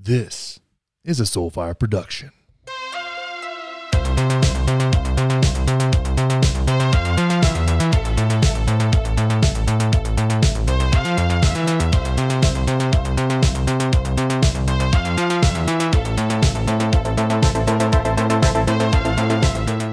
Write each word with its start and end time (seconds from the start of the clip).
This 0.00 0.60
is 1.04 1.18
a 1.18 1.24
Soulfire 1.24 1.76
production. 1.76 2.30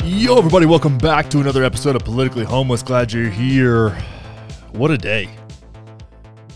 Yo, 0.05 0.37
everybody, 0.37 0.67
welcome 0.67 0.99
back 0.99 1.31
to 1.31 1.39
another 1.39 1.63
episode 1.63 1.95
of 1.95 2.03
Politically 2.03 2.45
Homeless. 2.45 2.83
Glad 2.83 3.11
you're 3.11 3.31
here. 3.31 3.97
What 4.71 4.91
a 4.91 4.99
day. 4.99 5.29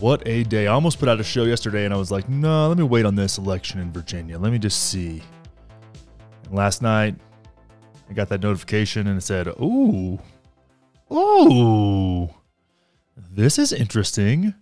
What 0.00 0.26
a 0.26 0.44
day. 0.44 0.66
I 0.66 0.72
almost 0.72 0.98
put 0.98 1.10
out 1.10 1.20
a 1.20 1.22
show 1.22 1.44
yesterday 1.44 1.84
and 1.84 1.92
I 1.92 1.98
was 1.98 2.10
like, 2.10 2.26
no, 2.26 2.68
let 2.68 2.78
me 2.78 2.84
wait 2.84 3.04
on 3.04 3.16
this 3.16 3.36
election 3.36 3.80
in 3.80 3.92
Virginia. 3.92 4.38
Let 4.38 4.50
me 4.50 4.58
just 4.58 4.88
see. 4.88 5.22
And 6.46 6.54
last 6.54 6.80
night, 6.80 7.16
I 8.08 8.14
got 8.14 8.30
that 8.30 8.40
notification 8.40 9.06
and 9.06 9.18
it 9.18 9.20
said, 9.20 9.48
ooh, 9.48 10.18
ooh, 11.12 12.30
this 13.30 13.58
is 13.58 13.74
interesting. 13.74 14.54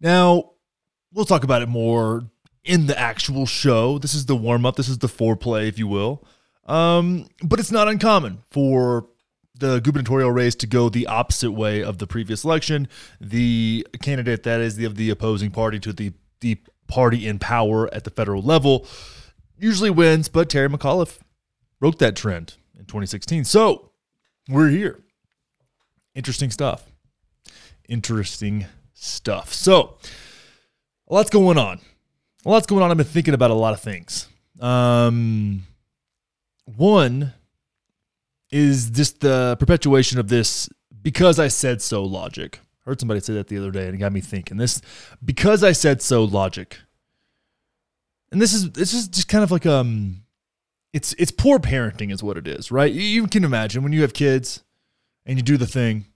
Now, 0.00 0.52
we'll 1.12 1.24
talk 1.24 1.42
about 1.42 1.62
it 1.62 1.68
more 1.68 2.22
in 2.64 2.86
the 2.86 2.96
actual 2.96 3.44
show. 3.44 3.98
This 3.98 4.14
is 4.14 4.26
the 4.26 4.36
warm 4.36 4.64
up, 4.64 4.76
this 4.76 4.88
is 4.88 4.98
the 4.98 5.08
foreplay, 5.08 5.66
if 5.66 5.80
you 5.80 5.88
will. 5.88 6.24
Um, 6.64 7.26
but 7.42 7.58
it's 7.58 7.72
not 7.72 7.88
uncommon 7.88 8.44
for 8.52 9.08
the 9.58 9.80
gubernatorial 9.80 10.30
race 10.30 10.54
to 10.56 10.66
go 10.66 10.88
the 10.88 11.06
opposite 11.06 11.52
way 11.52 11.82
of 11.82 11.98
the 11.98 12.06
previous 12.06 12.44
election. 12.44 12.88
The 13.20 13.86
candidate 14.02 14.42
that 14.42 14.60
is 14.60 14.76
the 14.76 14.84
of 14.84 14.96
the 14.96 15.10
opposing 15.10 15.50
party 15.50 15.78
to 15.80 15.92
the 15.92 16.12
the 16.40 16.58
party 16.86 17.26
in 17.26 17.38
power 17.38 17.92
at 17.92 18.04
the 18.04 18.10
federal 18.10 18.42
level 18.42 18.86
usually 19.58 19.90
wins, 19.90 20.28
but 20.28 20.48
Terry 20.48 20.68
McAuliffe 20.68 21.18
broke 21.80 21.98
that 21.98 22.16
trend 22.16 22.54
in 22.74 22.84
2016. 22.84 23.44
So 23.44 23.90
we're 24.48 24.68
here. 24.68 25.00
Interesting 26.14 26.50
stuff. 26.50 26.84
Interesting 27.88 28.66
stuff. 28.94 29.52
So 29.52 29.98
a 31.08 31.14
lot's 31.14 31.30
going 31.30 31.58
on. 31.58 31.80
A 32.44 32.50
lot's 32.50 32.66
going 32.66 32.82
on. 32.82 32.90
I've 32.90 32.96
been 32.96 33.06
thinking 33.06 33.34
about 33.34 33.50
a 33.50 33.54
lot 33.54 33.74
of 33.74 33.80
things. 33.80 34.28
Um, 34.60 35.66
one 36.64 37.34
is 38.50 38.90
just 38.90 39.20
the 39.20 39.56
perpetuation 39.58 40.18
of 40.18 40.28
this 40.28 40.68
because 41.02 41.38
I 41.38 41.48
said 41.48 41.82
so 41.82 42.04
logic. 42.04 42.60
I 42.84 42.90
heard 42.90 43.00
somebody 43.00 43.20
say 43.20 43.34
that 43.34 43.48
the 43.48 43.58
other 43.58 43.70
day 43.70 43.86
and 43.86 43.94
it 43.94 43.98
got 43.98 44.12
me 44.12 44.20
thinking. 44.20 44.56
This 44.56 44.80
because 45.24 45.64
I 45.64 45.72
said 45.72 46.02
so 46.02 46.24
logic. 46.24 46.78
And 48.32 48.40
this 48.40 48.52
is 48.52 48.72
this 48.72 48.92
is 48.92 49.08
just 49.08 49.28
kind 49.28 49.44
of 49.44 49.50
like 49.50 49.66
um 49.66 50.22
it's 50.92 51.12
it's 51.14 51.30
poor 51.30 51.58
parenting 51.58 52.12
is 52.12 52.22
what 52.22 52.36
it 52.36 52.46
is, 52.46 52.70
right? 52.70 52.92
You 52.92 53.26
can 53.26 53.44
imagine 53.44 53.82
when 53.82 53.92
you 53.92 54.02
have 54.02 54.14
kids 54.14 54.62
and 55.24 55.38
you 55.38 55.42
do 55.42 55.56
the 55.56 55.66
thing, 55.66 56.06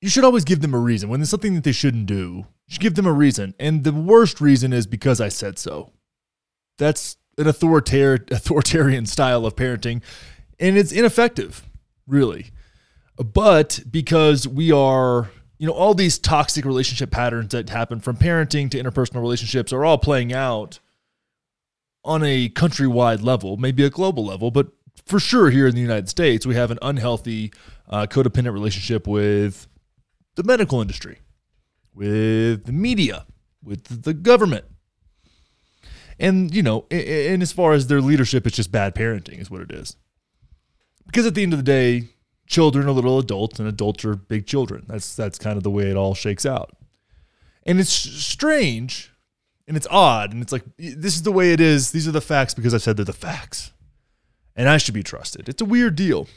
you 0.00 0.08
should 0.08 0.24
always 0.24 0.44
give 0.44 0.60
them 0.60 0.74
a 0.74 0.78
reason. 0.78 1.08
When 1.08 1.20
there's 1.20 1.30
something 1.30 1.54
that 1.54 1.64
they 1.64 1.72
shouldn't 1.72 2.06
do, 2.06 2.46
you 2.66 2.74
should 2.74 2.82
give 2.82 2.94
them 2.94 3.06
a 3.06 3.12
reason. 3.12 3.54
And 3.58 3.84
the 3.84 3.92
worst 3.92 4.40
reason 4.40 4.72
is 4.72 4.86
because 4.86 5.20
I 5.20 5.28
said 5.28 5.58
so. 5.58 5.92
That's 6.78 7.16
an 7.38 7.46
authoritarian 7.46 8.26
authoritarian 8.30 9.06
style 9.06 9.46
of 9.46 9.56
parenting 9.56 10.02
and 10.60 10.76
it's 10.76 10.92
ineffective 10.92 11.64
really. 12.06 12.50
But 13.16 13.80
because 13.90 14.46
we 14.46 14.70
are 14.70 15.30
you 15.58 15.66
know 15.66 15.72
all 15.72 15.94
these 15.94 16.18
toxic 16.18 16.64
relationship 16.64 17.10
patterns 17.10 17.50
that 17.50 17.68
happen 17.68 18.00
from 18.00 18.16
parenting 18.16 18.70
to 18.70 18.82
interpersonal 18.82 19.20
relationships 19.20 19.72
are 19.72 19.84
all 19.84 19.98
playing 19.98 20.32
out 20.32 20.78
on 22.04 22.22
a 22.22 22.48
countrywide 22.48 23.22
level 23.22 23.56
maybe 23.56 23.84
a 23.84 23.90
global 23.90 24.24
level. 24.24 24.50
But 24.50 24.68
for 25.04 25.18
sure 25.18 25.50
here 25.50 25.66
in 25.66 25.74
the 25.74 25.80
united 25.80 26.08
states 26.08 26.46
we 26.46 26.54
have 26.54 26.70
an 26.70 26.78
unhealthy 26.82 27.52
uh, 27.88 28.06
codependent 28.06 28.52
relationship 28.52 29.06
with 29.06 29.66
the 30.36 30.44
medical 30.44 30.80
industry 30.80 31.18
with 31.94 32.64
the 32.64 32.72
media 32.72 33.26
with 33.62 34.02
the 34.04 34.14
government. 34.14 34.64
And, 36.18 36.54
you 36.54 36.62
know, 36.62 36.86
and 36.90 37.42
as 37.42 37.52
far 37.52 37.72
as 37.72 37.86
their 37.86 38.00
leadership, 38.00 38.46
it's 38.46 38.56
just 38.56 38.70
bad 38.70 38.94
parenting, 38.94 39.40
is 39.40 39.50
what 39.50 39.62
it 39.62 39.70
is. 39.70 39.96
Because 41.10 41.26
at 41.26 41.34
the 41.34 41.42
end 41.42 41.52
of 41.52 41.58
the 41.58 41.64
day, 41.64 42.08
children 42.46 42.86
are 42.86 42.92
little 42.92 43.18
adults 43.18 43.58
and 43.58 43.66
adults 43.66 44.04
are 44.04 44.14
big 44.14 44.46
children. 44.46 44.84
That's 44.86 45.16
that's 45.16 45.38
kind 45.38 45.56
of 45.56 45.64
the 45.64 45.70
way 45.70 45.90
it 45.90 45.96
all 45.96 46.14
shakes 46.14 46.46
out. 46.46 46.76
And 47.66 47.80
it's 47.80 47.90
strange 47.90 49.12
and 49.66 49.76
it's 49.76 49.88
odd. 49.90 50.32
And 50.32 50.40
it's 50.40 50.52
like, 50.52 50.64
this 50.78 51.16
is 51.16 51.22
the 51.22 51.32
way 51.32 51.52
it 51.52 51.60
is. 51.60 51.90
These 51.90 52.06
are 52.06 52.12
the 52.12 52.20
facts 52.20 52.54
because 52.54 52.74
I 52.74 52.78
said 52.78 52.96
they're 52.96 53.04
the 53.04 53.12
facts. 53.12 53.72
And 54.54 54.68
I 54.68 54.78
should 54.78 54.94
be 54.94 55.02
trusted. 55.02 55.48
It's 55.48 55.62
a 55.62 55.64
weird 55.64 55.96
deal. 55.96 56.28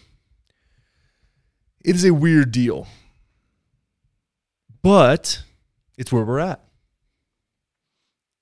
It 1.85 1.95
is 1.95 2.05
a 2.05 2.13
weird 2.13 2.51
deal. 2.51 2.87
But 4.81 5.43
it's 5.97 6.11
where 6.11 6.23
we're 6.23 6.39
at 6.39 6.61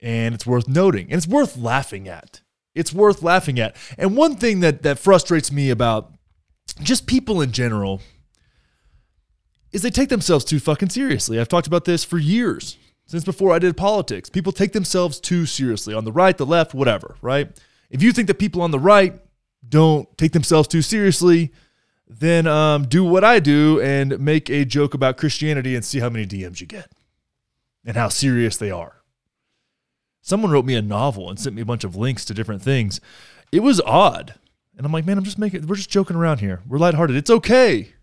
and 0.01 0.33
it's 0.33 0.45
worth 0.45 0.67
noting 0.67 1.05
and 1.05 1.15
it's 1.15 1.27
worth 1.27 1.57
laughing 1.57 2.07
at. 2.07 2.41
It's 2.73 2.93
worth 2.93 3.21
laughing 3.21 3.59
at. 3.59 3.75
And 3.97 4.15
one 4.15 4.37
thing 4.37 4.61
that 4.61 4.81
that 4.83 4.97
frustrates 4.97 5.51
me 5.51 5.69
about 5.69 6.13
just 6.73 7.07
people 7.07 7.41
in 7.41 7.51
general 7.51 8.01
is 9.71 9.81
they 9.81 9.89
take 9.89 10.09
themselves 10.09 10.45
too 10.45 10.59
fucking 10.59 10.89
seriously. 10.89 11.39
I've 11.39 11.47
talked 11.47 11.67
about 11.67 11.85
this 11.85 12.03
for 12.03 12.17
years 12.17 12.77
since 13.05 13.23
before 13.23 13.53
I 13.53 13.59
did 13.59 13.77
politics. 13.77 14.29
People 14.29 14.51
take 14.51 14.73
themselves 14.73 15.19
too 15.19 15.45
seriously 15.45 15.93
on 15.93 16.05
the 16.05 16.11
right, 16.11 16.37
the 16.37 16.45
left, 16.45 16.73
whatever, 16.73 17.15
right? 17.21 17.49
If 17.89 18.01
you 18.01 18.13
think 18.13 18.27
that 18.27 18.39
people 18.39 18.61
on 18.61 18.71
the 18.71 18.79
right 18.79 19.19
don't 19.67 20.17
take 20.17 20.31
themselves 20.31 20.67
too 20.67 20.81
seriously, 20.81 21.51
then 22.07 22.47
um, 22.47 22.87
do 22.87 23.03
what 23.03 23.23
I 23.23 23.39
do 23.39 23.79
and 23.81 24.19
make 24.19 24.49
a 24.49 24.65
joke 24.65 24.93
about 24.93 25.17
Christianity 25.17 25.75
and 25.75 25.83
see 25.83 25.99
how 25.99 26.09
many 26.09 26.25
DMs 26.25 26.59
you 26.59 26.67
get 26.67 26.91
and 27.85 27.95
how 27.95 28.09
serious 28.09 28.57
they 28.57 28.71
are. 28.71 29.01
Someone 30.21 30.51
wrote 30.51 30.65
me 30.65 30.75
a 30.75 30.81
novel 30.81 31.29
and 31.29 31.39
sent 31.39 31.55
me 31.55 31.61
a 31.61 31.65
bunch 31.65 31.83
of 31.83 31.95
links 31.95 32.25
to 32.25 32.33
different 32.33 32.61
things. 32.61 33.01
It 33.51 33.61
was 33.61 33.81
odd. 33.81 34.35
And 34.81 34.87
I'm 34.87 34.91
like, 34.91 35.05
man, 35.05 35.19
I'm 35.19 35.23
just 35.23 35.37
making, 35.37 35.67
we're 35.67 35.75
just 35.75 35.91
joking 35.91 36.15
around 36.15 36.39
here. 36.39 36.59
We're 36.67 36.79
lighthearted. 36.79 37.15
It's 37.15 37.29
okay. 37.29 37.93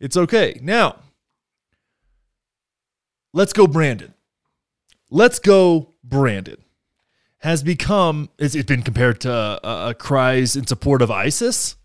It's 0.00 0.16
okay. 0.16 0.58
Now, 0.62 1.00
let's 3.34 3.52
go, 3.52 3.66
Brandon. 3.66 4.14
Let's 5.10 5.38
go, 5.38 5.92
Brandon. 6.02 6.56
Has 7.40 7.62
become, 7.62 8.30
it's, 8.38 8.54
it's 8.54 8.64
been 8.64 8.80
compared 8.80 9.20
to 9.20 9.30
uh, 9.30 9.92
cries 9.92 10.56
in 10.56 10.66
support 10.66 11.02
of 11.02 11.10
ISIS. 11.10 11.76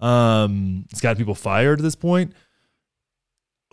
Um, 0.00 0.86
it's 0.92 1.00
got 1.00 1.16
people 1.16 1.34
fired 1.34 1.80
at 1.80 1.82
this 1.82 1.96
point 1.96 2.32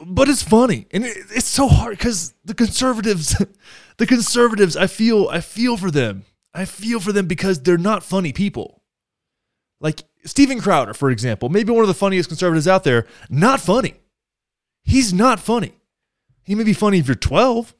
but 0.03 0.27
it's 0.27 0.41
funny 0.41 0.87
and 0.89 1.05
it, 1.05 1.15
it's 1.29 1.45
so 1.45 1.67
hard 1.67 1.95
because 1.95 2.33
the 2.43 2.55
conservatives 2.55 3.35
the 3.97 4.07
conservatives 4.07 4.75
i 4.75 4.87
feel 4.87 5.29
i 5.29 5.39
feel 5.39 5.77
for 5.77 5.91
them 5.91 6.23
i 6.55 6.65
feel 6.65 6.99
for 6.99 7.11
them 7.11 7.27
because 7.27 7.61
they're 7.61 7.77
not 7.77 8.01
funny 8.01 8.33
people 8.33 8.80
like 9.81 10.03
steven 10.23 10.61
crowder 10.61 10.93
for 10.93 11.09
example 11.09 11.49
maybe 11.49 11.73
one 11.73 11.81
of 11.81 11.87
the 11.87 11.93
funniest 11.93 12.29
conservatives 12.29 12.67
out 12.67 12.83
there. 12.83 13.05
Not 13.29 13.59
funny. 13.59 13.95
He's 14.83 15.13
not 15.13 15.39
funny. 15.39 15.73
He 16.43 16.55
may 16.55 16.63
be 16.63 16.73
funny 16.73 16.99
if 16.99 17.07
you're 17.07 17.15
12 17.15 17.75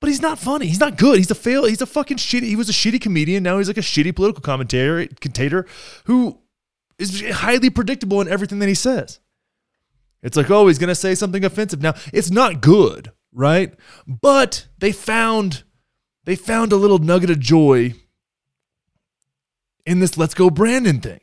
but 0.00 0.06
he's 0.06 0.22
not 0.22 0.38
funny. 0.38 0.68
He's 0.68 0.78
not 0.78 0.96
good. 0.96 1.18
He's 1.18 1.30
a 1.30 1.34
fail. 1.34 1.64
He's 1.64 1.82
a 1.82 1.86
fucking 1.86 2.18
shitty 2.18 2.44
he 2.44 2.56
was 2.56 2.68
a 2.68 2.72
shitty 2.72 3.00
comedian. 3.00 3.42
Now 3.42 3.58
he's 3.58 3.68
like 3.68 3.78
a 3.78 3.80
shitty 3.80 4.14
political 4.14 4.42
commentator 4.42 5.06
commentator 5.20 5.66
who 6.04 6.38
is 6.98 7.22
highly 7.30 7.70
predictable 7.70 8.20
in 8.20 8.28
everything 8.28 8.58
that 8.58 8.68
he 8.68 8.74
says. 8.74 9.20
It's 10.22 10.36
like, 10.36 10.50
oh, 10.50 10.66
he's 10.66 10.78
going 10.78 10.88
to 10.88 10.94
say 10.94 11.14
something 11.14 11.44
offensive. 11.44 11.80
Now, 11.80 11.94
it's 12.12 12.30
not 12.30 12.60
good, 12.60 13.12
right? 13.32 13.72
But 14.06 14.66
they 14.78 14.92
found 14.92 15.62
they 16.24 16.36
found 16.36 16.72
a 16.72 16.76
little 16.76 16.98
nugget 16.98 17.30
of 17.30 17.40
joy 17.40 17.94
in 19.86 20.00
this 20.00 20.18
let's 20.18 20.34
go 20.34 20.50
Brandon 20.50 21.00
thing. 21.00 21.20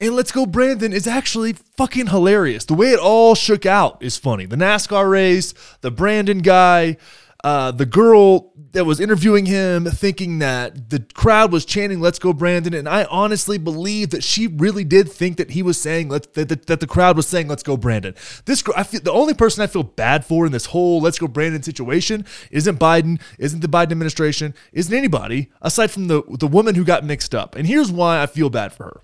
And 0.00 0.16
Let's 0.16 0.32
Go 0.32 0.44
Brandon 0.44 0.92
is 0.92 1.06
actually 1.06 1.52
fucking 1.76 2.08
hilarious. 2.08 2.64
The 2.64 2.74
way 2.74 2.90
it 2.90 2.98
all 2.98 3.36
shook 3.36 3.64
out 3.64 4.02
is 4.02 4.16
funny. 4.16 4.44
The 4.44 4.56
NASCAR 4.56 5.08
race, 5.08 5.54
the 5.82 5.90
Brandon 5.92 6.38
guy, 6.38 6.96
uh, 7.44 7.70
the 7.70 7.86
girl 7.86 8.52
that 8.72 8.86
was 8.86 8.98
interviewing 8.98 9.46
him 9.46 9.84
thinking 9.84 10.40
that 10.40 10.90
the 10.90 10.98
crowd 11.14 11.52
was 11.52 11.64
chanting 11.64 12.00
"Let's 12.00 12.18
go, 12.18 12.32
Brandon," 12.32 12.74
and 12.74 12.88
I 12.88 13.04
honestly 13.04 13.56
believe 13.56 14.10
that 14.10 14.24
she 14.24 14.48
really 14.48 14.82
did 14.82 15.12
think 15.12 15.36
that 15.36 15.50
he 15.50 15.62
was 15.62 15.78
saying 15.78 16.08
let 16.08 16.32
that, 16.34 16.48
that, 16.48 16.66
that 16.66 16.80
the 16.80 16.86
crowd 16.86 17.16
was 17.16 17.28
saying 17.28 17.46
"Let's 17.46 17.62
go, 17.62 17.76
Brandon." 17.76 18.14
This 18.46 18.64
I 18.74 18.82
feel 18.82 19.00
the 19.00 19.12
only 19.12 19.34
person 19.34 19.62
I 19.62 19.68
feel 19.68 19.82
bad 19.82 20.24
for 20.24 20.44
in 20.46 20.52
this 20.52 20.66
whole 20.66 21.00
"Let's 21.00 21.18
go, 21.18 21.28
Brandon" 21.28 21.62
situation 21.62 22.24
isn't 22.50 22.80
Biden, 22.80 23.20
isn't 23.38 23.60
the 23.60 23.68
Biden 23.68 23.92
administration, 23.92 24.54
isn't 24.72 24.94
anybody 24.94 25.52
aside 25.62 25.90
from 25.90 26.08
the 26.08 26.22
the 26.30 26.48
woman 26.48 26.74
who 26.74 26.84
got 26.84 27.04
mixed 27.04 27.34
up. 27.34 27.54
And 27.54 27.66
here's 27.66 27.92
why 27.92 28.22
I 28.22 28.26
feel 28.26 28.50
bad 28.50 28.72
for 28.72 28.84
her. 28.84 29.00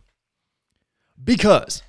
Because 1.22 1.82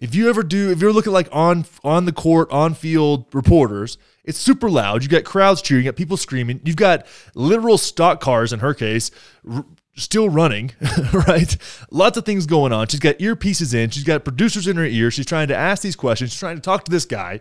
If 0.00 0.14
you 0.14 0.28
ever 0.28 0.42
do, 0.42 0.70
if 0.70 0.80
you're 0.80 0.92
looking 0.92 1.12
like 1.12 1.28
on 1.32 1.64
on 1.82 2.04
the 2.04 2.12
court, 2.12 2.50
on 2.52 2.74
field 2.74 3.26
reporters, 3.32 3.98
it's 4.24 4.38
super 4.38 4.70
loud. 4.70 5.02
You 5.02 5.08
got 5.08 5.24
crowds 5.24 5.60
cheering, 5.60 5.84
you 5.84 5.90
got 5.90 5.96
people 5.96 6.16
screaming. 6.16 6.60
You've 6.64 6.76
got 6.76 7.06
literal 7.34 7.78
stock 7.78 8.20
cars 8.20 8.52
in 8.52 8.60
her 8.60 8.74
case, 8.74 9.10
r- 9.50 9.64
still 9.96 10.28
running, 10.28 10.70
right? 11.12 11.56
Lots 11.90 12.16
of 12.16 12.24
things 12.24 12.46
going 12.46 12.72
on. 12.72 12.86
She's 12.86 13.00
got 13.00 13.18
earpieces 13.18 13.74
in. 13.74 13.90
She's 13.90 14.04
got 14.04 14.22
producers 14.24 14.68
in 14.68 14.76
her 14.76 14.84
ear. 14.84 15.10
She's 15.10 15.26
trying 15.26 15.48
to 15.48 15.56
ask 15.56 15.82
these 15.82 15.96
questions. 15.96 16.30
She's 16.30 16.38
trying 16.40 16.56
to 16.56 16.62
talk 16.62 16.84
to 16.84 16.90
this 16.92 17.04
guy, 17.04 17.40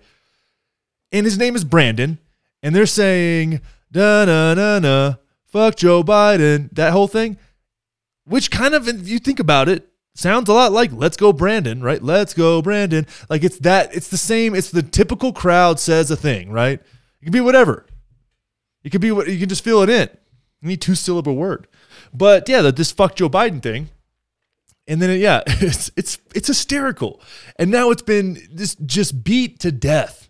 and 1.11 1.25
his 1.25 1.37
name 1.37 1.55
is 1.55 1.63
Brandon. 1.63 2.17
And 2.63 2.75
they're 2.75 2.87
saying, 2.87 3.61
"Da 3.91 4.25
na 4.25 4.55
na 4.55 4.79
na, 4.79 5.13
fuck 5.45 5.75
Joe 5.75 6.03
Biden." 6.03 6.69
That 6.71 6.91
whole 6.91 7.07
thing, 7.07 7.37
which 8.25 8.49
kind 8.49 8.73
of, 8.73 8.87
if 8.87 9.07
you 9.07 9.19
think 9.19 9.39
about 9.39 9.69
it, 9.69 9.87
sounds 10.17 10.49
a 10.49 10.53
lot 10.53 10.71
like 10.71 10.91
let's 10.91 11.17
go 11.17 11.31
brandon 11.31 11.81
right? 11.81 12.01
Let's 12.01 12.33
go 12.33 12.61
brandon. 12.61 13.05
Like 13.29 13.43
it's 13.43 13.59
that 13.59 13.95
it's 13.95 14.09
the 14.09 14.17
same 14.17 14.55
it's 14.55 14.71
the 14.71 14.81
typical 14.81 15.31
crowd 15.31 15.79
says 15.79 16.09
a 16.11 16.15
thing 16.15 16.51
right? 16.51 16.79
It 17.21 17.23
can 17.23 17.31
be 17.31 17.41
whatever. 17.41 17.85
It 18.83 18.89
could 18.89 19.01
be 19.01 19.11
what 19.11 19.27
you 19.27 19.39
can 19.39 19.49
just 19.49 19.63
fill 19.63 19.83
it 19.83 19.89
in. 19.89 20.09
You 20.61 20.69
need 20.69 20.81
two 20.81 20.95
syllable 20.95 21.35
word. 21.35 21.67
But 22.13 22.49
yeah 22.49 22.61
the, 22.61 22.71
this 22.71 22.91
fuck 22.91 23.15
joe 23.15 23.29
biden 23.29 23.61
thing 23.61 23.89
and 24.87 25.01
then 25.01 25.09
it, 25.09 25.17
yeah 25.17 25.43
it's 25.47 25.91
it's 25.95 26.17
it's 26.33 26.47
hysterical. 26.47 27.21
And 27.57 27.69
now 27.69 27.91
it's 27.91 28.01
been 28.01 28.39
this 28.51 28.75
just 28.75 29.23
beat 29.23 29.59
to 29.59 29.71
death. 29.71 30.29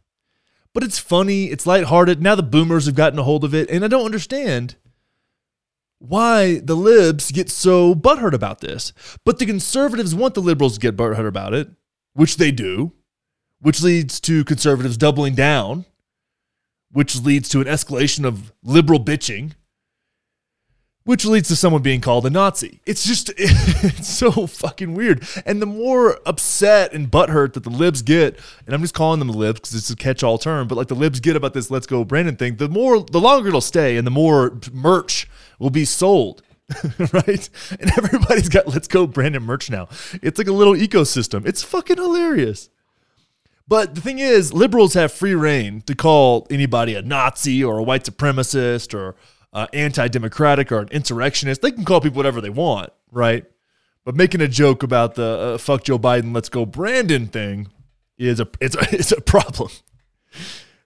But 0.74 0.83
it's 0.83 1.00
funny 1.00 1.45
it's 1.45 1.66
lighthearted. 1.66 2.22
Now 2.22 2.36
the 2.36 2.44
boomers 2.44 2.88
have 2.88 2.95
gotten 2.95 3.19
a 3.19 3.24
hold 3.24 3.44
of 3.44 3.56
it 3.56 3.69
and 3.69 3.86
i 3.86 3.88
don't 3.88 4.06
understand 4.06 4.75
why 5.99 6.59
the 6.59 6.75
libs 6.75 7.31
get 7.31 7.49
so 7.49 7.95
butthurt 7.95 8.33
about 8.33 8.61
this. 8.61 8.94
But 9.25 9.39
the 9.39 9.45
conservatives 9.45 10.13
want 10.13 10.33
the 10.33 10.41
liberals 10.41 10.75
to 10.75 10.79
get 10.79 10.95
butthurt 10.95 11.27
about 11.27 11.53
it, 11.53 11.69
which 12.13 12.38
they 12.38 12.51
do, 12.51 12.94
which 13.59 13.81
leads 13.81 14.19
to 14.21 14.44
conservatives 14.45 14.97
doubling 14.97 15.35
down, 15.35 15.85
which 16.91 17.21
leads 17.21 17.49
to 17.49 17.61
an 17.61 17.67
escalation 17.67 18.25
of 18.25 18.53
liberal 18.63 19.03
bitching, 19.03 19.53
which 21.07 21.24
leads 21.24 21.48
to 21.48 21.56
someone 21.56 21.81
being 21.81 22.01
called 22.01 22.25
a 22.25 22.30
Nazi. 22.30 22.81
It's 22.86 23.06
just, 23.06 23.31
it's 23.38 24.09
so 24.09 24.45
fucking 24.45 24.94
weird. 24.94 25.25
And 25.45 25.62
the 25.62 25.65
more 25.65 26.19
upset 26.25 26.92
and 26.92 27.09
butthurt 27.09 27.54
that 27.54 27.63
the 27.63 27.69
libs 27.69 28.01
get, 28.01 28.38
and 28.65 28.75
I'm 28.75 28.81
just 28.81 28.94
calling 28.94 29.19
them 29.19 29.30
the 29.30 29.38
libs 29.38 29.62
because 29.62 29.74
it's 29.74 29.89
a 29.89 29.95
catch 29.95 30.21
all 30.21 30.38
term, 30.38 30.68
but 30.68 30.75
like 30.75 30.89
the 30.89 30.95
libs 30.95 31.21
get 31.21 31.38
about 31.38 31.54
this 31.54 31.71
let's 31.71 31.88
go 31.88 32.04
Brandon 32.04 32.36
thing, 32.36 32.57
the 32.57 32.68
more, 32.68 33.00
the 33.00 33.21
longer 33.21 33.48
it'll 33.48 33.62
stay 33.62 33.95
and 33.95 34.06
the 34.06 34.12
more 34.12 34.59
merch 34.74 35.30
will 35.59 35.69
be 35.69 35.86
sold. 35.86 36.42
right? 37.13 37.50
And 37.80 37.89
everybody's 37.98 38.50
got 38.50 38.68
Let's 38.68 38.89
Go 38.89 39.07
Brandon 39.07 39.42
merch 39.42 39.69
now. 39.69 39.88
It's 40.21 40.38
like 40.38 40.48
a 40.48 40.51
little 40.51 40.74
ecosystem. 40.74 41.45
It's 41.45 41.63
fucking 41.63 41.95
hilarious. 41.95 42.69
But 43.65 43.95
the 43.95 44.01
thing 44.01 44.19
is, 44.19 44.51
liberals 44.51 44.94
have 44.94 45.13
free 45.13 45.33
reign 45.33 45.81
to 45.83 45.95
call 45.95 46.45
anybody 46.50 46.95
a 46.95 47.01
Nazi 47.01 47.63
or 47.63 47.77
a 47.77 47.83
white 47.83 48.04
supremacist 48.04 48.94
or 48.94 49.15
uh, 49.53 49.67
anti 49.73 50.07
democratic 50.07 50.71
or 50.71 50.79
an 50.79 50.89
insurrectionist. 50.89 51.61
They 51.61 51.71
can 51.71 51.85
call 51.85 52.01
people 52.01 52.17
whatever 52.17 52.41
they 52.41 52.49
want, 52.49 52.91
right? 53.11 53.45
But 54.03 54.15
making 54.15 54.41
a 54.41 54.47
joke 54.47 54.83
about 54.83 55.15
the 55.15 55.25
uh, 55.25 55.57
fuck 55.57 55.83
Joe 55.83 55.99
Biden, 55.99 56.33
let's 56.33 56.49
go 56.49 56.65
Brandon 56.65 57.27
thing 57.27 57.69
is 58.17 58.39
a, 58.39 58.47
it's 58.61 58.75
a, 58.75 58.88
it's 58.91 59.11
a 59.11 59.21
problem. 59.21 59.69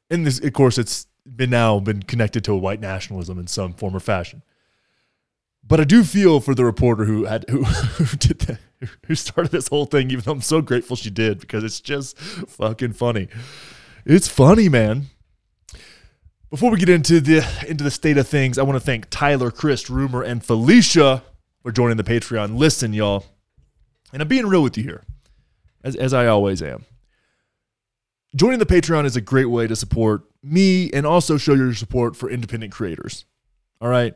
And 0.09 0.25
this, 0.25 0.39
of 0.39 0.53
course, 0.53 0.77
it's 0.77 1.07
been 1.25 1.49
now 1.49 1.79
been 1.79 2.03
connected 2.03 2.43
to 2.45 2.55
white 2.55 2.79
nationalism 2.79 3.37
in 3.39 3.47
some 3.47 3.73
form 3.73 3.95
or 3.95 3.99
fashion. 3.99 4.41
But 5.63 5.79
I 5.79 5.83
do 5.83 6.03
feel 6.03 6.39
for 6.39 6.55
the 6.55 6.65
reporter 6.65 7.05
who 7.05 7.25
had 7.25 7.45
who, 7.49 7.63
who 7.63 8.17
did 8.17 8.39
that, 8.39 8.59
who 9.05 9.15
started 9.15 9.51
this 9.51 9.67
whole 9.67 9.85
thing. 9.85 10.09
Even 10.11 10.23
though 10.25 10.33
I'm 10.33 10.41
so 10.41 10.61
grateful 10.61 10.95
she 10.95 11.09
did 11.09 11.39
because 11.39 11.63
it's 11.63 11.79
just 11.79 12.17
fucking 12.17 12.93
funny. 12.93 13.27
It's 14.05 14.27
funny, 14.27 14.67
man. 14.67 15.07
Before 16.51 16.69
we 16.69 16.77
get 16.77 16.89
into 16.89 17.19
the 17.19 17.43
into 17.67 17.83
the 17.83 17.89
state 17.89 18.17
of 18.17 18.27
things, 18.27 18.59
I 18.59 18.63
want 18.63 18.75
to 18.75 18.85
thank 18.85 19.09
Tyler, 19.09 19.49
Chris, 19.49 19.89
Rumor, 19.89 20.21
and 20.21 20.45
Felicia 20.45 21.23
for 21.63 21.71
joining 21.71 21.97
the 21.97 22.03
Patreon. 22.03 22.57
Listen, 22.57 22.93
y'all, 22.93 23.25
and 24.13 24.21
I'm 24.21 24.27
being 24.27 24.45
real 24.45 24.61
with 24.61 24.77
you 24.77 24.83
here, 24.83 25.03
as 25.83 25.95
as 25.95 26.13
I 26.13 26.27
always 26.27 26.61
am. 26.61 26.85
Joining 28.35 28.59
the 28.59 28.65
Patreon 28.67 29.05
is 29.05 29.15
a 29.15 29.21
great 29.21 29.45
way 29.45 29.65
to 29.65 29.75
support 29.75 30.23
me 30.43 30.91
and 30.91 31.07
also 31.07 31.37
show 31.37 31.55
your 31.55 31.73
support 31.73 32.15
for 32.15 32.29
independent 32.29 32.71
creators. 32.71 33.25
All 33.81 33.89
right 33.89 34.15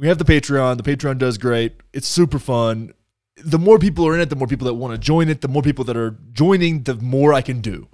we 0.00 0.08
have 0.08 0.18
the 0.18 0.24
Patreon. 0.24 0.78
The 0.78 0.82
Patreon 0.82 1.18
does 1.18 1.36
great. 1.36 1.74
It's 1.92 2.08
super 2.08 2.38
fun. 2.38 2.94
The 3.36 3.58
more 3.58 3.78
people 3.78 4.06
are 4.06 4.14
in 4.14 4.20
it, 4.20 4.30
the 4.30 4.36
more 4.36 4.48
people 4.48 4.64
that 4.66 4.74
want 4.74 4.94
to 4.94 4.98
join 4.98 5.28
it, 5.28 5.42
the 5.42 5.48
more 5.48 5.62
people 5.62 5.84
that 5.84 5.96
are 5.96 6.16
joining, 6.32 6.84
the 6.84 6.94
more 6.94 7.34
I 7.34 7.42
can 7.42 7.60
do. 7.60 7.86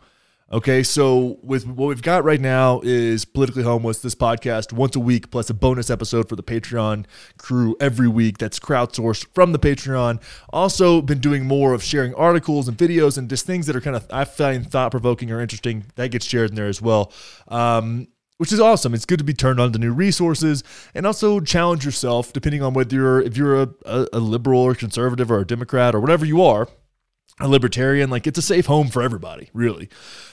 Okay, 0.52 0.84
so 0.84 1.40
with 1.42 1.66
what 1.66 1.88
we've 1.88 2.02
got 2.02 2.22
right 2.22 2.40
now 2.40 2.80
is 2.84 3.24
politically 3.24 3.64
homeless. 3.64 3.98
This 3.98 4.14
podcast 4.14 4.72
once 4.72 4.94
a 4.94 5.00
week, 5.00 5.32
plus 5.32 5.50
a 5.50 5.54
bonus 5.54 5.90
episode 5.90 6.28
for 6.28 6.36
the 6.36 6.42
Patreon 6.44 7.04
crew 7.36 7.76
every 7.80 8.06
week. 8.06 8.38
That's 8.38 8.60
crowdsourced 8.60 9.26
from 9.34 9.50
the 9.50 9.58
Patreon. 9.58 10.22
Also, 10.50 11.02
been 11.02 11.18
doing 11.18 11.46
more 11.46 11.72
of 11.72 11.82
sharing 11.82 12.14
articles 12.14 12.68
and 12.68 12.78
videos 12.78 13.18
and 13.18 13.28
just 13.28 13.44
things 13.44 13.66
that 13.66 13.74
are 13.74 13.80
kind 13.80 13.96
of 13.96 14.06
I 14.08 14.24
find 14.24 14.70
thought 14.70 14.92
provoking 14.92 15.32
or 15.32 15.40
interesting. 15.40 15.86
That 15.96 16.12
gets 16.12 16.24
shared 16.24 16.50
in 16.50 16.54
there 16.54 16.68
as 16.68 16.80
well. 16.80 17.12
Um, 17.48 18.06
which 18.38 18.52
is 18.52 18.60
awesome. 18.60 18.94
It's 18.94 19.06
good 19.06 19.18
to 19.18 19.24
be 19.24 19.34
turned 19.34 19.58
on 19.58 19.72
to 19.72 19.80
new 19.80 19.92
resources 19.92 20.62
and 20.94 21.06
also 21.06 21.40
challenge 21.40 21.84
yourself 21.84 22.32
depending 22.32 22.62
on 22.62 22.72
whether 22.72 22.94
you're 22.94 23.20
if 23.20 23.36
you're 23.36 23.62
a, 23.62 23.68
a, 23.84 24.06
a, 24.12 24.20
liberal 24.20 24.60
or 24.60 24.76
conservative 24.76 25.28
or 25.28 25.40
a 25.40 25.46
Democrat 25.46 25.92
or 25.92 26.00
whatever 26.00 26.24
you 26.24 26.40
are, 26.40 26.68
a 27.40 27.48
libertarian. 27.48 28.10
Like 28.10 28.26
it's 28.26 28.38
a 28.38 28.42
safe 28.42 28.66
home 28.66 28.88
for 28.88 29.02
everybody, 29.02 29.50
really. 29.52 29.88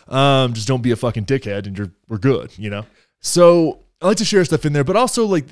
Um, 0.08 0.54
just 0.54 0.68
don't 0.68 0.82
be 0.82 0.92
a 0.92 0.96
fucking 0.96 1.26
dickhead 1.26 1.68
and 1.68 1.78
you're 1.78 1.92
we're 2.08 2.18
good, 2.18 2.58
you 2.58 2.70
know. 2.70 2.86
So 3.20 3.80
I 4.02 4.08
like 4.08 4.18
to 4.18 4.26
share 4.26 4.44
stuff 4.46 4.66
in 4.66 4.74
there, 4.74 4.84
but 4.84 4.96
also 4.96 5.26
like 5.26 5.46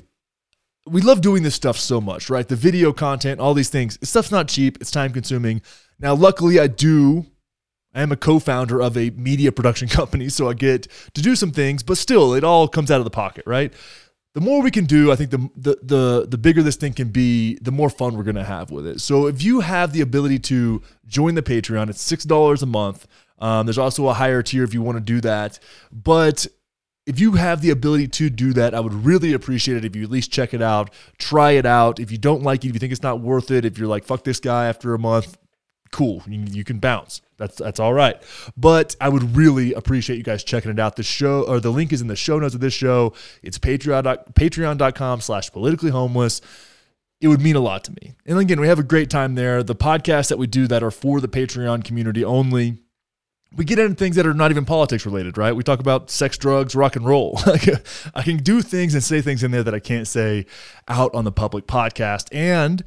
we 0.86 1.00
love 1.00 1.20
doing 1.20 1.42
this 1.42 1.54
stuff 1.54 1.78
so 1.78 2.00
much, 2.00 2.28
right? 2.28 2.46
The 2.46 2.56
video 2.56 2.92
content, 2.92 3.40
all 3.40 3.54
these 3.54 3.70
things. 3.70 3.98
Stuff's 4.06 4.32
not 4.32 4.48
cheap. 4.48 4.78
It's 4.80 4.90
time 4.90 5.12
consuming. 5.12 5.62
Now, 6.00 6.14
luckily, 6.14 6.58
I 6.58 6.66
do 6.66 7.26
I 7.94 8.02
am 8.02 8.12
a 8.12 8.16
co-founder 8.16 8.80
of 8.80 8.96
a 8.96 9.10
media 9.10 9.52
production 9.52 9.88
company, 9.98 10.28
so 10.28 10.48
I 10.48 10.54
get 10.54 10.88
to 11.14 11.22
do 11.22 11.36
some 11.36 11.50
things, 11.50 11.82
but 11.82 11.98
still, 11.98 12.34
it 12.34 12.44
all 12.44 12.68
comes 12.68 12.90
out 12.90 12.98
of 12.98 13.04
the 13.04 13.10
pocket, 13.10 13.44
right? 13.46 13.72
The 14.34 14.40
more 14.40 14.62
we 14.62 14.70
can 14.70 14.86
do, 14.86 15.12
I 15.12 15.16
think 15.16 15.30
the 15.30 15.50
the 15.56 15.78
the, 15.82 16.26
the 16.28 16.38
bigger 16.38 16.62
this 16.62 16.76
thing 16.76 16.94
can 16.94 17.08
be, 17.08 17.58
the 17.60 17.72
more 17.72 17.90
fun 17.90 18.16
we're 18.16 18.22
gonna 18.22 18.44
have 18.44 18.70
with 18.70 18.86
it. 18.86 19.00
So 19.00 19.26
if 19.26 19.42
you 19.42 19.60
have 19.60 19.92
the 19.92 20.00
ability 20.00 20.38
to 20.40 20.82
join 21.06 21.34
the 21.34 21.42
Patreon, 21.42 21.90
it's 21.90 22.00
six 22.00 22.24
dollars 22.24 22.62
a 22.62 22.66
month. 22.66 23.06
Um, 23.38 23.66
there's 23.66 23.78
also 23.78 24.08
a 24.08 24.14
higher 24.14 24.42
tier 24.42 24.64
if 24.64 24.72
you 24.72 24.82
want 24.82 24.96
to 24.96 25.02
do 25.02 25.20
that, 25.20 25.58
but 25.90 26.46
if 27.06 27.18
you 27.18 27.32
have 27.32 27.60
the 27.60 27.70
ability 27.70 28.06
to 28.06 28.30
do 28.30 28.52
that, 28.52 28.74
I 28.74 28.80
would 28.80 28.94
really 28.94 29.32
appreciate 29.32 29.76
it 29.76 29.84
if 29.84 29.96
you 29.96 30.04
at 30.04 30.10
least 30.10 30.30
check 30.30 30.54
it 30.54 30.62
out, 30.62 30.90
try 31.18 31.52
it 31.52 31.66
out. 31.66 31.98
If 31.98 32.12
you 32.12 32.18
don't 32.18 32.42
like 32.42 32.64
it, 32.64 32.68
if 32.68 32.74
you 32.74 32.78
think 32.78 32.92
it's 32.92 33.02
not 33.02 33.20
worth 33.20 33.50
it, 33.50 33.64
if 33.64 33.76
you're 33.76 33.88
like, 33.88 34.04
fuck 34.04 34.22
this 34.22 34.38
guy 34.38 34.66
after 34.66 34.94
a 34.94 34.98
month, 34.98 35.36
cool. 35.92 36.22
You, 36.26 36.44
you, 36.50 36.64
can 36.64 36.80
bounce. 36.80 37.20
That's 37.36 37.56
that's 37.56 37.78
all 37.78 37.94
right. 37.94 38.20
But 38.56 38.96
I 39.00 39.08
would 39.08 39.36
really 39.36 39.72
appreciate 39.74 40.16
you 40.16 40.24
guys 40.24 40.42
checking 40.42 40.70
it 40.70 40.80
out. 40.80 40.96
The 40.96 41.04
show 41.04 41.42
or 41.42 41.60
the 41.60 41.70
link 41.70 41.92
is 41.92 42.00
in 42.00 42.08
the 42.08 42.16
show 42.16 42.38
notes 42.40 42.54
of 42.54 42.60
this 42.60 42.74
show. 42.74 43.12
It's 43.42 43.58
patreon 43.58 44.32
patreon.com 44.32 45.20
slash 45.20 45.52
politically 45.52 45.90
homeless. 45.90 46.40
It 47.20 47.28
would 47.28 47.40
mean 47.40 47.54
a 47.54 47.60
lot 47.60 47.84
to 47.84 47.92
me. 47.92 48.14
And 48.26 48.36
again, 48.38 48.60
we 48.60 48.66
have 48.66 48.80
a 48.80 48.82
great 48.82 49.08
time 49.08 49.36
there. 49.36 49.62
The 49.62 49.76
podcasts 49.76 50.28
that 50.28 50.38
we 50.38 50.48
do 50.48 50.66
that 50.66 50.82
are 50.82 50.90
for 50.90 51.20
the 51.20 51.28
Patreon 51.28 51.84
community 51.84 52.24
only. 52.24 52.78
We 53.54 53.64
get 53.64 53.78
into 53.78 53.94
things 53.94 54.16
that 54.16 54.26
are 54.26 54.34
not 54.34 54.50
even 54.50 54.64
politics 54.64 55.06
related, 55.06 55.38
right? 55.38 55.54
We 55.54 55.62
talk 55.62 55.78
about 55.78 56.10
sex, 56.10 56.36
drugs, 56.36 56.74
rock 56.74 56.96
and 56.96 57.06
roll. 57.06 57.38
I 58.14 58.22
can 58.22 58.38
do 58.38 58.60
things 58.60 58.94
and 58.94 59.04
say 59.04 59.20
things 59.20 59.44
in 59.44 59.52
there 59.52 59.62
that 59.62 59.74
I 59.74 59.78
can't 59.78 60.08
say 60.08 60.46
out 60.88 61.14
on 61.14 61.24
the 61.24 61.30
public 61.30 61.68
podcast. 61.68 62.26
And 62.32 62.82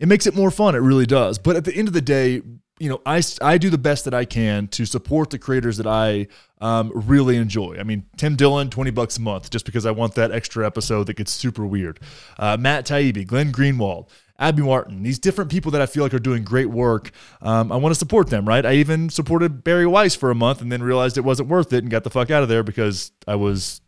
it 0.00 0.08
makes 0.08 0.26
it 0.26 0.34
more 0.34 0.50
fun. 0.50 0.74
It 0.74 0.78
really 0.78 1.06
does. 1.06 1.38
But 1.38 1.56
at 1.56 1.64
the 1.64 1.74
end 1.74 1.86
of 1.86 1.94
the 1.94 2.00
day, 2.00 2.42
you 2.80 2.88
know, 2.88 3.02
I, 3.04 3.22
I 3.42 3.58
do 3.58 3.68
the 3.68 3.78
best 3.78 4.06
that 4.06 4.14
I 4.14 4.24
can 4.24 4.66
to 4.68 4.86
support 4.86 5.28
the 5.28 5.38
creators 5.38 5.76
that 5.76 5.86
I 5.86 6.28
um, 6.62 6.90
really 6.94 7.36
enjoy. 7.36 7.76
I 7.78 7.82
mean, 7.82 8.06
Tim 8.16 8.34
Dillon, 8.34 8.70
20 8.70 8.90
bucks 8.90 9.18
a 9.18 9.20
month, 9.20 9.50
just 9.50 9.66
because 9.66 9.84
I 9.84 9.90
want 9.90 10.14
that 10.14 10.32
extra 10.32 10.66
episode 10.66 11.06
that 11.06 11.14
gets 11.14 11.30
super 11.30 11.66
weird. 11.66 12.00
Uh, 12.38 12.56
Matt 12.58 12.86
Taibbi, 12.86 13.26
Glenn 13.26 13.52
Greenwald, 13.52 14.08
Abby 14.38 14.62
Martin, 14.62 15.02
these 15.02 15.18
different 15.18 15.50
people 15.50 15.70
that 15.72 15.82
I 15.82 15.86
feel 15.86 16.02
like 16.02 16.14
are 16.14 16.18
doing 16.18 16.42
great 16.42 16.70
work. 16.70 17.10
Um, 17.42 17.70
I 17.70 17.76
want 17.76 17.94
to 17.94 17.98
support 17.98 18.30
them, 18.30 18.48
right? 18.48 18.64
I 18.64 18.72
even 18.74 19.10
supported 19.10 19.62
Bari 19.62 19.86
Weiss 19.86 20.16
for 20.16 20.30
a 20.30 20.34
month 20.34 20.62
and 20.62 20.72
then 20.72 20.82
realized 20.82 21.18
it 21.18 21.24
wasn't 21.24 21.50
worth 21.50 21.74
it 21.74 21.84
and 21.84 21.90
got 21.90 22.04
the 22.04 22.10
fuck 22.10 22.30
out 22.30 22.42
of 22.42 22.48
there 22.48 22.62
because 22.62 23.12
I 23.28 23.34
was 23.34 23.82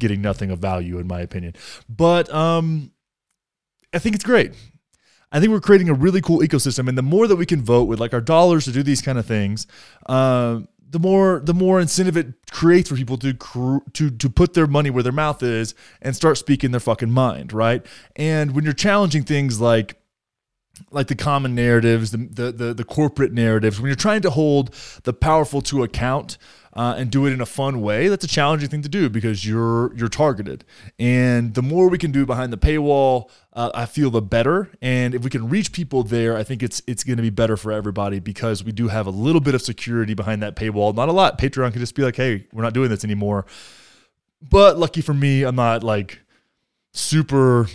getting 0.00 0.22
nothing 0.22 0.50
of 0.50 0.60
value, 0.60 0.98
in 0.98 1.06
my 1.06 1.20
opinion. 1.20 1.54
But 1.90 2.32
um, 2.32 2.92
I 3.92 3.98
think 3.98 4.14
it's 4.14 4.24
great. 4.24 4.52
I 5.30 5.40
think 5.40 5.52
we're 5.52 5.60
creating 5.60 5.88
a 5.88 5.94
really 5.94 6.20
cool 6.20 6.40
ecosystem, 6.40 6.88
and 6.88 6.96
the 6.96 7.02
more 7.02 7.26
that 7.26 7.36
we 7.36 7.46
can 7.46 7.62
vote 7.62 7.84
with 7.84 8.00
like 8.00 8.14
our 8.14 8.20
dollars 8.20 8.64
to 8.64 8.72
do 8.72 8.82
these 8.82 9.02
kind 9.02 9.18
of 9.18 9.26
things, 9.26 9.66
uh, 10.06 10.60
the 10.90 10.98
more 10.98 11.40
the 11.40 11.54
more 11.54 11.80
incentive 11.80 12.16
it 12.16 12.34
creates 12.50 12.88
for 12.88 12.96
people 12.96 13.18
to 13.18 13.34
to 13.92 14.10
to 14.10 14.30
put 14.30 14.54
their 14.54 14.66
money 14.66 14.90
where 14.90 15.02
their 15.02 15.12
mouth 15.12 15.42
is 15.42 15.74
and 16.00 16.16
start 16.16 16.38
speaking 16.38 16.70
their 16.70 16.80
fucking 16.80 17.10
mind, 17.10 17.52
right? 17.52 17.84
And 18.16 18.54
when 18.54 18.64
you're 18.64 18.72
challenging 18.72 19.24
things 19.24 19.60
like 19.60 19.96
like 20.90 21.08
the 21.08 21.14
common 21.16 21.54
narratives, 21.54 22.10
the, 22.12 22.18
the 22.18 22.52
the 22.52 22.74
the 22.74 22.84
corporate 22.84 23.32
narratives. 23.32 23.80
When 23.80 23.88
you're 23.88 23.96
trying 23.96 24.22
to 24.22 24.30
hold 24.30 24.74
the 25.02 25.12
powerful 25.12 25.60
to 25.62 25.82
account, 25.82 26.38
uh, 26.78 26.94
and 26.96 27.10
do 27.10 27.26
it 27.26 27.32
in 27.32 27.40
a 27.40 27.46
fun 27.46 27.80
way, 27.80 28.06
that's 28.06 28.24
a 28.24 28.28
challenging 28.28 28.68
thing 28.68 28.82
to 28.82 28.88
do 28.88 29.10
because 29.10 29.44
you're 29.44 29.92
you're 29.96 30.08
targeted. 30.08 30.64
And 30.96 31.54
the 31.54 31.60
more 31.60 31.88
we 31.88 31.98
can 31.98 32.12
do 32.12 32.24
behind 32.24 32.52
the 32.52 32.56
paywall, 32.56 33.30
uh, 33.52 33.72
I 33.74 33.84
feel 33.84 34.10
the 34.10 34.22
better. 34.22 34.70
And 34.80 35.12
if 35.12 35.24
we 35.24 35.28
can 35.28 35.48
reach 35.48 35.72
people 35.72 36.04
there, 36.04 36.36
I 36.36 36.44
think 36.44 36.62
it's 36.62 36.80
it's 36.86 37.02
going 37.02 37.16
to 37.16 37.22
be 37.22 37.30
better 37.30 37.56
for 37.56 37.72
everybody 37.72 38.20
because 38.20 38.62
we 38.62 38.70
do 38.70 38.86
have 38.86 39.08
a 39.08 39.10
little 39.10 39.40
bit 39.40 39.56
of 39.56 39.62
security 39.62 40.14
behind 40.14 40.40
that 40.44 40.54
paywall. 40.54 40.94
Not 40.94 41.08
a 41.08 41.12
lot. 41.12 41.36
Patreon 41.36 41.72
can 41.72 41.80
just 41.80 41.96
be 41.96 42.04
like, 42.04 42.14
hey, 42.14 42.46
we're 42.52 42.62
not 42.62 42.74
doing 42.74 42.90
this 42.90 43.02
anymore. 43.02 43.44
But 44.40 44.78
lucky 44.78 45.00
for 45.00 45.14
me, 45.14 45.42
I'm 45.42 45.56
not 45.56 45.82
like 45.82 46.20
super 46.92 47.66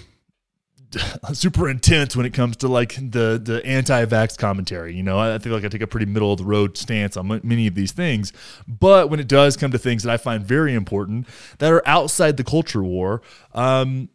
super 1.33 1.69
intense 1.69 2.15
when 2.15 2.25
it 2.25 2.33
comes 2.33 2.57
to 2.57 2.67
like 2.67 2.95
the 2.95 3.39
the 3.43 3.61
anti-vax 3.65 4.37
commentary. 4.37 4.95
You 4.95 5.03
know, 5.03 5.19
I 5.19 5.37
feel 5.39 5.53
like 5.53 5.65
I 5.65 5.67
take 5.67 5.81
a 5.81 5.87
pretty 5.87 6.05
middle 6.05 6.31
of 6.31 6.39
the 6.39 6.45
road 6.45 6.77
stance 6.77 7.17
on 7.17 7.41
many 7.43 7.67
of 7.67 7.75
these 7.75 7.91
things. 7.91 8.33
But 8.67 9.09
when 9.09 9.19
it 9.19 9.27
does 9.27 9.57
come 9.57 9.71
to 9.71 9.77
things 9.77 10.03
that 10.03 10.11
I 10.11 10.17
find 10.17 10.43
very 10.43 10.73
important 10.73 11.27
that 11.59 11.71
are 11.71 11.81
outside 11.85 12.37
the 12.37 12.43
culture 12.43 12.83
war, 12.83 13.21
um, 13.53 14.09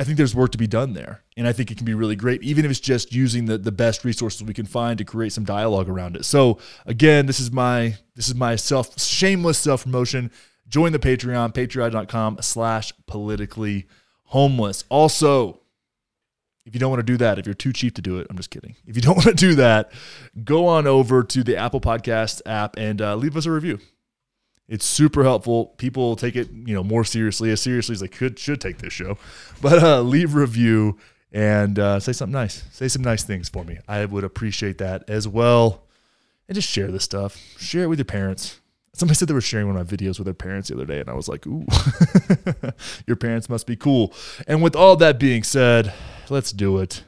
I 0.00 0.04
think 0.04 0.16
there's 0.16 0.34
work 0.34 0.52
to 0.52 0.58
be 0.58 0.66
done 0.66 0.94
there. 0.94 1.24
And 1.36 1.46
I 1.46 1.52
think 1.52 1.70
it 1.70 1.76
can 1.76 1.84
be 1.84 1.94
really 1.94 2.16
great, 2.16 2.42
even 2.42 2.64
if 2.64 2.70
it's 2.70 2.80
just 2.80 3.12
using 3.12 3.44
the, 3.44 3.58
the 3.58 3.72
best 3.72 4.04
resources 4.04 4.42
we 4.42 4.54
can 4.54 4.66
find 4.66 4.96
to 4.98 5.04
create 5.04 5.32
some 5.32 5.44
dialogue 5.44 5.88
around 5.88 6.16
it. 6.16 6.24
So 6.24 6.58
again, 6.86 7.26
this 7.26 7.38
is 7.38 7.52
my 7.52 7.96
this 8.14 8.28
is 8.28 8.34
my 8.34 8.56
self 8.56 8.98
shameless 8.98 9.58
self-promotion. 9.58 10.30
Join 10.68 10.92
the 10.92 10.98
Patreon, 10.98 11.52
patreon.com 11.52 12.38
slash 12.40 12.92
politically 13.06 13.88
homeless. 14.24 14.84
Also, 14.88 15.59
if 16.70 16.74
you 16.76 16.78
don't 16.78 16.90
want 16.90 17.00
to 17.00 17.12
do 17.12 17.16
that, 17.16 17.36
if 17.40 17.46
you're 17.46 17.54
too 17.54 17.72
cheap 17.72 17.96
to 17.96 18.02
do 18.02 18.20
it, 18.20 18.28
I'm 18.30 18.36
just 18.36 18.50
kidding. 18.50 18.76
If 18.86 18.94
you 18.94 19.02
don't 19.02 19.16
want 19.16 19.26
to 19.26 19.34
do 19.34 19.56
that, 19.56 19.90
go 20.44 20.66
on 20.66 20.86
over 20.86 21.24
to 21.24 21.42
the 21.42 21.56
Apple 21.56 21.80
Podcast 21.80 22.42
app 22.46 22.76
and 22.76 23.02
uh, 23.02 23.16
leave 23.16 23.36
us 23.36 23.44
a 23.44 23.50
review. 23.50 23.80
It's 24.68 24.86
super 24.86 25.24
helpful. 25.24 25.74
People 25.78 26.14
take 26.14 26.36
it, 26.36 26.48
you 26.52 26.72
know, 26.72 26.84
more 26.84 27.02
seriously, 27.02 27.50
as 27.50 27.60
seriously 27.60 27.94
as 27.94 28.00
they 28.00 28.06
could 28.06 28.38
should 28.38 28.60
take 28.60 28.78
this 28.78 28.92
show. 28.92 29.18
But 29.60 29.82
uh, 29.82 30.00
leave 30.00 30.34
review 30.34 30.96
and 31.32 31.76
uh, 31.76 31.98
say 31.98 32.12
something 32.12 32.32
nice. 32.32 32.62
Say 32.70 32.86
some 32.86 33.02
nice 33.02 33.24
things 33.24 33.48
for 33.48 33.64
me. 33.64 33.78
I 33.88 34.04
would 34.04 34.22
appreciate 34.22 34.78
that 34.78 35.10
as 35.10 35.26
well. 35.26 35.82
And 36.48 36.54
just 36.54 36.68
share 36.68 36.92
this 36.92 37.02
stuff. 37.02 37.36
Share 37.58 37.82
it 37.82 37.88
with 37.88 37.98
your 37.98 38.06
parents. 38.06 38.60
Somebody 38.94 39.16
said 39.16 39.28
they 39.28 39.34
were 39.34 39.40
sharing 39.40 39.66
one 39.66 39.76
of 39.76 39.90
my 39.90 39.96
videos 39.96 40.18
with 40.18 40.24
their 40.26 40.34
parents 40.34 40.68
the 40.68 40.76
other 40.76 40.86
day, 40.86 41.00
and 41.00 41.08
I 41.08 41.14
was 41.14 41.28
like, 41.28 41.46
ooh, 41.46 41.66
your 43.06 43.16
parents 43.16 43.48
must 43.48 43.66
be 43.66 43.76
cool. 43.76 44.12
And 44.46 44.62
with 44.62 44.74
all 44.74 44.96
that 44.96 45.18
being 45.18 45.42
said, 45.42 45.92
let's 46.30 46.52
do 46.52 46.78
it. 46.78 47.02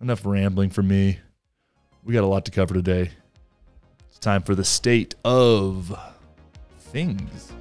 Enough 0.00 0.24
rambling 0.24 0.70
for 0.70 0.82
me. 0.82 1.18
We 2.02 2.14
got 2.14 2.24
a 2.24 2.26
lot 2.26 2.44
to 2.46 2.50
cover 2.50 2.74
today. 2.74 3.10
It's 4.08 4.18
time 4.18 4.42
for 4.42 4.54
the 4.54 4.64
state 4.64 5.14
of 5.24 5.96
things. 6.78 7.52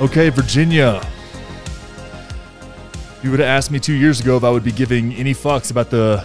Okay, 0.00 0.30
Virginia. 0.30 1.00
You 3.22 3.30
would 3.30 3.38
have 3.38 3.48
asked 3.48 3.70
me 3.70 3.78
two 3.78 3.92
years 3.92 4.18
ago 4.18 4.36
if 4.36 4.42
I 4.42 4.50
would 4.50 4.64
be 4.64 4.72
giving 4.72 5.14
any 5.14 5.32
fucks 5.32 5.70
about 5.70 5.90
the 5.90 6.24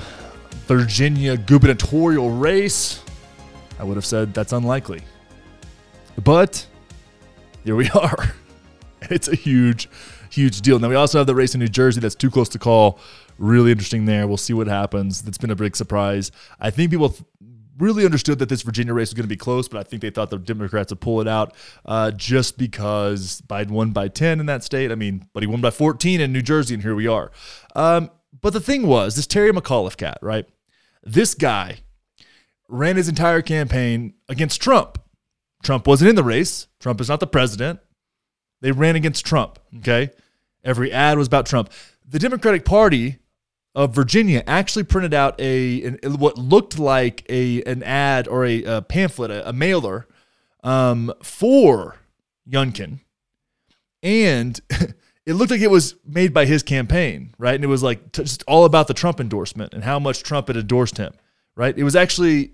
Virginia 0.65 1.37
gubernatorial 1.37 2.31
race. 2.31 3.03
I 3.77 3.83
would 3.83 3.97
have 3.97 4.05
said 4.05 4.33
that's 4.33 4.51
unlikely. 4.51 5.01
But 6.23 6.65
here 7.63 7.75
we 7.75 7.87
are. 7.95 8.33
It's 9.03 9.27
a 9.27 9.35
huge, 9.35 9.87
huge 10.31 10.61
deal. 10.61 10.79
Now, 10.79 10.89
we 10.89 10.95
also 10.95 11.19
have 11.19 11.27
the 11.27 11.35
race 11.35 11.53
in 11.53 11.59
New 11.59 11.67
Jersey 11.67 11.99
that's 11.99 12.15
too 12.15 12.31
close 12.31 12.49
to 12.49 12.59
call. 12.59 12.99
Really 13.37 13.71
interesting 13.71 14.05
there. 14.05 14.27
We'll 14.27 14.37
see 14.37 14.53
what 14.53 14.65
happens. 14.65 15.21
That's 15.21 15.37
been 15.37 15.51
a 15.51 15.55
big 15.55 15.75
surprise. 15.75 16.31
I 16.59 16.71
think 16.71 16.89
people 16.89 17.15
really 17.77 18.05
understood 18.05 18.39
that 18.39 18.49
this 18.49 18.61
Virginia 18.61 18.93
race 18.93 19.09
was 19.09 19.13
going 19.13 19.23
to 19.23 19.29
be 19.29 19.37
close, 19.37 19.67
but 19.67 19.79
I 19.79 19.83
think 19.83 20.01
they 20.01 20.09
thought 20.09 20.29
the 20.29 20.37
Democrats 20.37 20.91
would 20.91 21.01
pull 21.01 21.21
it 21.21 21.27
out 21.27 21.55
uh, 21.85 22.11
just 22.11 22.57
because 22.57 23.41
Biden 23.47 23.71
won 23.71 23.91
by 23.91 24.07
10 24.07 24.39
in 24.39 24.45
that 24.47 24.63
state. 24.63 24.91
I 24.91 24.95
mean, 24.95 25.27
but 25.33 25.43
he 25.43 25.47
won 25.47 25.61
by 25.61 25.69
14 25.69 26.19
in 26.21 26.33
New 26.33 26.41
Jersey, 26.41 26.73
and 26.73 26.83
here 26.83 26.95
we 26.95 27.07
are. 27.07 27.31
Um, 27.75 28.09
but 28.41 28.53
the 28.53 28.59
thing 28.59 28.87
was, 28.87 29.15
this 29.15 29.27
Terry 29.27 29.51
McAuliffe 29.51 29.97
cat, 29.97 30.17
right? 30.21 30.45
This 31.03 31.33
guy 31.33 31.79
ran 32.67 32.97
his 32.97 33.07
entire 33.07 33.41
campaign 33.41 34.13
against 34.27 34.61
Trump. 34.61 34.99
Trump 35.63 35.87
wasn't 35.87 36.09
in 36.09 36.15
the 36.15 36.23
race. 36.23 36.67
Trump 36.79 37.01
is 37.01 37.09
not 37.09 37.19
the 37.19 37.27
president. 37.27 37.79
They 38.61 38.71
ran 38.71 38.95
against 38.95 39.25
Trump, 39.25 39.59
okay? 39.77 40.11
Every 40.63 40.91
ad 40.91 41.17
was 41.17 41.27
about 41.27 41.45
Trump. 41.45 41.71
The 42.05 42.19
Democratic 42.19 42.65
Party 42.65 43.19
of 43.77 43.93
Virginia 43.93 44.43
actually 44.47 44.83
printed 44.83 45.13
out 45.13 45.39
a 45.39 45.83
an, 45.83 45.99
what 46.17 46.35
looked 46.35 46.79
like 46.79 47.23
a 47.29 47.61
an 47.63 47.83
ad 47.83 48.27
or 48.27 48.43
a, 48.43 48.63
a 48.63 48.81
pamphlet, 48.81 49.29
a, 49.29 49.47
a 49.49 49.53
mailer 49.53 50.07
um, 50.63 51.13
for 51.21 51.95
Youngkin, 52.49 53.01
and 54.01 54.59
it 55.27 55.33
looked 55.33 55.51
like 55.51 55.61
it 55.61 55.69
was 55.69 55.95
made 56.03 56.33
by 56.33 56.45
his 56.45 56.63
campaign, 56.63 57.35
right? 57.37 57.53
And 57.53 57.63
it 57.63 57.67
was 57.67 57.83
like 57.83 58.11
t- 58.11 58.23
just 58.23 58.43
all 58.47 58.65
about 58.65 58.87
the 58.87 58.95
Trump 58.95 59.19
endorsement 59.19 59.75
and 59.75 59.83
how 59.83 59.99
much 59.99 60.23
Trump 60.23 60.47
had 60.47 60.57
endorsed 60.57 60.97
him, 60.97 61.13
right? 61.55 61.77
It 61.77 61.83
was 61.83 61.95
actually 61.95 62.53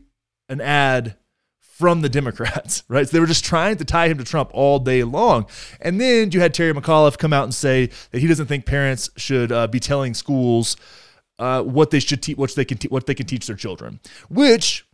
an 0.49 0.59
ad 0.59 1.15
from 1.61 2.01
the 2.01 2.09
Democrats, 2.09 2.83
right? 2.89 3.07
So 3.07 3.13
they 3.13 3.21
were 3.21 3.27
just 3.27 3.45
trying 3.45 3.77
to 3.77 3.85
tie 3.85 4.09
him 4.09 4.17
to 4.17 4.25
Trump 4.25 4.49
all 4.51 4.77
day 4.77 5.05
long. 5.05 5.45
And 5.79 6.01
then 6.01 6.31
you 6.31 6.41
had 6.41 6.53
Terry 6.53 6.73
McAuliffe 6.73 7.17
come 7.17 7.31
out 7.31 7.45
and 7.45 7.53
say 7.53 7.91
that 8.11 8.19
he 8.19 8.27
doesn't 8.27 8.47
think 8.47 8.65
parents 8.65 9.09
should 9.15 9.53
uh, 9.53 9.67
be 9.67 9.79
telling 9.79 10.13
schools 10.13 10.75
uh, 11.39 11.61
what 11.63 11.91
they 11.91 11.99
should 11.99 12.21
teach, 12.21 12.37
what 12.37 12.53
they 12.55 12.65
can 12.65 12.77
what 12.89 13.05
they 13.05 13.15
can 13.15 13.25
teach 13.25 13.47
their 13.47 13.55
children, 13.55 13.99
which 14.29 14.85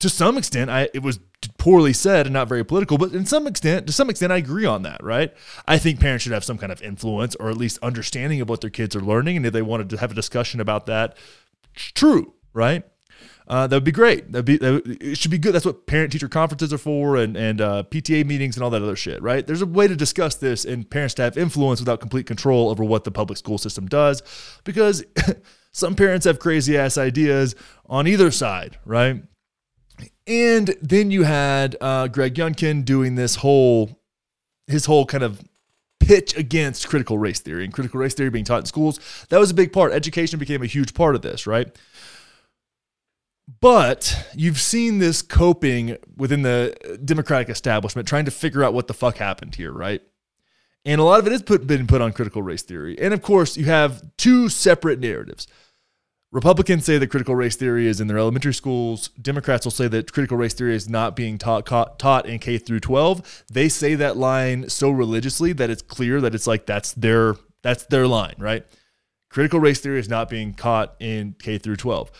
to 0.00 0.08
some 0.08 0.38
extent, 0.38 0.70
I 0.70 0.88
it 0.94 1.02
was 1.02 1.20
poorly 1.58 1.92
said 1.92 2.26
and 2.26 2.32
not 2.32 2.48
very 2.48 2.64
political, 2.64 2.98
but 2.98 3.12
in 3.12 3.26
some 3.26 3.46
extent, 3.46 3.86
to 3.86 3.92
some 3.92 4.10
extent, 4.10 4.32
I 4.32 4.38
agree 4.38 4.66
on 4.66 4.82
that. 4.82 5.02
Right? 5.02 5.32
I 5.66 5.78
think 5.78 6.00
parents 6.00 6.24
should 6.24 6.32
have 6.32 6.44
some 6.44 6.58
kind 6.58 6.72
of 6.72 6.82
influence 6.82 7.34
or 7.36 7.50
at 7.50 7.56
least 7.56 7.78
understanding 7.82 8.40
of 8.40 8.48
what 8.48 8.60
their 8.60 8.70
kids 8.70 8.96
are 8.96 9.00
learning, 9.00 9.36
and 9.36 9.46
if 9.46 9.52
they 9.52 9.62
wanted 9.62 9.90
to 9.90 9.98
have 9.98 10.10
a 10.10 10.14
discussion 10.14 10.60
about 10.60 10.86
that, 10.86 11.16
true. 11.74 12.34
Right? 12.52 12.84
Uh, 13.50 13.66
that 13.66 13.74
would 13.74 13.84
be 13.84 13.90
great. 13.90 14.30
That'd 14.30 14.44
be 14.44 14.58
that 14.58 14.98
it 15.00 15.18
should 15.18 15.32
be 15.32 15.38
good. 15.38 15.52
That's 15.52 15.66
what 15.66 15.84
parent 15.84 16.12
teacher 16.12 16.28
conferences 16.28 16.72
are 16.72 16.78
for, 16.78 17.16
and 17.16 17.36
and 17.36 17.60
uh, 17.60 17.82
PTA 17.90 18.24
meetings 18.24 18.56
and 18.56 18.62
all 18.62 18.70
that 18.70 18.80
other 18.80 18.94
shit. 18.94 19.20
Right? 19.20 19.44
There's 19.44 19.60
a 19.60 19.66
way 19.66 19.88
to 19.88 19.96
discuss 19.96 20.36
this 20.36 20.64
and 20.64 20.88
parents 20.88 21.14
to 21.14 21.22
have 21.22 21.36
influence 21.36 21.80
without 21.80 21.98
complete 21.98 22.26
control 22.26 22.70
over 22.70 22.84
what 22.84 23.02
the 23.02 23.10
public 23.10 23.38
school 23.38 23.58
system 23.58 23.88
does, 23.88 24.22
because 24.62 25.04
some 25.72 25.96
parents 25.96 26.26
have 26.26 26.38
crazy 26.38 26.78
ass 26.78 26.96
ideas 26.96 27.56
on 27.86 28.06
either 28.06 28.30
side. 28.30 28.78
Right? 28.84 29.24
And 30.28 30.76
then 30.80 31.10
you 31.10 31.24
had 31.24 31.76
uh, 31.80 32.06
Greg 32.06 32.36
Youngkin 32.36 32.84
doing 32.84 33.16
this 33.16 33.34
whole 33.34 34.00
his 34.68 34.84
whole 34.84 35.06
kind 35.06 35.24
of 35.24 35.42
pitch 35.98 36.36
against 36.36 36.88
critical 36.88 37.18
race 37.18 37.40
theory 37.40 37.64
and 37.64 37.72
critical 37.72 37.98
race 37.98 38.14
theory 38.14 38.30
being 38.30 38.44
taught 38.44 38.60
in 38.60 38.66
schools. 38.66 39.00
That 39.28 39.38
was 39.38 39.50
a 39.50 39.54
big 39.54 39.72
part. 39.72 39.92
Education 39.92 40.38
became 40.38 40.62
a 40.62 40.66
huge 40.66 40.94
part 40.94 41.16
of 41.16 41.22
this, 41.22 41.48
right? 41.48 41.76
But 43.58 44.28
you've 44.34 44.60
seen 44.60 44.98
this 44.98 45.22
coping 45.22 45.96
within 46.16 46.42
the 46.42 46.98
Democratic 47.04 47.48
establishment, 47.48 48.06
trying 48.06 48.26
to 48.26 48.30
figure 48.30 48.62
out 48.62 48.74
what 48.74 48.86
the 48.86 48.94
fuck 48.94 49.16
happened 49.16 49.56
here, 49.56 49.72
right? 49.72 50.02
And 50.84 51.00
a 51.00 51.04
lot 51.04 51.20
of 51.20 51.26
it 51.26 51.32
has 51.32 51.42
put, 51.42 51.66
been 51.66 51.86
put 51.86 52.00
on 52.00 52.12
critical 52.12 52.42
race 52.42 52.62
theory. 52.62 52.98
And 52.98 53.12
of 53.12 53.22
course, 53.22 53.56
you 53.56 53.64
have 53.66 54.02
two 54.16 54.48
separate 54.48 55.00
narratives. 55.00 55.46
Republicans 56.32 56.84
say 56.84 56.96
that 56.96 57.08
critical 57.08 57.34
race 57.34 57.56
theory 57.56 57.88
is 57.88 58.00
in 58.00 58.06
their 58.06 58.18
elementary 58.18 58.54
schools. 58.54 59.08
Democrats 59.20 59.66
will 59.66 59.72
say 59.72 59.88
that 59.88 60.12
critical 60.12 60.36
race 60.36 60.54
theory 60.54 60.76
is 60.76 60.88
not 60.88 61.16
being 61.16 61.36
taught 61.36 61.66
taught 61.66 62.26
in 62.26 62.38
K 62.38 62.56
through 62.56 62.80
12. 62.80 63.44
They 63.50 63.68
say 63.68 63.96
that 63.96 64.16
line 64.16 64.68
so 64.68 64.90
religiously 64.90 65.52
that 65.54 65.70
it's 65.70 65.82
clear 65.82 66.20
that 66.20 66.34
it's 66.34 66.46
like 66.46 66.66
that's 66.66 66.92
their 66.92 67.34
that's 67.62 67.84
their 67.86 68.06
line, 68.06 68.36
right? 68.38 68.64
Critical 69.28 69.58
race 69.58 69.80
theory 69.80 69.98
is 69.98 70.08
not 70.08 70.28
being 70.28 70.54
taught 70.54 70.94
in 71.00 71.34
K 71.40 71.58
through 71.58 71.76
12 71.76 72.12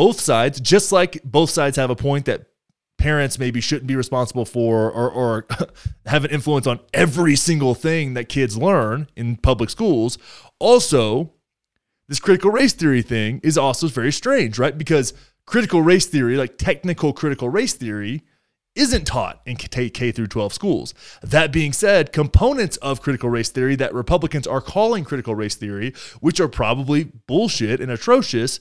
both 0.00 0.18
sides, 0.18 0.58
just 0.62 0.92
like 0.92 1.22
both 1.24 1.50
sides 1.50 1.76
have 1.76 1.90
a 1.90 1.94
point 1.94 2.24
that 2.24 2.46
parents 2.96 3.38
maybe 3.38 3.60
shouldn't 3.60 3.86
be 3.86 3.94
responsible 3.94 4.46
for 4.46 4.90
or, 4.90 5.10
or 5.10 5.46
have 6.06 6.24
an 6.24 6.30
influence 6.30 6.66
on 6.66 6.80
every 6.94 7.36
single 7.36 7.74
thing 7.74 8.14
that 8.14 8.26
kids 8.26 8.56
learn 8.56 9.08
in 9.14 9.36
public 9.36 9.68
schools. 9.68 10.16
Also, 10.58 11.34
this 12.08 12.18
critical 12.18 12.50
race 12.50 12.72
theory 12.72 13.02
thing 13.02 13.42
is 13.42 13.58
also 13.58 13.88
very 13.88 14.10
strange, 14.10 14.58
right? 14.58 14.78
Because 14.78 15.12
critical 15.44 15.82
race 15.82 16.06
theory, 16.06 16.38
like 16.38 16.56
technical 16.56 17.12
critical 17.12 17.50
race 17.50 17.74
theory, 17.74 18.22
isn't 18.74 19.06
taught 19.06 19.42
in 19.44 19.56
K, 19.56 20.12
through 20.12 20.28
12 20.28 20.54
schools. 20.54 20.94
That 21.22 21.52
being 21.52 21.74
said, 21.74 22.10
components 22.10 22.78
of 22.78 23.02
critical 23.02 23.28
race 23.28 23.50
theory 23.50 23.76
that 23.76 23.92
Republicans 23.92 24.46
are 24.46 24.62
calling 24.62 25.04
critical 25.04 25.34
race 25.34 25.56
theory, 25.56 25.92
which 26.20 26.40
are 26.40 26.48
probably 26.48 27.04
bullshit 27.26 27.82
and 27.82 27.90
atrocious, 27.90 28.60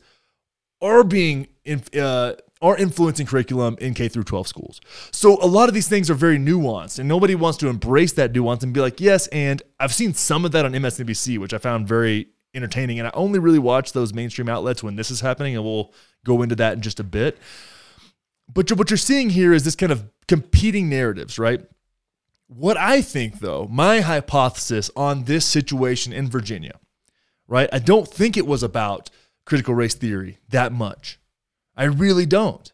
are 0.82 1.04
being 1.04 1.48
in, 1.66 1.84
uh, 2.00 2.34
are 2.62 2.78
influencing 2.78 3.26
curriculum 3.26 3.78
in 3.80 3.94
K 3.94 4.10
through 4.10 4.24
12 4.24 4.48
schools. 4.48 4.82
So 5.12 5.38
a 5.42 5.48
lot 5.48 5.70
of 5.70 5.74
these 5.74 5.88
things 5.88 6.10
are 6.10 6.16
very 6.16 6.38
nuanced, 6.38 7.00
and 7.00 7.08
nobody 7.08 7.36
wants 7.36 7.58
to 7.60 7.68
embrace 7.68 8.14
that 8.14 8.34
nuance 8.34 8.64
and 8.64 8.74
be 8.74 8.82
like, 8.82 9.00
yes. 9.00 9.28
And 9.28 9.62
I've 9.80 9.94
seen 9.94 10.14
some 10.14 10.46
of 10.46 10.52
that 10.52 10.66
on 10.66 10.74
MSNBC, 10.74 11.38
which 11.38 11.54
I 11.54 11.58
found 11.58 11.88
very 11.88 12.28
entertaining. 12.54 13.00
And 13.00 13.08
I 13.08 13.12
only 13.14 13.40
really 13.40 13.60
watch 13.60 13.94
those 13.94 14.14
mainstream 14.14 14.50
outlets 14.50 14.84
when 14.84 14.96
this 14.96 15.10
is 15.10 15.22
happening, 15.22 15.56
and 15.56 15.64
we'll 15.64 15.94
go 16.26 16.42
into 16.42 16.56
that 16.56 16.74
in 16.74 16.82
just 16.82 17.00
a 17.00 17.04
bit. 17.04 17.38
But 18.54 18.72
what 18.74 18.90
you're 18.90 18.98
seeing 18.98 19.30
here 19.30 19.54
is 19.54 19.64
this 19.64 19.76
kind 19.76 19.92
of 19.92 20.10
competing 20.28 20.90
narratives, 20.90 21.40
right? 21.40 21.62
What 22.48 22.78
I 22.78 23.02
think, 23.02 23.40
though, 23.40 23.68
my 23.70 24.02
hypothesis 24.02 24.90
on 24.96 25.26
this 25.26 25.46
situation 25.46 26.12
in 26.12 26.30
Virginia, 26.30 26.80
right? 27.48 27.70
I 27.72 27.80
don't 27.80 28.08
think 28.08 28.36
it 28.36 28.48
was 28.48 28.64
about 28.64 29.12
critical 29.50 29.74
race 29.74 29.96
theory 29.96 30.40
that 30.50 30.72
much. 30.72 31.20
I 31.76 31.86
really 31.86 32.26
don't. 32.26 32.72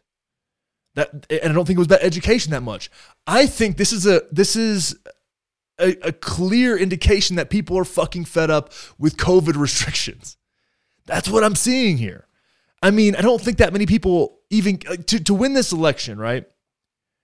That 0.94 1.26
and 1.30 1.50
I 1.50 1.52
don't 1.52 1.66
think 1.66 1.76
it 1.76 1.80
was 1.80 1.88
about 1.88 2.02
education 2.02 2.52
that 2.52 2.62
much. 2.62 2.90
I 3.26 3.46
think 3.46 3.76
this 3.76 3.92
is 3.92 4.06
a 4.06 4.22
this 4.30 4.54
is 4.54 4.96
a, 5.78 5.96
a 6.02 6.12
clear 6.12 6.76
indication 6.76 7.36
that 7.36 7.50
people 7.50 7.78
are 7.78 7.84
fucking 7.84 8.26
fed 8.26 8.50
up 8.50 8.72
with 8.98 9.16
COVID 9.16 9.56
restrictions. 9.60 10.36
That's 11.06 11.28
what 11.28 11.44
I'm 11.44 11.54
seeing 11.54 11.98
here. 11.98 12.26
I 12.82 12.90
mean, 12.90 13.16
I 13.16 13.22
don't 13.22 13.40
think 13.40 13.58
that 13.58 13.72
many 13.72 13.86
people 13.86 14.40
even 14.50 14.78
to, 14.78 15.22
to 15.22 15.34
win 15.34 15.54
this 15.54 15.72
election, 15.72 16.18
right? 16.18 16.44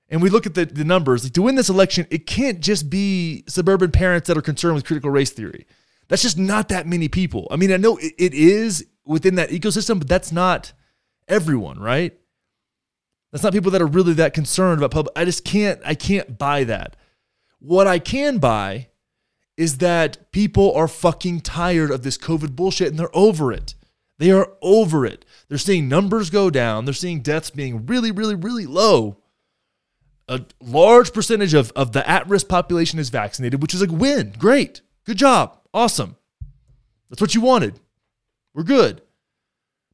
And 0.09 0.21
we 0.21 0.28
look 0.28 0.44
at 0.44 0.54
the, 0.54 0.66
the 0.66 0.85
numbers, 0.85 1.25
like 1.25 1.32
to 1.35 1.42
win 1.42 1.54
this 1.54 1.71
election, 1.71 2.06
it 2.11 2.26
can't 2.26 2.61
just 2.61 2.90
be 2.90 3.44
suburban 3.49 3.90
parents 3.90 4.28
that 4.28 4.37
are 4.37 4.42
concerned 4.42 4.75
with 4.75 4.85
critical 4.85 5.11
race 5.11 5.30
theory. 5.30 5.66
That's 6.09 6.21
just 6.21 6.37
not 6.37 6.68
that 6.68 6.87
many 6.87 7.09
people. 7.09 7.49
I 7.50 7.56
mean, 7.56 7.73
I 7.73 7.78
know 7.78 7.97
it, 7.97 8.12
it 8.18 8.35
is 8.35 8.87
within 9.04 9.35
that 9.37 9.50
ecosystem, 9.50 9.99
but 9.99 10.09
that's 10.09 10.32
not 10.32 10.73
everyone, 11.28 11.78
right? 11.78 12.18
That's 13.30 13.42
not 13.42 13.52
people 13.52 13.71
that 13.71 13.82
are 13.82 13.87
really 13.87 14.12
that 14.14 14.35
concerned 14.35 14.80
about 14.80 14.90
public. 14.90 15.12
I 15.16 15.25
just 15.25 15.44
can't, 15.44 15.80
I 15.85 15.94
can't 15.94 16.38
buy 16.38 16.64
that. 16.64 16.97
What 17.59 17.87
I 17.87 17.99
can 17.99 18.38
buy 18.38 18.88
is 19.56 19.78
that 19.78 20.30
people 20.32 20.75
are 20.75 20.88
fucking 20.88 21.40
tired 21.40 21.90
of 21.90 22.02
this 22.02 22.18
COVID 22.18 22.54
bullshit 22.56 22.88
and 22.88 22.99
they're 22.99 23.16
over 23.16 23.52
it. 23.52 23.75
They 24.18 24.30
are 24.30 24.52
over 24.61 25.06
it. 25.06 25.25
They're 25.49 25.59
seeing 25.59 25.88
numbers 25.88 26.30
go 26.30 26.50
down. 26.50 26.85
They're 26.85 26.94
seeing 26.94 27.21
deaths 27.21 27.50
being 27.50 27.87
really, 27.87 28.11
really, 28.11 28.35
really 28.35 28.66
low 28.66 29.23
a 30.28 30.44
large 30.61 31.12
percentage 31.12 31.54
of, 31.54 31.73
of 31.73 31.92
the 31.92 32.09
at 32.09 32.28
risk 32.28 32.49
population 32.49 32.99
is 32.99 33.11
vaccinated, 33.11 33.61
which 33.61 33.75
is 33.75 33.82
a 33.82 33.87
win. 33.87 34.35
Great. 34.38 34.80
Good 35.04 35.18
job. 35.18 35.59
Awesome. 35.75 36.16
That's 37.11 37.21
what 37.21 37.35
you 37.35 37.40
wanted. 37.40 37.78
We're 38.54 38.64
good. 38.64 39.02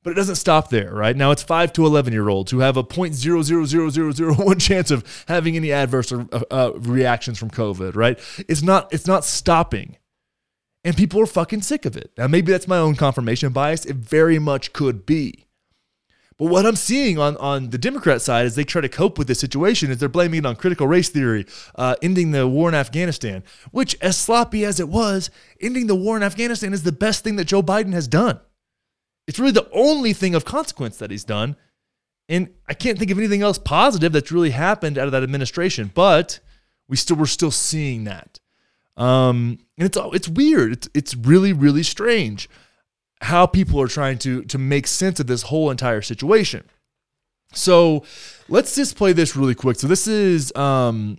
But 0.03 0.13
it 0.13 0.15
doesn't 0.15 0.37
stop 0.37 0.71
there, 0.71 0.93
right? 0.95 1.17
Now 1.17 1.33
it's 1.33 1.43
5 1.43 1.73
to 1.75 1.85
11 1.85 2.13
year 2.13 2.29
olds 2.29 2.51
who 2.51 2.61
have 2.61 2.77
a 2.77 2.85
0.000001 2.85 4.61
chance 4.67 4.91
of 4.91 5.25
having 5.29 5.57
any 5.57 5.73
adverse 5.73 6.13
uh, 6.13 6.25
uh, 6.51 6.73
reactions 6.77 7.39
from 7.39 7.51
COVID, 7.51 7.95
right? 7.95 8.19
It's 8.49 8.63
not 8.63 8.93
it's 8.93 9.07
not 9.07 9.25
stopping. 9.25 9.97
And 10.85 10.97
people 10.97 11.21
are 11.21 11.27
fucking 11.27 11.63
sick 11.63 11.85
of 11.85 11.97
it. 11.97 12.13
Now 12.17 12.29
maybe 12.29 12.53
that's 12.53 12.69
my 12.69 12.79
own 12.79 12.95
confirmation 12.95 13.53
bias. 13.53 13.85
It 13.85 13.97
very 13.97 14.39
much 14.39 14.73
could 14.73 15.05
be. 15.05 15.45
But 16.39 16.47
what 16.47 16.65
I'm 16.65 16.77
seeing 16.77 17.19
on, 17.19 17.37
on 17.39 17.71
the 17.71 17.79
Democrat 17.79 18.23
side 18.23 18.47
as 18.47 18.55
they 18.55 18.63
try 18.63 18.81
to 18.81 18.89
cope 18.89 19.19
with 19.19 19.27
this 19.27 19.41
situation 19.41 19.91
is 19.91 19.99
they're 19.99 20.09
blaming 20.09 20.39
it 20.39 20.47
on 20.47 20.55
critical 20.55 20.87
race 20.87 21.09
theory, 21.09 21.45
uh, 21.75 21.97
ending 22.01 22.31
the 22.31 22.47
war 22.47 22.69
in 22.69 22.77
Afghanistan, 22.77 23.43
which, 23.73 23.97
as 24.01 24.17
sloppy 24.17 24.65
as 24.65 24.79
it 24.79 24.89
was, 24.89 25.31
ending 25.61 25.89
the 25.89 25.97
war 25.97 26.17
in 26.17 26.23
Afghanistan 26.23 26.73
is 26.73 26.85
the 26.85 26.93
best 26.93 27.25
thing 27.25 27.35
that 27.37 27.47
Joe 27.47 27.61
Biden 27.61 27.93
has 27.93 28.07
done. 28.07 28.39
It's 29.29 29.39
really 29.39 29.53
the 29.53 29.69
only 29.73 30.15
thing 30.15 30.35
of 30.35 30.47
consequence 30.47 30.97
that 30.97 31.11
he's 31.11 31.23
done. 31.23 31.55
And 32.31 32.49
I 32.67 32.75
can't 32.75 32.99
think 32.99 33.11
of 33.11 33.19
anything 33.19 33.43
else 33.43 33.59
positive 33.59 34.11
that's 34.11 34.33
really 34.33 34.51
happened 34.51 34.99
out 34.99 35.07
of 35.07 35.13
that 35.13 35.23
administration, 35.23 35.93
but 35.95 36.41
we 36.89 36.97
still 36.97 37.17
we're 37.17 37.27
still 37.27 37.51
seeing 37.51 38.05
that. 38.05 38.41
Um, 38.97 39.59
and 39.77 39.87
it's 39.87 39.99
it's 40.15 40.29
weird. 40.29 40.73
It's 40.73 40.89
it's 40.95 41.15
really 41.15 41.53
really 41.53 41.83
strange 41.83 42.49
how 43.21 43.47
people 43.47 43.81
are 43.81 43.87
trying 43.87 44.19
to 44.19 44.43
to 44.45 44.59
make 44.59 44.87
sense 44.87 45.21
of 45.21 45.27
this 45.27 45.43
whole 45.43 45.71
entire 45.71 46.03
situation. 46.03 46.65
So 47.53 48.05
let's 48.49 48.75
just 48.75 48.97
play 48.97 49.13
this 49.13 49.37
really 49.37 49.55
quick. 49.55 49.79
So 49.79 49.87
this 49.87 50.07
is 50.07 50.55
um 50.57 51.19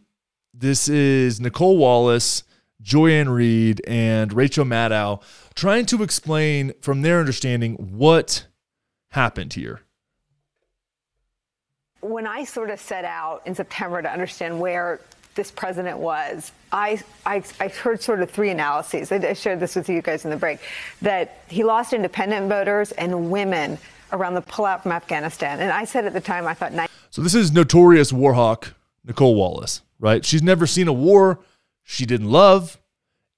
this 0.53 0.89
is 0.89 1.39
Nicolle 1.39 1.77
Wallace, 1.77 2.43
Joy-Ann 2.81 3.29
Reid, 3.29 3.81
and 3.87 4.33
Rachel 4.33 4.65
Maddow 4.65 5.21
trying 5.55 5.85
to 5.87 6.03
explain 6.03 6.73
from 6.81 7.01
their 7.01 7.19
understanding 7.19 7.75
what 7.75 8.45
happened 9.09 9.53
here. 9.53 9.81
When 12.01 12.25
I 12.25 12.45
sort 12.45 12.69
of 12.69 12.79
set 12.79 13.03
out 13.03 13.41
in 13.45 13.53
September 13.53 14.01
to 14.01 14.09
understand 14.09 14.59
where 14.59 15.01
this 15.35 15.51
president 15.51 15.97
was, 15.97 16.51
I, 16.71 17.01
I, 17.25 17.43
I, 17.59 17.67
heard 17.67 18.01
sort 18.01 18.21
of 18.21 18.31
three 18.31 18.49
analyses. 18.49 19.11
I 19.11 19.33
shared 19.33 19.59
this 19.59 19.75
with 19.75 19.89
you 19.89 20.01
guys 20.01 20.23
in 20.23 20.31
the 20.31 20.37
break 20.37 20.59
that 21.01 21.43
he 21.49 21.63
lost 21.63 21.93
independent 21.93 22.47
voters 22.49 22.91
and 22.93 23.29
women 23.29 23.77
around 24.11 24.33
the 24.33 24.41
pullout 24.41 24.83
from 24.83 24.91
Afghanistan. 24.91 25.59
And 25.59 25.71
I 25.71 25.85
said 25.85 26.05
at 26.05 26.13
the 26.13 26.21
time, 26.21 26.47
I 26.47 26.53
thought. 26.53 26.89
So 27.09 27.21
this 27.21 27.35
is 27.35 27.51
notorious 27.51 28.13
war 28.13 28.33
hawk 28.33 28.73
Nicolle 29.05 29.35
Wallace, 29.35 29.81
right? 29.99 30.23
She's 30.25 30.43
never 30.43 30.67
seen 30.67 30.87
a 30.87 30.93
war 30.93 31.39
she 31.89 32.05
didn't 32.05 32.29
love. 32.29 32.79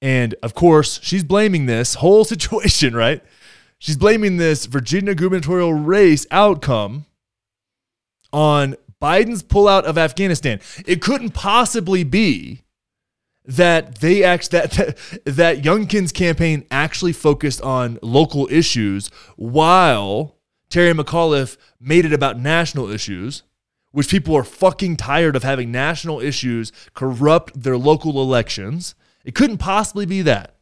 And 0.01 0.35
of 0.43 0.53
course, 0.53 0.99
she's 1.01 1.23
blaming 1.23 1.67
this 1.67 1.95
whole 1.95 2.25
situation, 2.33 2.93
right? 2.93 3.23
She's 3.79 3.97
blaming 3.97 4.37
this 4.37 4.65
Virginia 4.65 5.15
gubernatorial 5.15 5.73
race 5.73 6.27
outcome 6.29 7.05
on 8.33 8.75
Biden's 9.01 9.41
pullout 9.41 9.83
of 9.83 9.97
Afghanistan. 9.97 10.59
It 10.85 11.01
couldn't 11.01 11.31
possibly 11.31 12.03
be 12.03 12.61
that 13.45 13.99
they 13.99 14.23
act 14.23 14.51
that 14.51 14.71
that 15.25 15.61
Youngkin's 15.61 16.11
campaign 16.11 16.65
actually 16.69 17.13
focused 17.13 17.61
on 17.61 17.99
local 18.01 18.47
issues 18.51 19.07
while 19.37 20.35
Terry 20.69 20.93
McAuliffe 20.93 21.55
made 21.79 22.05
it 22.05 22.13
about 22.13 22.37
national 22.37 22.91
issues, 22.91 23.43
which 23.91 24.09
people 24.09 24.35
are 24.35 24.43
fucking 24.43 24.97
tired 24.97 25.35
of 25.35 25.43
having 25.43 25.71
national 25.71 26.19
issues 26.19 26.71
corrupt 26.93 27.61
their 27.61 27.77
local 27.77 28.21
elections. 28.21 28.95
It 29.25 29.35
couldn't 29.35 29.57
possibly 29.57 30.05
be 30.05 30.21
that. 30.23 30.55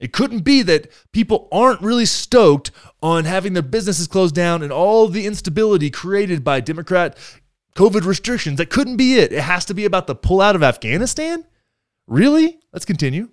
It 0.00 0.12
couldn't 0.12 0.40
be 0.40 0.62
that 0.62 0.90
people 1.12 1.48
aren't 1.50 1.80
really 1.80 2.06
stoked 2.06 2.70
on 3.02 3.24
having 3.24 3.54
their 3.54 3.62
businesses 3.62 4.06
closed 4.06 4.34
down 4.34 4.62
and 4.62 4.72
all 4.72 5.08
the 5.08 5.26
instability 5.26 5.90
created 5.90 6.44
by 6.44 6.60
Democrat 6.60 7.16
COVID 7.74 8.04
restrictions. 8.04 8.58
That 8.58 8.70
couldn't 8.70 8.96
be 8.96 9.14
it. 9.14 9.32
It 9.32 9.42
has 9.42 9.64
to 9.66 9.74
be 9.74 9.84
about 9.84 10.06
the 10.06 10.14
pullout 10.14 10.54
of 10.54 10.62
Afghanistan? 10.62 11.44
Really? 12.06 12.60
Let's 12.72 12.84
continue. 12.84 13.28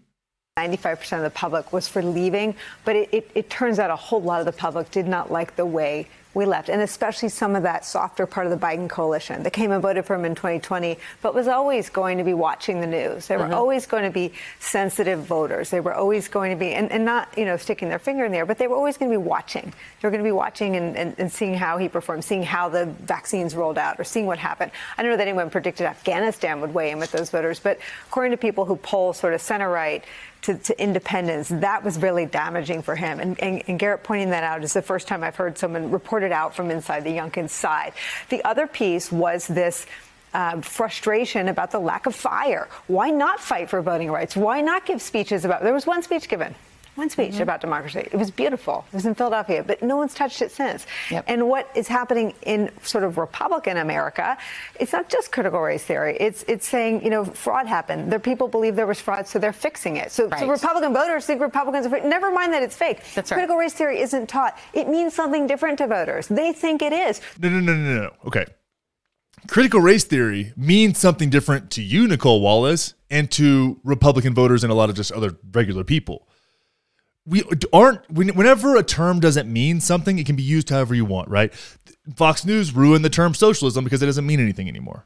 95% 0.57 1.17
of 1.17 1.23
the 1.23 1.29
public 1.29 1.73
was 1.73 1.87
for 1.87 2.01
leaving, 2.01 2.55
but 2.83 2.95
it, 2.95 3.09
it, 3.11 3.31
it 3.35 3.49
turns 3.49 3.77
out 3.77 3.91
a 3.91 3.95
whole 3.95 4.21
lot 4.21 4.39
of 4.39 4.45
the 4.45 4.53
public 4.53 4.89
did 4.89 5.07
not 5.07 5.31
like 5.31 5.55
the 5.55 5.65
way 5.65 6.07
we 6.35 6.45
left, 6.45 6.67
and 6.69 6.81
especially 6.81 7.29
some 7.29 7.55
of 7.55 7.63
that 7.63 7.85
softer 7.85 8.27
part 8.27 8.45
of 8.45 8.51
the 8.51 8.63
Biden 8.63 8.89
coalition 8.89 9.41
that 9.43 9.53
came 9.53 9.71
and 9.71 9.81
voted 9.81 10.05
for 10.05 10.15
him 10.15 10.25
in 10.25 10.35
2020, 10.35 10.97
but 11.21 11.33
was 11.33 11.47
always 11.47 11.89
going 11.89 12.17
to 12.17 12.25
be 12.25 12.33
watching 12.33 12.81
the 12.81 12.87
news. 12.87 13.27
They 13.27 13.37
were 13.37 13.45
mm-hmm. 13.45 13.53
always 13.53 13.85
going 13.85 14.03
to 14.03 14.11
be 14.11 14.33
sensitive 14.59 15.21
voters. 15.21 15.69
They 15.69 15.79
were 15.79 15.93
always 15.93 16.27
going 16.27 16.51
to 16.51 16.57
be, 16.57 16.73
and, 16.73 16.91
and 16.91 17.05
not, 17.05 17.35
you 17.37 17.45
know, 17.45 17.55
sticking 17.55 17.87
their 17.87 17.99
finger 17.99 18.25
in 18.25 18.33
there, 18.33 18.45
but 18.45 18.57
they 18.57 18.67
were 18.67 18.75
always 18.75 18.97
going 18.97 19.09
to 19.09 19.17
be 19.17 19.23
watching. 19.23 19.63
They 19.63 20.07
were 20.07 20.11
going 20.11 20.23
to 20.23 20.27
be 20.27 20.33
watching 20.33 20.75
and, 20.75 20.97
and, 20.97 21.15
and 21.17 21.31
seeing 21.31 21.53
how 21.53 21.77
he 21.77 21.87
performed, 21.87 22.25
seeing 22.25 22.43
how 22.43 22.67
the 22.67 22.85
vaccines 22.85 23.55
rolled 23.55 23.77
out, 23.77 23.97
or 23.97 24.03
seeing 24.03 24.25
what 24.25 24.37
happened. 24.37 24.71
I 24.97 25.03
don't 25.03 25.11
know 25.11 25.17
that 25.17 25.27
anyone 25.27 25.49
predicted 25.49 25.87
Afghanistan 25.87 26.59
would 26.59 26.73
weigh 26.73 26.91
in 26.91 26.99
with 26.99 27.13
those 27.13 27.29
voters, 27.29 27.61
but 27.61 27.79
according 28.07 28.31
to 28.31 28.37
people 28.37 28.65
who 28.65 28.75
poll 28.75 29.13
sort 29.13 29.33
of 29.33 29.39
center 29.39 29.69
right, 29.69 30.03
to, 30.45 30.57
to, 30.57 30.81
independence, 30.81 31.49
that 31.49 31.83
was 31.83 31.97
really 31.99 32.25
damaging 32.25 32.81
for 32.81 32.95
him. 32.95 33.19
And, 33.19 33.39
and, 33.41 33.63
and, 33.67 33.79
Garrett 33.79 34.03
pointing 34.03 34.29
that 34.29 34.43
out 34.43 34.63
is 34.63 34.73
the 34.73 34.81
first 34.81 35.07
time 35.07 35.23
I've 35.23 35.35
heard 35.35 35.57
someone 35.57 35.91
report 35.91 36.23
it 36.23 36.31
out 36.31 36.55
from 36.55 36.71
inside 36.71 37.03
the 37.03 37.11
Youngkin 37.11 37.49
side. 37.49 37.93
The 38.29 38.43
other 38.43 38.67
piece 38.67 39.11
was 39.11 39.47
this. 39.47 39.85
Uh, 40.33 40.59
frustration 40.59 41.47
about 41.47 41.71
the 41.71 41.79
lack 41.79 42.07
of 42.07 42.13
fire. 42.13 42.67
Why 42.87 43.09
not 43.09 43.39
fight 43.39 43.69
for 43.69 43.81
voting 43.81 44.11
rights? 44.11 44.35
Why 44.35 44.59
not 44.59 44.85
give 44.85 45.01
speeches 45.01 45.45
about? 45.45 45.63
There 45.63 45.73
was 45.73 45.87
one 45.87 46.03
speech 46.03 46.27
given 46.27 46.53
one 46.95 47.09
speech 47.09 47.33
mm-hmm. 47.33 47.43
about 47.43 47.61
democracy. 47.61 47.99
It 47.99 48.15
was 48.15 48.31
beautiful. 48.31 48.85
It 48.91 48.95
was 48.95 49.05
in 49.05 49.15
Philadelphia, 49.15 49.63
but 49.63 49.83
no 49.83 49.97
one's 49.97 50.13
touched 50.13 50.41
it 50.41 50.51
since. 50.51 50.85
Yep. 51.11 51.25
And 51.27 51.47
what 51.47 51.69
is 51.75 51.87
happening 51.87 52.33
in 52.43 52.71
sort 52.83 53.03
of 53.03 53.17
Republican 53.17 53.77
America, 53.77 54.37
it's 54.79 54.93
not 54.93 55.09
just 55.09 55.31
critical 55.31 55.59
race 55.61 55.83
theory. 55.83 56.17
It's 56.19 56.43
it's 56.47 56.67
saying, 56.67 57.03
you 57.03 57.09
know, 57.09 57.25
fraud 57.25 57.67
happened. 57.67 58.11
There 58.11 58.19
people 58.19 58.47
believe 58.47 58.75
there 58.75 58.87
was 58.87 58.99
fraud, 58.99 59.27
so 59.27 59.39
they're 59.39 59.53
fixing 59.53 59.97
it. 59.97 60.11
So, 60.11 60.27
right. 60.29 60.39
so 60.39 60.47
Republican 60.47 60.93
voters 60.93 61.25
think 61.25 61.41
Republicans 61.41 61.85
are 61.85 61.99
never 62.07 62.31
mind 62.31 62.53
that 62.53 62.63
it's 62.63 62.75
fake. 62.75 63.01
That's 63.13 63.29
right. 63.29 63.37
Critical 63.37 63.57
race 63.57 63.73
theory 63.73 63.99
isn't 63.99 64.27
taught. 64.27 64.57
It 64.73 64.87
means 64.87 65.13
something 65.13 65.47
different 65.47 65.77
to 65.79 65.87
voters. 65.87 66.27
They 66.27 66.53
think 66.53 66.81
it 66.81 66.93
is. 66.93 67.21
No, 67.39 67.49
no, 67.49 67.59
no, 67.59 67.75
no, 67.75 68.01
no. 68.03 68.11
Okay. 68.25 68.45
Critical 69.47 69.79
race 69.79 70.05
theory 70.05 70.53
means 70.57 70.97
something 70.97 71.29
different 71.29 71.69
to 71.71 71.81
you, 71.83 72.07
Nicolle 72.07 72.41
Wallace, 72.41 72.95
and 73.11 73.29
to 73.31 73.79
Republican 73.83 74.33
voters 74.33 74.63
and 74.63 74.71
a 74.71 74.75
lot 74.75 74.89
of 74.89 74.95
just 74.95 75.11
other 75.11 75.35
regular 75.51 75.83
people 75.83 76.27
we 77.25 77.43
aren't 77.73 78.09
whenever 78.11 78.75
a 78.75 78.83
term 78.83 79.19
doesn't 79.19 79.51
mean 79.51 79.79
something, 79.79 80.19
it 80.19 80.25
can 80.25 80.35
be 80.35 80.43
used 80.43 80.69
however 80.69 80.93
you 80.93 81.05
want, 81.05 81.29
right? 81.29 81.53
Fox 82.15 82.45
News 82.45 82.73
ruined 82.73 83.03
the 83.03 83.09
term 83.09 83.33
socialism 83.33 83.83
because 83.83 84.01
it 84.01 84.05
doesn't 84.05 84.25
mean 84.27 84.39
anything 84.39 84.67
anymore. 84.67 85.05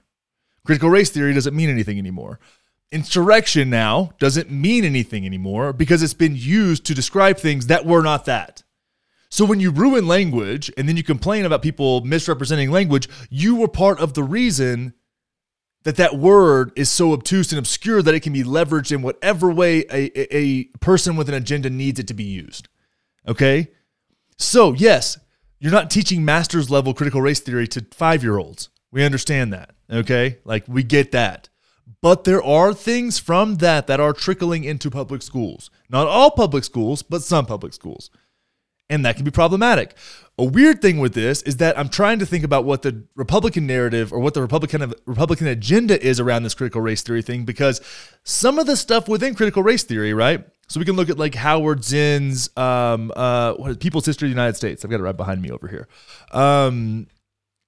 Critical 0.65 0.89
race 0.89 1.09
theory 1.09 1.33
doesn't 1.33 1.55
mean 1.55 1.69
anything 1.69 1.97
anymore. 1.97 2.39
Insurrection 2.91 3.69
now 3.69 4.11
doesn't 4.19 4.51
mean 4.51 4.83
anything 4.83 5.25
anymore 5.25 5.71
because 5.71 6.03
it's 6.03 6.13
been 6.13 6.35
used 6.35 6.85
to 6.85 6.93
describe 6.93 7.37
things 7.37 7.67
that 7.67 7.85
were 7.85 8.01
not 8.01 8.25
that. 8.25 8.63
So 9.29 9.45
when 9.45 9.59
you 9.59 9.69
ruin 9.69 10.07
language 10.07 10.71
and 10.75 10.89
then 10.89 10.97
you 10.97 11.03
complain 11.03 11.45
about 11.45 11.61
people 11.61 12.01
misrepresenting 12.01 12.71
language, 12.71 13.07
you 13.29 13.55
were 13.55 13.67
part 13.67 13.99
of 13.99 14.15
the 14.15 14.23
reason 14.23 14.93
that 15.83 15.95
that 15.95 16.17
word 16.17 16.71
is 16.75 16.89
so 16.89 17.13
obtuse 17.13 17.51
and 17.51 17.59
obscure 17.59 18.01
that 18.01 18.13
it 18.13 18.19
can 18.21 18.33
be 18.33 18.43
leveraged 18.43 18.91
in 18.91 19.01
whatever 19.01 19.49
way 19.49 19.85
a, 19.91 20.35
a, 20.35 20.65
person 20.79 21.15
with 21.15 21.29
an 21.29 21.35
agenda 21.35 21.69
needs 21.69 21.99
it 21.99 22.07
to 22.07 22.13
be 22.13 22.23
used. 22.23 22.67
Okay? 23.27 23.69
So, 24.37 24.73
yes, 24.73 25.17
you're 25.59 25.71
not 25.71 25.89
teaching 25.89 26.25
master's 26.25 26.69
level 26.69 26.93
critical 26.93 27.21
race 27.21 27.39
theory 27.39 27.67
to 27.67 27.85
five 27.91 28.23
year 28.23 28.37
olds. 28.37 28.69
We 28.91 29.03
understand 29.03 29.53
that. 29.53 29.71
Okay? 29.91 30.39
Like, 30.43 30.65
we 30.67 30.83
get 30.83 31.11
that. 31.11 31.49
But 32.01 32.23
there 32.23 32.43
are 32.43 32.73
things 32.73 33.19
from 33.19 33.55
that 33.55 33.87
that 33.87 33.99
are 33.99 34.13
trickling 34.13 34.63
into 34.63 34.89
public 34.89 35.21
schools. 35.21 35.69
Not 35.89 36.07
all 36.07 36.31
public 36.31 36.63
schools, 36.63 37.03
but 37.03 37.23
some 37.23 37.45
public 37.45 37.73
schools 37.73 38.09
and 38.89 39.05
that 39.05 39.15
can 39.15 39.25
be 39.25 39.31
problematic. 39.31 39.95
A 40.37 40.43
weird 40.43 40.81
thing 40.81 40.99
with 40.99 41.13
this 41.13 41.41
is 41.43 41.57
that 41.57 41.77
I'm 41.77 41.89
trying 41.89 42.19
to 42.19 42.25
think 42.25 42.43
about 42.43 42.65
what 42.65 42.81
the 42.81 43.03
Republican 43.15 43.67
narrative 43.67 44.11
or 44.11 44.19
what 44.19 44.33
the 44.33 44.41
Republican 44.41 44.93
Republican 45.05 45.47
agenda 45.47 46.01
is 46.01 46.19
around 46.19 46.43
this 46.43 46.55
critical 46.55 46.81
race 46.81 47.01
theory 47.01 47.21
thing 47.21 47.45
because 47.45 47.81
some 48.23 48.57
of 48.57 48.65
the 48.65 48.77
stuff 48.77 49.07
within 49.07 49.35
critical 49.35 49.63
race 49.63 49.83
theory, 49.83 50.13
right? 50.13 50.45
So 50.67 50.79
we 50.79 50.85
can 50.85 50.95
look 50.95 51.09
at 51.09 51.17
like 51.17 51.35
Howard 51.35 51.83
Zinn's 51.83 52.49
um, 52.55 53.11
uh, 53.15 53.53
what 53.53 53.71
is 53.71 53.77
People's 53.77 54.05
History 54.05 54.27
of 54.27 54.29
the 54.29 54.39
United 54.39 54.55
States. 54.55 54.85
I've 54.85 54.91
got 54.91 54.99
it 54.99 55.03
right 55.03 55.17
behind 55.17 55.41
me 55.41 55.49
over 55.49 55.67
here. 55.67 55.87
Um, 56.31 57.07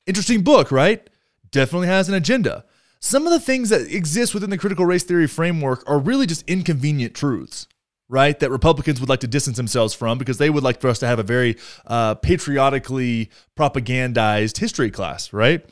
interesting 0.08 0.44
book, 0.44 0.72
right? 0.72 1.08
Definitely 1.52 1.88
has 1.88 2.08
an 2.10 2.16
agenda. 2.16 2.64
Some 3.00 3.26
of 3.26 3.34
the 3.34 3.40
things 3.40 3.70
that 3.70 3.92
exist 3.92 4.34
within 4.34 4.52
the 4.52 4.58
critical 4.58 4.86
race 4.86 5.04
theory 5.04 5.28
framework 5.28 5.84
are 5.90 5.98
really 5.98 6.28
just 6.28 6.48
inconvenient 6.48 7.16
truths 7.16 7.68
right? 8.12 8.38
That 8.40 8.52
Republicans 8.52 9.00
would 9.00 9.10
like 9.10 9.22
to 9.22 9.28
distance 9.28 9.58
themselves 9.58 9.94
from 9.94 10.18
because 10.18 10.38
they 10.38 10.50
would 10.50 10.64
like 10.64 10.82
for 10.82 10.90
us 10.90 11.00
to 11.00 11.08
have 11.08 11.18
a 11.18 11.24
very 11.24 11.56
uh, 11.88 12.16
patriotically 12.16 13.32
propagandized 13.58 14.60
history 14.60 14.92
class, 14.92 15.32
right? 15.32 15.66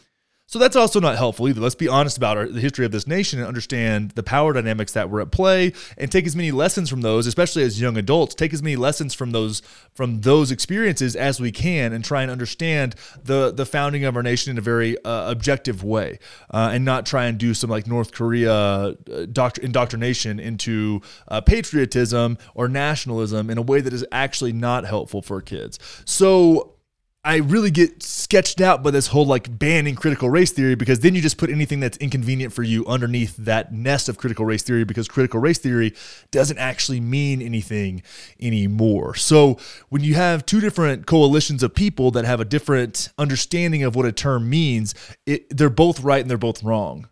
So 0.49 0.57
that's 0.57 0.75
also 0.75 0.99
not 0.99 1.15
helpful 1.15 1.47
either. 1.47 1.62
Let's 1.62 1.75
be 1.75 1.88
honest 1.88 2.17
about 2.17 2.35
our, 2.35 2.47
the 2.47 2.59
history 2.59 2.83
of 2.83 2.91
this 2.91 3.05
nation 3.05 3.38
and 3.38 3.47
understand 3.47 4.12
the 4.12 4.23
power 4.23 4.51
dynamics 4.51 4.93
that 4.93 5.07
were 5.07 5.21
at 5.21 5.29
play 5.29 5.73
and 5.95 6.12
take 6.12 6.25
as 6.25 6.35
many 6.35 6.49
lessons 6.49 6.89
from 6.89 7.01
those, 7.01 7.27
especially 7.27 7.62
as 7.62 7.79
young 7.79 7.97
adults, 7.97 8.33
take 8.33 8.51
as 8.51 8.63
many 8.63 8.75
lessons 8.75 9.13
from 9.13 9.29
those 9.29 9.62
from 9.93 10.21
those 10.21 10.49
experiences 10.49 11.15
as 11.15 11.39
we 11.39 11.51
can 11.51 11.93
and 11.93 12.03
try 12.03 12.23
and 12.23 12.31
understand 12.31 12.95
the 13.23 13.51
the 13.51 13.63
founding 13.63 14.05
of 14.05 14.15
our 14.15 14.23
nation 14.23 14.49
in 14.49 14.57
a 14.57 14.62
very 14.62 14.97
uh, 15.05 15.29
objective 15.29 15.83
way 15.83 16.17
uh, 16.49 16.71
and 16.73 16.83
not 16.83 17.05
try 17.05 17.25
and 17.25 17.38
do 17.38 17.53
some 17.53 17.69
like 17.69 17.85
North 17.85 18.12
Korea 18.12 18.51
uh, 18.51 18.93
doct- 19.27 19.59
indoctrination 19.59 20.39
into 20.39 20.99
uh, 21.27 21.41
patriotism 21.41 22.39
or 22.55 22.67
nationalism 22.67 23.51
in 23.51 23.59
a 23.59 23.62
way 23.62 23.81
that 23.81 23.93
is 23.93 24.03
actually 24.12 24.53
not 24.53 24.83
helpful 24.85 25.21
for 25.21 25.41
kids. 25.41 25.77
So 26.05 26.78
I 27.21 27.38
really 27.38 27.69
get 27.69 28.01
sketched 28.01 28.62
out 28.62 28.82
by 28.82 28.91
this 28.91 29.08
whole 29.08 29.25
like 29.25 29.60
banning 29.60 29.95
critical 29.95 30.29
race 30.29 30.51
theory 30.51 30.75
because 30.75 31.01
then 31.01 31.15
you 31.15 31.21
just 31.21 31.38
put 31.38 31.49
anything 31.49 31.82
that's 31.82 31.97
inconvenient 31.97 32.53
for 32.53 32.63
you 32.63 32.86
underneath 32.86 33.36
that 33.38 33.73
nest 33.73 34.08
of 34.08 34.17
critical 34.17 34.45
race 34.45 34.63
theory 34.63 34.86
because 34.86 35.10
critical 35.10 35.41
race 35.41 35.58
theory 35.58 35.93
doesn't 36.32 36.58
actually 36.58 37.01
mean 37.01 37.41
anything 37.41 38.01
anymore. 38.39 39.15
So 39.15 39.58
when 39.89 40.01
you 40.01 40.13
have 40.13 40.45
two 40.45 40.62
different 40.62 41.08
coalitions 41.08 41.62
of 41.62 41.75
people 41.75 42.10
that 42.12 42.23
have 42.23 42.39
a 42.39 42.45
different 42.45 43.10
understanding 43.17 43.84
of 43.84 43.97
what 43.97 44.05
a 44.05 44.13
term 44.13 44.49
means, 44.49 44.95
it, 45.25 45.55
they're 45.55 45.69
both 45.69 45.99
right 45.99 46.21
and 46.21 46.29
they're 46.29 46.38
both 46.38 46.63
wrong 46.63 47.10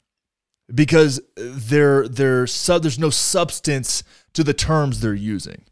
because 0.73 1.19
they're, 1.35 2.07
they're, 2.07 2.45
there's 2.45 2.99
no 2.99 3.09
substance 3.09 4.03
to 4.31 4.43
the 4.45 4.53
terms 4.53 5.01
they're 5.01 5.13
using. 5.13 5.65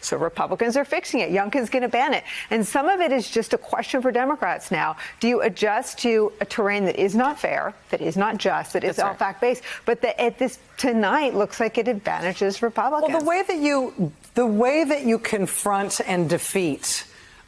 So 0.00 0.16
Republicans 0.16 0.76
are 0.76 0.84
fixing 0.84 1.20
it. 1.20 1.30
Youngkin's 1.30 1.70
going 1.70 1.82
to 1.82 1.88
ban 1.88 2.14
it. 2.14 2.24
And 2.50 2.66
some 2.66 2.88
of 2.88 3.00
it 3.00 3.12
is 3.12 3.30
just 3.30 3.52
a 3.52 3.58
question 3.58 4.02
for 4.02 4.12
Democrats 4.12 4.70
now. 4.70 4.96
Do 5.20 5.28
you 5.28 5.42
adjust 5.42 5.98
to 6.00 6.32
a 6.40 6.44
terrain 6.44 6.84
that 6.86 6.96
is 6.96 7.14
not 7.14 7.38
fair, 7.38 7.74
that 7.90 8.00
is 8.00 8.16
not 8.16 8.38
just, 8.38 8.72
that 8.72 8.84
is 8.84 8.96
That's 8.96 9.00
all 9.00 9.10
right. 9.10 9.18
fact 9.18 9.40
based, 9.40 9.62
but 9.84 10.00
that 10.02 10.20
at 10.20 10.38
this 10.38 10.58
tonight 10.76 11.34
looks 11.34 11.60
like 11.60 11.78
it 11.78 11.88
advantages 11.88 12.62
Republicans? 12.62 13.12
Well, 13.12 13.20
the 13.20 13.26
way 13.26 13.42
that 13.42 13.58
you 13.58 14.12
the 14.34 14.46
way 14.46 14.84
that 14.84 15.04
you 15.04 15.18
confront 15.18 16.00
and 16.06 16.30
defeat 16.30 17.04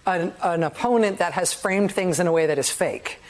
an, 0.06 0.32
an 0.42 0.64
opponent 0.64 1.18
that 1.18 1.34
has 1.34 1.52
framed 1.52 1.92
things 1.92 2.18
in 2.18 2.26
a 2.26 2.32
way 2.32 2.46
that 2.46 2.58
is 2.58 2.68
fake 2.68 3.20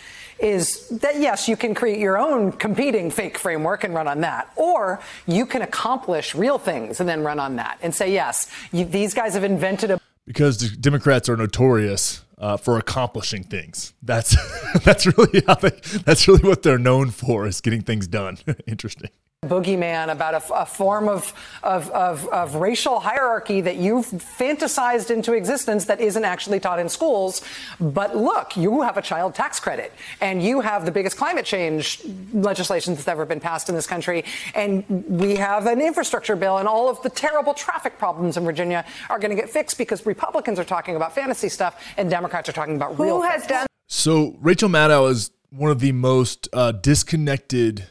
is 0.40 0.88
that 0.88 1.20
yes, 1.20 1.48
you 1.48 1.56
can 1.56 1.74
create 1.74 1.98
your 1.98 2.18
own 2.18 2.52
competing 2.52 3.10
fake 3.10 3.38
framework 3.38 3.84
and 3.84 3.94
run 3.94 4.08
on 4.08 4.20
that, 4.22 4.50
or 4.56 5.00
you 5.26 5.46
can 5.46 5.62
accomplish 5.62 6.34
real 6.34 6.58
things 6.58 7.00
and 7.00 7.08
then 7.08 7.22
run 7.22 7.38
on 7.38 7.56
that 7.56 7.78
and 7.82 7.94
say 7.94 8.12
yes, 8.12 8.50
you, 8.72 8.84
these 8.84 9.14
guys 9.14 9.34
have 9.34 9.44
invented 9.44 9.90
a 9.90 10.00
because 10.26 10.58
Democrats 10.76 11.28
are 11.28 11.36
notorious 11.36 12.24
uh, 12.38 12.56
for 12.56 12.78
accomplishing 12.78 13.42
things. 13.42 13.94
That's 14.02 14.36
that's 14.84 15.06
really 15.06 15.42
how 15.46 15.56
they, 15.56 15.70
that's 16.04 16.26
really 16.28 16.48
what 16.48 16.62
they're 16.62 16.78
known 16.78 17.10
for 17.10 17.46
is 17.46 17.60
getting 17.60 17.82
things 17.82 18.06
done. 18.06 18.38
Interesting 18.66 19.10
boogeyman 19.46 20.12
about 20.12 20.34
a, 20.34 20.54
a 20.54 20.66
form 20.66 21.08
of, 21.08 21.32
of, 21.62 21.88
of, 21.92 22.28
of, 22.28 22.56
racial 22.56 23.00
hierarchy 23.00 23.62
that 23.62 23.76
you've 23.76 24.04
fantasized 24.04 25.10
into 25.10 25.32
existence 25.32 25.86
that 25.86 25.98
isn't 25.98 26.26
actually 26.26 26.60
taught 26.60 26.78
in 26.78 26.90
schools. 26.90 27.40
But 27.80 28.14
look, 28.14 28.54
you 28.54 28.82
have 28.82 28.98
a 28.98 29.02
child 29.02 29.34
tax 29.34 29.58
credit 29.58 29.94
and 30.20 30.42
you 30.42 30.60
have 30.60 30.84
the 30.84 30.92
biggest 30.92 31.16
climate 31.16 31.46
change 31.46 32.02
legislation 32.34 32.94
that's 32.94 33.08
ever 33.08 33.24
been 33.24 33.40
passed 33.40 33.70
in 33.70 33.74
this 33.74 33.86
country. 33.86 34.26
And 34.54 34.84
we 35.08 35.36
have 35.36 35.64
an 35.64 35.80
infrastructure 35.80 36.36
bill 36.36 36.58
and 36.58 36.68
all 36.68 36.90
of 36.90 37.02
the 37.02 37.08
terrible 37.08 37.54
traffic 37.54 37.96
problems 37.96 38.36
in 38.36 38.44
Virginia 38.44 38.84
are 39.08 39.18
going 39.18 39.34
to 39.34 39.40
get 39.40 39.48
fixed 39.48 39.78
because 39.78 40.04
Republicans 40.04 40.58
are 40.58 40.64
talking 40.64 40.96
about 40.96 41.14
fantasy 41.14 41.48
stuff 41.48 41.82
and 41.96 42.10
Democrats 42.10 42.50
are 42.50 42.52
talking 42.52 42.76
about 42.76 42.96
Who 42.96 43.04
real 43.04 43.22
Who 43.22 43.26
has 43.26 43.46
done? 43.46 43.66
So 43.88 44.36
Rachel 44.42 44.68
Maddow 44.68 45.10
is 45.10 45.30
one 45.48 45.70
of 45.70 45.80
the 45.80 45.92
most 45.92 46.46
uh, 46.52 46.72
disconnected 46.72 47.86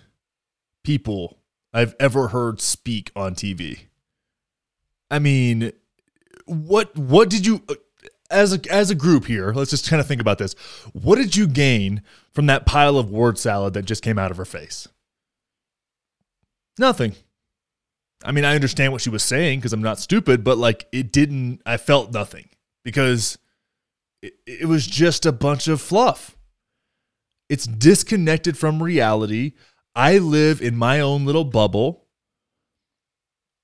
people 0.83 1.38
I've 1.73 1.95
ever 1.99 2.29
heard 2.29 2.61
speak 2.61 3.11
on 3.15 3.35
TV. 3.35 3.81
I 5.11 5.19
mean, 5.19 5.71
what 6.45 6.95
what 6.97 7.29
did 7.29 7.45
you 7.45 7.63
uh, 7.69 7.75
as 8.31 8.53
a 8.53 8.71
as 8.71 8.89
a 8.89 8.95
group 8.95 9.25
here? 9.25 9.53
Let's 9.53 9.71
just 9.71 9.89
kind 9.89 9.99
of 9.99 10.07
think 10.07 10.21
about 10.21 10.37
this. 10.37 10.53
What 10.93 11.15
did 11.15 11.35
you 11.35 11.47
gain 11.47 12.01
from 12.31 12.47
that 12.47 12.65
pile 12.65 12.97
of 12.97 13.11
word 13.11 13.37
salad 13.37 13.73
that 13.73 13.85
just 13.85 14.03
came 14.03 14.19
out 14.19 14.31
of 14.31 14.37
her 14.37 14.45
face? 14.45 14.87
Nothing. 16.77 17.15
I 18.23 18.31
mean, 18.31 18.45
I 18.45 18.55
understand 18.55 18.91
what 18.91 19.01
she 19.01 19.09
was 19.09 19.23
saying 19.23 19.59
because 19.59 19.73
I'm 19.73 19.81
not 19.81 19.99
stupid, 19.99 20.43
but 20.43 20.57
like 20.57 20.87
it 20.91 21.11
didn't. 21.11 21.61
I 21.65 21.77
felt 21.77 22.11
nothing 22.11 22.49
because 22.83 23.37
it, 24.21 24.33
it 24.45 24.67
was 24.67 24.85
just 24.85 25.25
a 25.25 25.31
bunch 25.31 25.67
of 25.67 25.81
fluff. 25.81 26.35
It's 27.47 27.65
disconnected 27.65 28.57
from 28.57 28.83
reality. 28.83 29.53
I 29.99 30.17
live 30.17 30.61
in 30.61 30.77
my 30.77 31.01
own 31.01 31.25
little 31.25 31.43
bubble. 31.43 32.05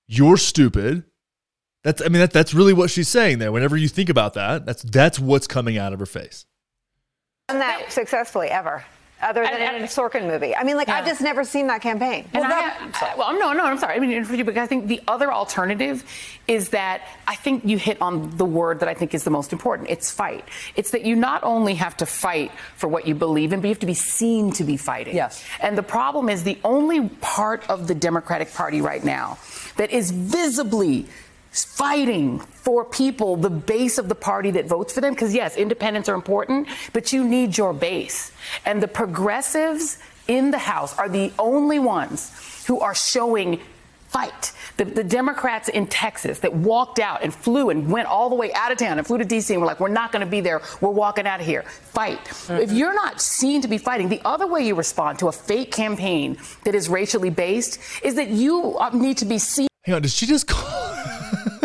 You're 0.05 0.35
stupid. 0.35 1.05
That's 1.85 2.01
I 2.01 2.09
mean 2.09 2.19
that, 2.19 2.33
that's 2.33 2.53
really 2.53 2.73
what 2.73 2.89
she's 2.89 3.07
saying 3.07 3.39
there. 3.39 3.53
Whenever 3.53 3.77
you 3.77 3.87
think 3.87 4.09
about 4.09 4.33
that, 4.33 4.65
that's 4.65 4.83
that's 4.83 5.17
what's 5.17 5.47
coming 5.47 5.77
out 5.77 5.93
of 5.93 5.99
her 5.99 6.05
face. 6.05 6.45
Done 7.47 7.59
that 7.59 7.89
successfully 7.89 8.49
ever 8.49 8.83
other 9.25 9.43
than 9.43 9.53
and, 9.53 9.77
in 9.77 9.83
a 9.83 9.87
Sorkin 9.87 10.27
movie. 10.27 10.55
I 10.55 10.63
mean, 10.63 10.77
like, 10.77 10.87
yeah. 10.87 10.97
I've 10.97 11.05
just 11.05 11.21
never 11.21 11.43
seen 11.43 11.67
that 11.67 11.81
campaign. 11.81 12.27
Well, 12.33 12.43
that, 12.43 12.91
I, 13.01 13.15
well, 13.17 13.33
no, 13.37 13.53
no, 13.53 13.65
I'm 13.65 13.77
sorry. 13.77 13.95
I 13.95 13.99
mean, 13.99 14.23
for 14.23 14.35
you, 14.35 14.43
because 14.43 14.63
I 14.63 14.67
think 14.67 14.87
the 14.87 15.01
other 15.07 15.33
alternative 15.33 16.03
is 16.47 16.69
that 16.69 17.01
I 17.27 17.35
think 17.35 17.65
you 17.65 17.77
hit 17.77 18.01
on 18.01 18.37
the 18.37 18.45
word 18.45 18.79
that 18.81 18.89
I 18.89 18.93
think 18.93 19.13
is 19.13 19.23
the 19.23 19.31
most 19.31 19.51
important. 19.51 19.89
It's 19.89 20.11
fight. 20.11 20.45
It's 20.75 20.91
that 20.91 21.03
you 21.03 21.15
not 21.15 21.43
only 21.43 21.75
have 21.75 21.97
to 21.97 22.05
fight 22.05 22.51
for 22.75 22.87
what 22.87 23.07
you 23.07 23.15
believe 23.15 23.51
in, 23.51 23.61
but 23.61 23.67
you 23.67 23.73
have 23.73 23.79
to 23.79 23.85
be 23.85 23.93
seen 23.93 24.51
to 24.53 24.63
be 24.63 24.77
fighting. 24.77 25.15
Yes. 25.15 25.43
And 25.61 25.77
the 25.77 25.83
problem 25.83 26.29
is 26.29 26.43
the 26.43 26.59
only 26.63 27.09
part 27.09 27.67
of 27.69 27.87
the 27.87 27.95
Democratic 27.95 28.53
Party 28.53 28.81
right 28.81 29.03
now 29.03 29.37
that 29.77 29.91
is 29.91 30.11
visibly 30.11 31.07
fighting 31.63 32.39
for 32.39 32.83
people, 32.83 33.35
the 33.35 33.49
base 33.49 33.97
of 33.97 34.09
the 34.09 34.15
party 34.15 34.51
that 34.51 34.65
votes 34.65 34.93
for 34.93 35.01
them. 35.01 35.13
Because, 35.13 35.33
yes, 35.33 35.55
independents 35.55 36.09
are 36.09 36.15
important, 36.15 36.67
but 36.91 37.13
you 37.13 37.23
need 37.23 37.57
your 37.57 37.73
base. 37.73 38.31
And 38.65 38.81
the 38.81 38.87
progressives 38.87 39.99
in 40.27 40.51
the 40.51 40.57
House 40.57 40.97
are 40.97 41.07
the 41.07 41.31
only 41.37 41.79
ones 41.79 42.65
who 42.65 42.79
are 42.79 42.95
showing 42.95 43.61
fight. 44.07 44.53
The, 44.77 44.85
the, 44.85 45.03
Democrats 45.03 45.67
in 45.67 45.87
Texas 45.87 46.39
that 46.39 46.53
walked 46.53 46.99
out 46.99 47.21
and 47.21 47.33
flew 47.33 47.69
and 47.69 47.91
went 47.91 48.07
all 48.07 48.29
the 48.29 48.35
way 48.35 48.53
out 48.53 48.71
of 48.71 48.77
town 48.77 48.97
and 48.97 49.05
flew 49.05 49.17
to 49.17 49.25
D.C. 49.25 49.53
and 49.53 49.59
were 49.59 49.67
like, 49.67 49.81
we're 49.81 49.89
not 49.89 50.13
going 50.13 50.23
to 50.23 50.29
be 50.29 50.39
there. 50.39 50.61
We're 50.79 50.89
walking 50.89 51.27
out 51.27 51.41
of 51.41 51.45
here. 51.45 51.63
Fight. 51.63 52.23
Mm-hmm. 52.23 52.61
If 52.61 52.71
you're 52.71 52.93
not 52.93 53.19
seen 53.19 53.61
to 53.61 53.67
be 53.67 53.77
fighting, 53.77 54.07
the 54.07 54.21
other 54.23 54.47
way 54.47 54.65
you 54.65 54.73
respond 54.73 55.19
to 55.19 55.27
a 55.27 55.33
fake 55.33 55.71
campaign 55.71 56.37
that 56.63 56.75
is 56.75 56.87
racially 56.87 57.29
based 57.29 57.79
is 58.03 58.15
that 58.15 58.29
you 58.29 58.77
uh, 58.77 58.89
need 58.91 59.17
to 59.17 59.25
be 59.25 59.37
seen. 59.37 59.67
Hang 59.83 59.95
on, 59.95 60.01
did 60.01 60.11
she 60.11 60.25
just 60.25 60.47
call? 60.47 61.04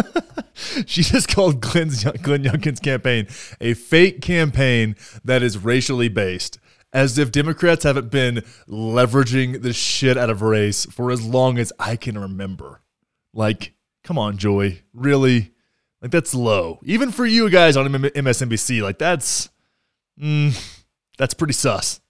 she 0.87 1.03
just 1.03 1.29
called 1.29 1.61
Glenn's, 1.61 2.05
Glenn 2.05 2.45
Youngkin's 2.45 2.81
campaign 2.81 3.27
a 3.61 3.75
fake 3.75 4.21
campaign 4.21 4.97
that 5.25 5.43
is 5.43 5.59
racially 5.59 6.09
based, 6.09 6.59
as 6.93 7.19
if 7.19 7.33
Democrats 7.33 7.85
haven't 7.85 8.11
been 8.11 8.37
leveraging 8.69 9.63
the 9.63 9.73
shit 9.73 10.17
out 10.17 10.31
of 10.31 10.43
race 10.43 10.87
for 10.87 11.11
as 11.11 11.25
long 11.25 11.59
as 11.59 11.73
I 11.79 11.97
can 11.97 12.19
remember. 12.19 12.83
Like, 13.33 13.75
come 14.05 14.19
on, 14.19 14.39
Joy, 14.39 14.83
really? 14.93 15.53
Like 16.03 16.11
that's 16.11 16.35
low, 16.35 16.81
even 16.83 17.11
for 17.13 17.27
you 17.27 17.51
guys 17.51 17.77
on 17.77 17.87
MSNBC. 17.87 18.83
Like 18.83 18.99
that's, 18.99 19.51
mm, 20.19 20.57
that's 21.19 21.35
pretty 21.35 21.53
sus 21.53 22.01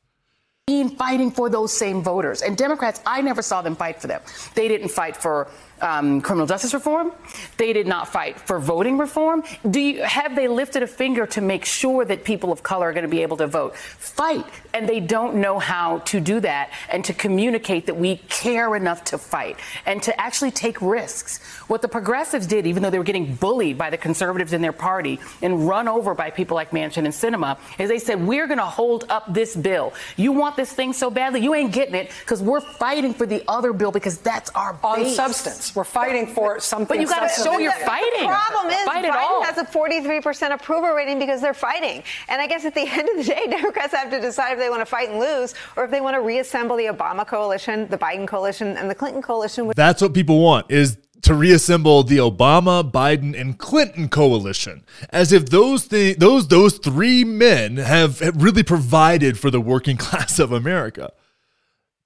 fighting 0.96 1.30
for 1.30 1.50
those 1.50 1.76
same 1.76 2.02
voters. 2.02 2.42
And 2.42 2.56
Democrats, 2.56 3.00
I 3.04 3.20
never 3.22 3.42
saw 3.42 3.62
them 3.62 3.74
fight 3.74 4.00
for 4.00 4.06
them. 4.06 4.20
They 4.54 4.68
didn't 4.68 4.90
fight 4.90 5.16
for 5.16 5.48
um, 5.80 6.20
criminal 6.20 6.46
justice 6.46 6.74
reform. 6.74 7.12
They 7.56 7.72
did 7.72 7.86
not 7.86 8.08
fight 8.08 8.40
for 8.40 8.58
voting 8.58 8.98
reform. 8.98 9.42
Do 9.68 9.80
you, 9.80 10.02
have 10.02 10.36
they 10.36 10.48
lifted 10.48 10.82
a 10.82 10.86
finger 10.86 11.26
to 11.26 11.40
make 11.40 11.64
sure 11.64 12.04
that 12.04 12.24
people 12.24 12.52
of 12.52 12.62
color 12.62 12.88
are 12.88 12.92
going 12.92 13.04
to 13.04 13.10
be 13.10 13.22
able 13.22 13.36
to 13.38 13.46
vote? 13.46 13.76
Fight, 13.76 14.46
and 14.74 14.88
they 14.88 15.00
don't 15.00 15.36
know 15.36 15.58
how 15.58 15.98
to 15.98 16.20
do 16.20 16.40
that 16.40 16.70
and 16.90 17.04
to 17.04 17.14
communicate 17.14 17.86
that 17.86 17.96
we 17.96 18.16
care 18.28 18.76
enough 18.76 19.04
to 19.04 19.18
fight 19.18 19.56
and 19.86 20.02
to 20.02 20.20
actually 20.20 20.50
take 20.50 20.80
risks. 20.80 21.38
What 21.68 21.82
the 21.82 21.88
progressives 21.88 22.46
did, 22.46 22.66
even 22.66 22.82
though 22.82 22.90
they 22.90 22.98
were 22.98 23.04
getting 23.04 23.34
bullied 23.34 23.78
by 23.78 23.90
the 23.90 23.98
conservatives 23.98 24.52
in 24.52 24.62
their 24.62 24.72
party 24.72 25.20
and 25.42 25.68
run 25.68 25.88
over 25.88 26.14
by 26.14 26.30
people 26.30 26.54
like 26.54 26.70
Manchin 26.70 27.04
and 27.04 27.08
Sinema, 27.08 27.58
is 27.78 27.88
they 27.88 27.98
said 27.98 28.26
we're 28.26 28.46
going 28.46 28.58
to 28.58 28.64
hold 28.64 29.04
up 29.08 29.32
this 29.32 29.56
bill. 29.56 29.92
You 30.16 30.32
want 30.32 30.56
this 30.56 30.72
thing 30.72 30.92
so 30.92 31.10
badly, 31.10 31.40
you 31.40 31.54
ain't 31.54 31.72
getting 31.72 31.94
it 31.94 32.10
because 32.20 32.42
we're 32.42 32.60
fighting 32.60 33.14
for 33.14 33.26
the 33.26 33.42
other 33.48 33.72
bill 33.72 33.92
because 33.92 34.18
that's 34.18 34.50
our 34.50 34.78
on 34.82 35.06
substance. 35.06 35.69
We're 35.74 35.84
fighting 35.84 36.26
for 36.26 36.60
something. 36.60 36.96
But 36.96 37.00
you 37.00 37.06
got 37.06 37.28
to 37.28 37.42
show 37.42 37.58
you're 37.58 37.72
fighting. 37.72 38.20
The 38.20 38.26
problem 38.26 38.72
is 38.72 38.84
Fight 38.84 39.04
Biden 39.04 39.44
has 39.44 39.58
a 39.58 39.64
43% 39.64 40.52
approval 40.52 40.90
rating 40.90 41.18
because 41.18 41.40
they're 41.40 41.54
fighting. 41.54 42.02
And 42.28 42.40
I 42.40 42.46
guess 42.46 42.64
at 42.64 42.74
the 42.74 42.80
end 42.88 43.08
of 43.08 43.16
the 43.16 43.24
day, 43.24 43.46
Democrats 43.48 43.94
have 43.94 44.10
to 44.10 44.20
decide 44.20 44.52
if 44.52 44.58
they 44.58 44.70
want 44.70 44.80
to 44.80 44.86
fight 44.86 45.10
and 45.10 45.18
lose 45.18 45.54
or 45.76 45.84
if 45.84 45.90
they 45.90 46.00
want 46.00 46.14
to 46.14 46.20
reassemble 46.20 46.76
the 46.76 46.86
Obama 46.86 47.26
coalition, 47.26 47.88
the 47.88 47.98
Biden 47.98 48.26
coalition, 48.26 48.76
and 48.76 48.90
the 48.90 48.94
Clinton 48.94 49.22
coalition. 49.22 49.70
That's 49.74 50.02
what 50.02 50.14
people 50.14 50.42
want 50.42 50.70
is 50.70 50.98
to 51.22 51.34
reassemble 51.34 52.02
the 52.02 52.18
Obama, 52.18 52.88
Biden, 52.88 53.38
and 53.38 53.58
Clinton 53.58 54.08
coalition, 54.08 54.82
as 55.10 55.32
if 55.32 55.50
those 55.50 55.88
th- 55.88 56.16
those 56.16 56.48
those 56.48 56.78
three 56.78 57.24
men 57.24 57.76
have 57.76 58.20
really 58.42 58.62
provided 58.62 59.38
for 59.38 59.50
the 59.50 59.60
working 59.60 59.96
class 59.98 60.38
of 60.38 60.52
America. 60.52 61.12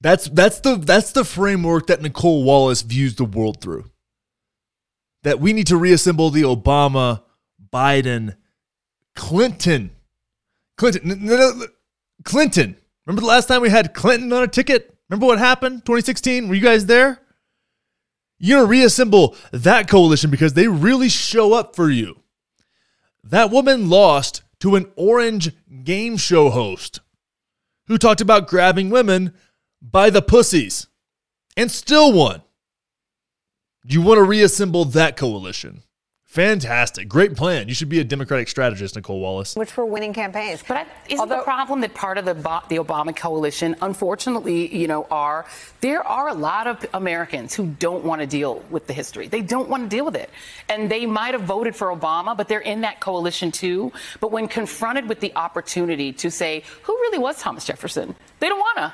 That's 0.04 0.28
that's 0.28 0.60
the 0.60 0.76
that's 0.76 1.12
the 1.12 1.24
framework 1.24 1.86
that 1.86 2.02
Nicolle 2.02 2.44
Wallace 2.44 2.82
views 2.82 3.14
the 3.14 3.24
world 3.24 3.62
through. 3.62 3.90
That 5.22 5.40
we 5.40 5.54
need 5.54 5.68
to 5.68 5.78
reassemble 5.78 6.28
the 6.28 6.42
Obama, 6.42 7.22
Biden, 7.72 8.36
Clinton, 9.16 9.92
Clinton, 10.76 11.68
Clinton. 12.22 12.76
Remember 13.06 13.22
the 13.22 13.26
last 13.26 13.46
time 13.46 13.62
we 13.62 13.70
had 13.70 13.94
Clinton 13.94 14.30
on 14.34 14.42
a 14.42 14.46
ticket? 14.46 14.94
Remember 15.08 15.24
what 15.24 15.38
happened? 15.38 15.86
2016. 15.86 16.48
Were 16.48 16.54
you 16.54 16.60
guys 16.60 16.84
there? 16.84 17.22
You're 18.38 18.58
gonna 18.58 18.68
reassemble 18.68 19.34
that 19.52 19.88
coalition 19.88 20.30
because 20.30 20.52
they 20.52 20.68
really 20.68 21.08
show 21.08 21.54
up 21.54 21.74
for 21.74 21.88
you. 21.88 22.20
That 23.22 23.50
woman 23.50 23.88
lost 23.88 24.42
to 24.60 24.76
an 24.76 24.92
orange 24.96 25.52
game 25.82 26.18
show 26.18 26.50
host 26.50 27.00
who 27.86 27.96
talked 27.96 28.20
about 28.20 28.48
grabbing 28.48 28.90
women 28.90 29.32
by 29.90 30.10
the 30.10 30.22
pussies 30.22 30.86
and 31.56 31.70
still 31.70 32.12
won. 32.12 32.42
You 33.84 34.00
want 34.00 34.18
to 34.18 34.22
reassemble 34.22 34.86
that 34.86 35.16
coalition. 35.16 35.82
Fantastic. 36.24 37.06
Great 37.06 37.36
plan. 37.36 37.68
You 37.68 37.74
should 37.74 37.88
be 37.88 38.00
a 38.00 38.04
Democratic 38.04 38.48
strategist, 38.48 38.96
Nicolle 38.96 39.20
Wallace. 39.20 39.54
Which 39.54 39.76
were 39.76 39.86
winning 39.86 40.12
campaigns. 40.12 40.64
But 40.66 40.78
I, 40.78 40.86
isn't 41.06 41.20
Although, 41.20 41.36
the 41.36 41.42
problem 41.44 41.80
that 41.82 41.94
part 41.94 42.18
of 42.18 42.24
the, 42.24 42.34
the 42.34 42.76
Obama 42.82 43.14
coalition, 43.14 43.76
unfortunately, 43.82 44.74
you 44.76 44.88
know, 44.88 45.06
are 45.12 45.46
there 45.80 46.02
are 46.04 46.26
a 46.26 46.34
lot 46.34 46.66
of 46.66 46.84
Americans 46.92 47.54
who 47.54 47.66
don't 47.78 48.04
want 48.04 48.20
to 48.20 48.26
deal 48.26 48.64
with 48.68 48.88
the 48.88 48.92
history. 48.92 49.28
They 49.28 49.42
don't 49.42 49.68
want 49.68 49.84
to 49.84 49.88
deal 49.88 50.04
with 50.04 50.16
it. 50.16 50.28
And 50.68 50.90
they 50.90 51.06
might 51.06 51.34
have 51.34 51.42
voted 51.42 51.76
for 51.76 51.94
Obama, 51.94 52.36
but 52.36 52.48
they're 52.48 52.58
in 52.58 52.80
that 52.80 52.98
coalition 52.98 53.52
too. 53.52 53.92
But 54.18 54.32
when 54.32 54.48
confronted 54.48 55.08
with 55.08 55.20
the 55.20 55.32
opportunity 55.36 56.12
to 56.14 56.32
say, 56.32 56.64
who 56.82 56.94
really 56.94 57.18
was 57.18 57.38
Thomas 57.38 57.64
Jefferson? 57.64 58.16
They 58.40 58.48
don't 58.48 58.58
want 58.58 58.78
to. 58.78 58.92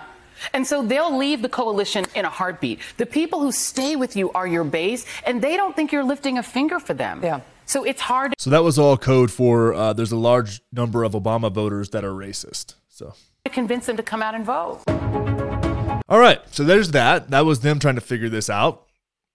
And 0.52 0.66
so 0.66 0.82
they'll 0.82 1.16
leave 1.16 1.42
the 1.42 1.48
coalition 1.48 2.04
in 2.14 2.24
a 2.24 2.30
heartbeat. 2.30 2.80
The 2.96 3.06
people 3.06 3.40
who 3.40 3.52
stay 3.52 3.96
with 3.96 4.16
you 4.16 4.30
are 4.32 4.46
your 4.46 4.64
base, 4.64 5.06
and 5.24 5.42
they 5.42 5.56
don't 5.56 5.74
think 5.76 5.92
you're 5.92 6.04
lifting 6.04 6.38
a 6.38 6.42
finger 6.42 6.78
for 6.78 6.94
them. 6.94 7.20
Yeah. 7.22 7.40
So 7.66 7.84
it's 7.84 8.00
hard. 8.00 8.34
So 8.38 8.50
that 8.50 8.64
was 8.64 8.78
all 8.78 8.96
code 8.96 9.30
for 9.30 9.72
uh, 9.74 9.92
there's 9.92 10.12
a 10.12 10.16
large 10.16 10.60
number 10.72 11.04
of 11.04 11.12
Obama 11.12 11.52
voters 11.52 11.90
that 11.90 12.04
are 12.04 12.12
racist. 12.12 12.74
So 12.88 13.14
to 13.44 13.50
convince 13.50 13.86
them 13.86 13.96
to 13.96 14.02
come 14.02 14.22
out 14.22 14.34
and 14.34 14.44
vote. 14.44 14.82
All 16.08 16.18
right. 16.18 16.40
So 16.50 16.64
there's 16.64 16.90
that. 16.90 17.30
That 17.30 17.44
was 17.44 17.60
them 17.60 17.78
trying 17.78 17.94
to 17.94 18.00
figure 18.00 18.28
this 18.28 18.50
out, 18.50 18.86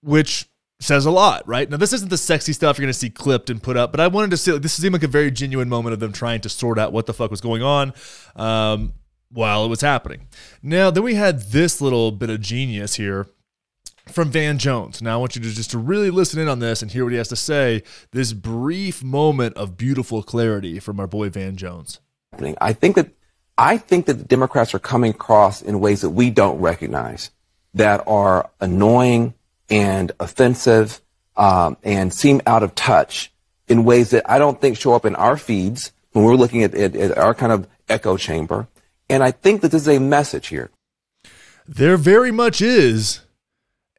which 0.02 0.50
says 0.82 1.06
a 1.06 1.12
lot, 1.12 1.48
right? 1.48 1.70
Now, 1.70 1.78
this 1.78 1.94
isn't 1.94 2.10
the 2.10 2.18
sexy 2.18 2.52
stuff 2.52 2.78
you're 2.78 2.84
going 2.84 2.94
to 2.94 3.00
see 3.00 3.10
clipped 3.10 3.50
and 3.50 3.64
put 3.64 3.78
up, 3.78 3.92
but 3.92 4.02
I 4.02 4.08
wanted 4.08 4.32
to 4.32 4.38
see 4.38 4.52
like, 4.52 4.62
this 4.62 4.74
seemed 4.74 4.94
like 4.94 5.04
a 5.04 5.08
very 5.08 5.32
genuine 5.32 5.70
moment 5.70 5.94
of 5.94 6.02
them 6.02 6.12
trying 6.12 6.42
to 6.42 6.50
sort 6.50 6.78
out 6.78 6.92
what 6.92 7.06
the 7.06 7.14
fuck 7.14 7.32
was 7.32 7.40
going 7.40 7.64
on. 7.64 7.94
Um, 8.36 8.94
while 9.32 9.66
it 9.66 9.70
was 9.70 9.82
happening. 9.82 10.28
Now, 10.62 10.92
then 10.92 11.04
we 11.04 11.16
had 11.16 11.42
this 11.52 11.82
little 11.82 12.12
bit 12.12 12.30
of 12.30 12.42
genius 12.42 12.96
here 12.96 13.28
from 14.08 14.32
Van 14.32 14.58
Jones. 14.58 15.02
Now 15.02 15.16
I 15.16 15.18
want 15.18 15.36
you 15.36 15.42
to 15.42 15.50
just 15.50 15.72
to 15.72 15.78
really 15.78 16.10
listen 16.10 16.40
in 16.40 16.48
on 16.48 16.60
this 16.60 16.82
and 16.82 16.92
hear 16.92 17.04
what 17.04 17.12
he 17.12 17.18
has 17.18 17.30
to 17.30 17.36
say. 17.36 17.84
This 18.12 18.34
brief 18.34 19.04
moment 19.04 19.58
of 19.58 19.78
beautiful 19.78 20.22
clarity 20.22 20.80
from 20.80 21.00
our 21.00 21.08
boy 21.08 21.30
Van 21.30 21.56
Jones. 21.56 22.00
I 22.62 22.74
think 22.74 22.96
that 22.96 23.10
I 23.58 23.78
think 23.78 24.06
that 24.06 24.16
the 24.16 24.26
Democrats 24.26 24.74
are 24.74 24.80
coming 24.80 25.12
across 25.12 25.62
in 25.62 25.80
ways 25.80 26.02
that 26.02 26.10
we 26.10 26.30
don't 26.30 26.60
recognize 26.60 27.32
that 27.74 28.04
are 28.06 28.50
annoying 28.60 29.34
and 29.70 30.12
offensive 30.20 31.02
um, 31.38 31.78
and 31.84 32.14
seem 32.14 32.42
out 32.46 32.64
of 32.64 32.76
touch 32.76 33.32
in 33.68 33.84
ways 33.84 34.12
that 34.12 34.30
I 34.30 34.38
don't 34.40 34.60
think 34.60 34.78
show 34.78 34.94
up 34.94 35.06
in 35.06 35.16
our 35.16 35.38
feeds 35.38 35.92
when 36.12 36.26
we're 36.26 36.36
looking 36.36 36.64
at, 36.64 36.76
at, 36.76 36.96
at 36.96 37.18
our 37.18 37.34
kind 37.34 37.52
of 37.52 37.68
echo 37.90 38.18
chamber. 38.18 38.68
And 39.10 39.24
I 39.24 39.32
think 39.32 39.62
that 39.62 39.72
this 39.72 39.84
is 39.84 39.96
a 39.96 40.00
message 40.00 40.48
here. 40.48 40.72
There 41.68 41.98
very 41.98 42.32
much 42.32 42.62
is 42.62 43.22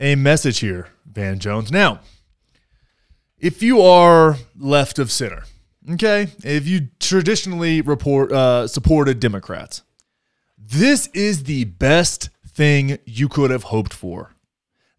a 0.00 0.14
message 0.14 0.60
here, 0.60 0.88
Van 1.04 1.38
Jones. 1.38 1.70
Now, 1.70 2.00
if 3.38 3.62
you 3.62 3.80
are 3.80 4.36
left 4.56 4.98
of 4.98 5.10
center, 5.10 5.44
okay, 5.92 6.28
if 6.44 6.66
you 6.66 6.88
traditionally 7.00 7.80
report 7.80 8.32
uh, 8.32 8.68
supported 8.68 9.20
Democrats, 9.20 9.82
this 10.58 11.08
is 11.08 11.44
the 11.44 11.64
best 11.64 12.30
thing 12.46 12.98
you 13.04 13.28
could 13.28 13.50
have 13.50 13.64
hoped 13.64 13.92
for. 13.92 14.34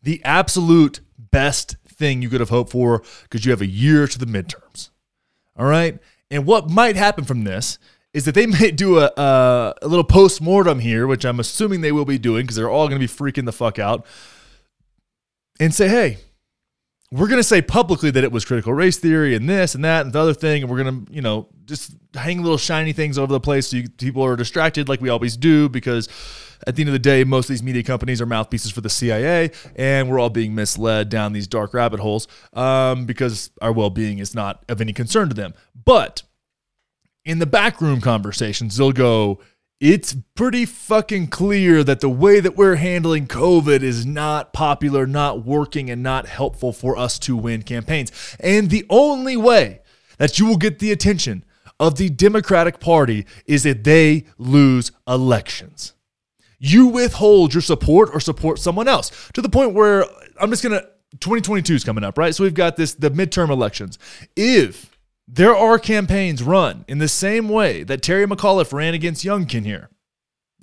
The 0.04 0.22
absolute 0.24 1.02
best 1.18 1.78
thing 1.88 2.22
you 2.22 2.30
could 2.30 2.40
have 2.40 2.50
hoped 2.50 2.72
for 2.72 3.02
because 3.24 3.46
you 3.46 3.52
have 3.52 3.62
a 3.62 3.68
year 3.68 4.08
to 4.08 4.20
the 4.20 4.26
midterms. 4.26 4.90
All 5.58 5.66
right. 5.66 6.00
And 6.30 6.46
what 6.46 6.70
might 6.70 6.96
happen 6.96 7.24
from 7.24 7.44
this 7.44 7.80
is 8.14 8.26
that 8.26 8.36
they 8.36 8.46
may 8.60 8.72
do 8.72 9.00
a, 9.00 9.12
a, 9.18 9.76
a 9.82 9.88
little 9.88 10.04
post 10.04 10.42
mortem 10.42 10.80
here, 10.80 11.08
which 11.08 11.26
I'm 11.26 11.40
assuming 11.40 11.82
they 11.82 11.92
will 11.92 12.06
be 12.06 12.18
doing 12.18 12.44
because 12.44 12.56
they're 12.56 12.70
all 12.70 12.88
going 12.88 13.00
to 13.00 13.08
be 13.08 13.12
freaking 13.14 13.46
the 13.46 13.52
fuck 13.52 13.80
out, 13.80 14.06
and 15.60 15.74
say, 15.74 15.88
hey, 15.88 16.18
we're 17.12 17.28
going 17.28 17.40
to 17.40 17.44
say 17.44 17.62
publicly 17.62 18.12
that 18.12 18.24
it 18.24 18.32
was 18.32 18.44
critical 18.44 18.74
race 18.74 18.98
theory 18.98 19.34
and 19.34 19.48
this 19.48 19.76
and 19.76 19.86
that 19.86 20.06
and 20.06 20.14
the 20.14 20.20
other 20.20 20.34
thing, 20.34 20.64
and 20.64 20.72
we're 20.72 20.84
going 20.84 21.06
to, 21.06 21.14
you 21.14 21.22
know, 21.22 21.48
just 21.66 21.96
hang 22.14 22.42
little 22.42 22.58
shiny 22.58 22.94
things 22.94 23.18
over 23.18 23.32
the 23.32 23.40
place 23.40 23.68
so 23.68 23.78
you, 23.78 23.90
people 23.90 24.24
are 24.24 24.36
distracted 24.36 24.90
like 24.90 25.00
we 25.00 25.10
always 25.10 25.38
do 25.38 25.70
because 25.70 26.10
at 26.66 26.76
the 26.76 26.82
end 26.82 26.90
of 26.90 26.94
the 26.94 27.00
day, 27.00 27.24
most 27.24 27.46
of 27.46 27.50
these 27.50 27.64
media 27.64 27.84
companies 27.84 28.22
are 28.22 28.26
mouthpieces 28.26 28.72
for 28.72 28.82
the 28.82 28.90
CIA, 28.90 29.52
and 29.76 30.10
we're 30.10 30.20
all 30.20 30.30
being 30.30 30.56
misled 30.56 31.10
down 31.10 31.34
these 31.34 31.48
dark 31.48 31.74
rabbit 31.74 32.00
holes 32.00 32.28
um, 32.54 33.06
because 33.06 33.52
our 33.62 33.72
well 33.72 33.90
being 33.90 34.20
is 34.20 34.34
not 34.34 34.64
of 34.68 34.82
any 34.82 34.94
concern 34.94 35.30
to 35.30 35.36
them. 35.36 35.54
But 35.86 36.24
in 37.28 37.40
the 37.40 37.46
backroom 37.46 38.00
conversations, 38.00 38.78
they'll 38.78 38.94
go, 38.94 39.40
it's 39.82 40.16
pretty 40.34 40.66
fucking 40.66 41.28
clear 41.28 41.84
that 41.84 42.00
the 42.00 42.10
way 42.10 42.40
that 42.40 42.56
we're 42.56 42.76
handling 42.76 43.28
COVID 43.28 43.84
is 43.84 44.06
not 44.06 44.54
popular, 44.54 45.06
not 45.06 45.46
working, 45.46 45.90
and 45.90 46.02
not 46.02 46.26
helpful 46.26 46.72
for 46.72 46.98
us 46.98 47.20
to 47.20 47.36
win 47.36 47.64
campaigns. 47.64 48.12
And 48.40 48.70
the 48.70 48.86
only 48.90 49.36
way 49.36 49.82
that 50.18 50.40
you 50.40 50.46
will 50.46 50.58
get 50.58 50.80
the 50.80 50.92
attention 50.92 51.44
of 51.82 51.98
the 51.98 52.10
Democratic 52.10 52.80
Party 52.80 53.26
is 53.46 53.66
if 53.66 53.84
they 53.84 54.24
lose 54.38 54.94
elections. 55.06 55.94
You 56.60 56.88
withhold 56.88 57.54
your 57.54 57.62
support 57.62 58.10
or 58.14 58.22
support 58.22 58.58
someone 58.58 58.88
else 58.88 59.12
to 59.34 59.42
the 59.42 59.50
point 59.50 59.74
where 59.74 60.06
I'm 60.40 60.50
just 60.50 60.64
gonna 60.64 60.82
2022 61.20 61.76
is 61.76 61.84
coming 61.84 62.04
up, 62.04 62.18
right? 62.18 62.34
So 62.34 62.46
we've 62.46 62.54
got 62.54 62.78
this 62.78 62.96
the 62.96 63.12
midterm 63.12 63.50
elections. 63.50 64.00
If 64.36 64.97
there 65.28 65.56
are 65.56 65.78
campaigns 65.78 66.42
run 66.42 66.86
in 66.88 67.00
the 67.00 67.08
same 67.08 67.50
way 67.50 67.84
that 67.84 68.02
Terry 68.02 68.26
McAuliffe 68.26 68.72
ran 68.72 68.94
against 68.94 69.26
Youngkin 69.26 69.66
here. 69.66 69.90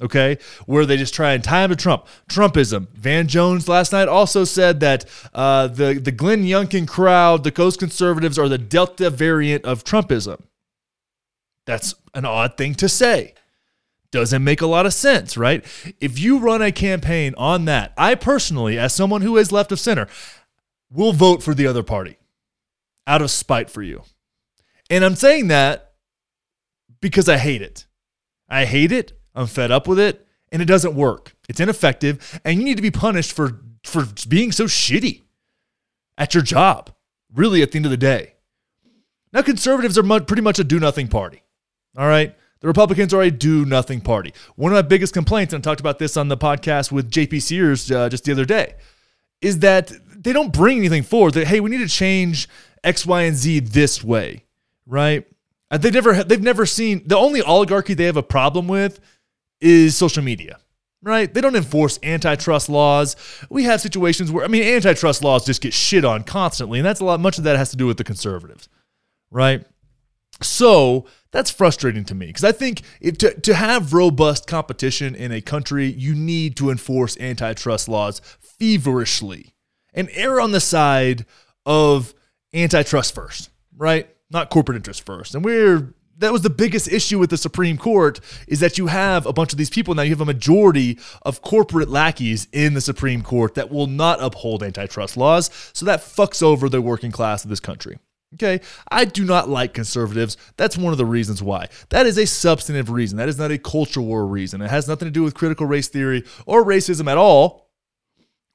okay, 0.01 0.39
where 0.67 0.85
they 0.87 0.97
just 0.97 1.15
try 1.15 1.33
and 1.35 1.45
tie 1.45 1.65
him 1.65 1.71
to 1.71 1.77
Trump. 1.77 2.07
Trumpism. 2.29 2.89
Van 2.95 3.29
Jones 3.29 3.69
last 3.69 3.93
night 3.93 4.09
also 4.09 4.45
said 4.45 4.81
that 4.81 5.05
uh, 5.33 5.69
the, 5.69 5.95
the 5.95 6.11
Glenn 6.11 6.45
Youngkin 6.45 6.89
crowd, 6.89 7.45
the 7.45 7.53
Coast 7.53 7.79
Conservatives, 7.79 8.39
are 8.39 8.49
the 8.49 8.59
Delta 8.59 9.11
variant 9.11 9.65
of 9.65 9.85
Trumpism. 9.85 10.41
That's 11.67 11.95
an 12.13 12.25
odd 12.25 12.57
thing 12.57 12.75
to 12.77 12.89
say. 12.89 13.35
Doesn't 14.11 14.45
make 14.45 14.61
a 14.61 14.67
lot 14.67 14.87
of 14.87 14.95
sense, 14.95 15.37
right? 15.37 15.65
If 16.01 16.19
you 16.19 16.39
run 16.39 16.63
a 16.63 16.73
campaign 16.73 17.35
on 17.37 17.65
that, 17.67 17.93
I 17.97 18.15
personally, 18.15 18.79
as 18.79 18.93
someone 18.93 19.23
who 19.23 19.37
is 19.37 19.53
left 19.53 19.73
of 19.73 19.81
center, 19.81 20.09
will 20.91 21.13
vote 21.13 21.43
for 21.43 21.55
the 21.55 21.67
other 21.67 21.83
party 21.83 22.19
out 23.07 23.23
of 23.23 23.31
spite 23.31 23.71
for 23.71 23.83
you. 23.83 24.03
And 24.91 25.05
I'm 25.05 25.15
saying 25.15 25.49
that 25.49 25.93
because 27.01 27.29
I 27.29 27.39
hate 27.39 27.63
it. 27.63 27.87
I 28.49 28.65
hate 28.65 28.93
it. 28.93 29.13
I'm 29.35 29.47
fed 29.47 29.71
up 29.71 29.89
with 29.89 29.99
it, 29.99 30.27
and 30.53 30.63
it 30.63 30.67
doesn't 30.67 30.95
work. 30.95 31.35
It's 31.49 31.61
ineffective, 31.61 32.41
and 32.45 32.59
you 32.59 32.65
need 32.65 32.77
to 32.77 32.83
be 32.83 32.91
punished 32.91 33.33
for 33.33 33.61
for 33.83 34.07
being 34.29 34.53
so 34.53 34.65
shitty 34.65 35.23
at 36.17 36.35
your 36.35 36.43
job. 36.43 36.91
Really, 37.33 37.63
at 37.63 37.73
the 37.73 37.77
end 37.77 37.87
of 37.87 37.91
the 37.91 37.97
day. 37.97 38.35
Now, 39.33 39.43
conservatives 39.43 39.99
are 39.99 40.21
pretty 40.21 40.43
much 40.43 40.61
a 40.61 40.65
do 40.65 40.79
nothing 40.79 41.09
party. 41.09 41.43
All 41.99 42.07
right. 42.07 42.37
The 42.61 42.69
Republicans 42.69 43.13
are 43.13 43.21
a 43.21 43.31
do 43.31 43.65
nothing 43.65 44.01
party. 44.01 44.33
One 44.57 44.73
of 44.73 44.77
my 44.77 44.83
biggest 44.83 45.13
complaints, 45.13 45.53
and 45.53 45.61
I 45.61 45.69
talked 45.69 45.81
about 45.81 45.99
this 45.99 46.17
on 46.17 46.29
the 46.29 46.37
podcast 46.37 46.91
with 46.91 47.11
JP 47.11 47.43
Sears 47.43 47.91
uh, 47.91 48.09
just 48.09 48.25
the 48.25 48.33
other 48.33 48.45
day, 48.45 48.77
is 49.43 49.59
that 49.59 49.93
they 50.17 50.33
don't 50.33 50.53
bring 50.53 50.79
anything 50.79 51.03
forward. 51.03 51.35
That 51.35 51.49
hey, 51.49 51.61
we 51.61 51.69
need 51.69 51.79
to 51.79 51.89
change 51.89 52.49
X, 52.83 53.05
Y, 53.05 53.23
and 53.23 53.37
Z 53.37 53.61
this 53.61 54.03
way, 54.03 54.45
right? 54.87 55.27
Uh, 55.71 55.75
and 55.75 55.83
they 55.83 55.91
never 55.91 56.25
they've 56.25 56.43
never 56.43 56.67
seen 56.67 57.03
the 57.07 57.17
only 57.17 57.43
oligarchy 57.43 57.95
they 57.95 58.05
have 58.05 58.17
a 58.17 58.23
problem 58.23 58.69
with 58.69 59.01
is 59.61 59.97
social 59.97 60.23
media. 60.23 60.59
Right? 61.03 61.33
They 61.33 61.43
don't 61.43 61.55
enforce 61.55 61.99
antitrust 62.03 62.71
laws. 62.71 63.15
We 63.51 63.65
have 63.65 63.83
situations 63.83 64.33
where 64.33 64.45
I 64.45 64.49
mean 64.49 64.63
antitrust 64.63 65.23
laws 65.23 65.45
just 65.45 65.61
get 65.61 65.75
shit 65.75 66.05
on 66.05 66.25
constantly, 66.25 66.79
and 66.79 66.87
that's 66.87 67.01
a 67.01 67.05
lot 67.05 67.21
much 67.21 67.37
of 67.37 67.45
that 67.45 67.57
has 67.57 67.71
to 67.73 67.77
do 67.77 67.87
with 67.87 67.99
the 67.99 68.05
conservatives. 68.05 68.69
Right? 69.31 69.67
So 70.41 71.07
that's 71.31 71.51
frustrating 71.51 72.05
to 72.07 72.15
me 72.15 72.27
because 72.27 72.45
I 72.45 72.53
think 72.53 72.83
if 73.01 73.19
to, 73.19 73.39
to 73.41 73.55
have 73.55 73.93
robust 73.93 74.47
competition 74.47 75.15
in 75.15 75.31
a 75.31 75.41
country, 75.41 75.87
you 75.87 76.15
need 76.15 76.57
to 76.57 76.71
enforce 76.71 77.19
antitrust 77.19 77.89
laws 77.89 78.21
feverishly 78.41 79.55
and 79.93 80.09
err 80.13 80.41
on 80.41 80.53
the 80.53 80.61
side 80.61 81.27
of 81.67 82.15
antitrust 82.53 83.15
first, 83.15 83.51
right? 83.77 84.09
Not 84.35 84.51
corporate 84.51 84.77
interest 84.77 85.07
first. 85.07 85.35
And 85.35 85.45
we're 85.45 85.95
that 86.19 86.33
was 86.33 86.43
the 86.43 86.51
biggest 86.51 86.93
issue 86.93 87.19
with 87.19 87.31
the 87.31 87.37
Supreme 87.37 87.77
Court 87.79 88.21
is 88.47 88.61
that 88.61 88.79
you 88.79 88.87
have 88.89 89.27
a 89.27 89.33
bunch 89.33 89.53
of 89.53 89.59
these 89.59 89.71
people 89.71 89.95
now. 89.95 90.03
You 90.03 90.11
have 90.11 90.21
a 90.21 90.27
majority 90.27 90.99
of 91.23 91.43
corporate 91.43 91.89
lackeys 91.89 92.47
in 92.53 92.75
the 92.75 92.81
Supreme 92.81 93.23
Court 93.23 93.55
that 93.55 93.71
will 93.71 93.87
not 93.87 94.23
uphold 94.23 94.63
antitrust 94.63 95.17
laws. 95.17 95.51
So 95.73 95.87
that 95.87 96.01
fucks 96.01 96.43
over 96.43 96.69
the 96.69 96.81
working 96.81 97.11
class 97.11 97.45
of 97.45 97.51
this 97.51 97.61
country. 97.61 97.99
Okay, 98.35 98.61
I 98.91 99.05
do 99.05 99.25
not 99.25 99.49
like 99.49 99.75
conservatives. 99.75 100.37
That's 100.57 100.77
one 100.77 100.93
of 100.93 100.99
the 100.99 101.07
reasons 101.07 101.41
why. 101.41 101.69
That 101.91 102.07
is 102.07 102.19
a 102.19 102.27
substantive 102.27 102.91
reason. 102.91 103.17
That 103.17 103.29
is 103.29 103.39
not 103.39 103.53
a 103.53 103.59
culture 103.59 104.01
war 104.01 104.27
reason. 104.27 104.61
It 104.61 104.71
has 104.71 104.89
nothing 104.89 105.07
to 105.07 105.13
do 105.13 105.23
with 105.23 105.35
critical 105.35 105.67
race 105.67 105.87
theory 105.87 106.25
or 106.45 106.65
racism 106.65 107.09
at 107.09 107.17
all 107.17 107.64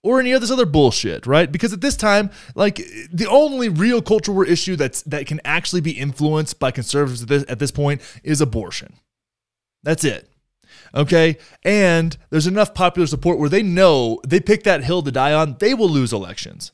or 0.04 0.20
any 0.20 0.32
of 0.32 0.42
this 0.42 0.52
other 0.52 0.66
bullshit, 0.66 1.26
right? 1.26 1.52
Because 1.52 1.74
at 1.74 1.82
this 1.82 1.98
time, 1.98 2.30
like 2.56 2.78
the 3.12 3.28
only 3.30 3.70
real 3.70 4.02
culture 4.02 4.32
war 4.32 4.46
issue 4.46 4.76
that's 4.76 5.02
that 5.04 5.28
can 5.28 5.42
actually 5.44 5.82
be 5.82 5.92
influenced 5.92 6.60
by 6.60 6.72
conservatives 6.72 7.24
at 7.24 7.28
this, 7.28 7.46
at 7.50 7.60
this 7.60 7.72
point 7.72 8.02
is 8.24 8.42
abortion. 8.42 8.94
That's 9.84 10.04
it. 10.04 10.30
Okay? 10.94 11.38
And 11.64 12.18
there's 12.30 12.48
enough 12.48 12.74
popular 12.74 13.08
support 13.08 13.40
where 13.40 13.50
they 13.50 13.64
know 13.64 14.20
they 14.28 14.40
pick 14.40 14.64
that 14.64 14.84
hill 14.84 15.02
to 15.04 15.12
die 15.12 15.34
on, 15.34 15.58
they 15.60 15.74
will 15.74 15.90
lose 15.90 16.14
elections. 16.14 16.72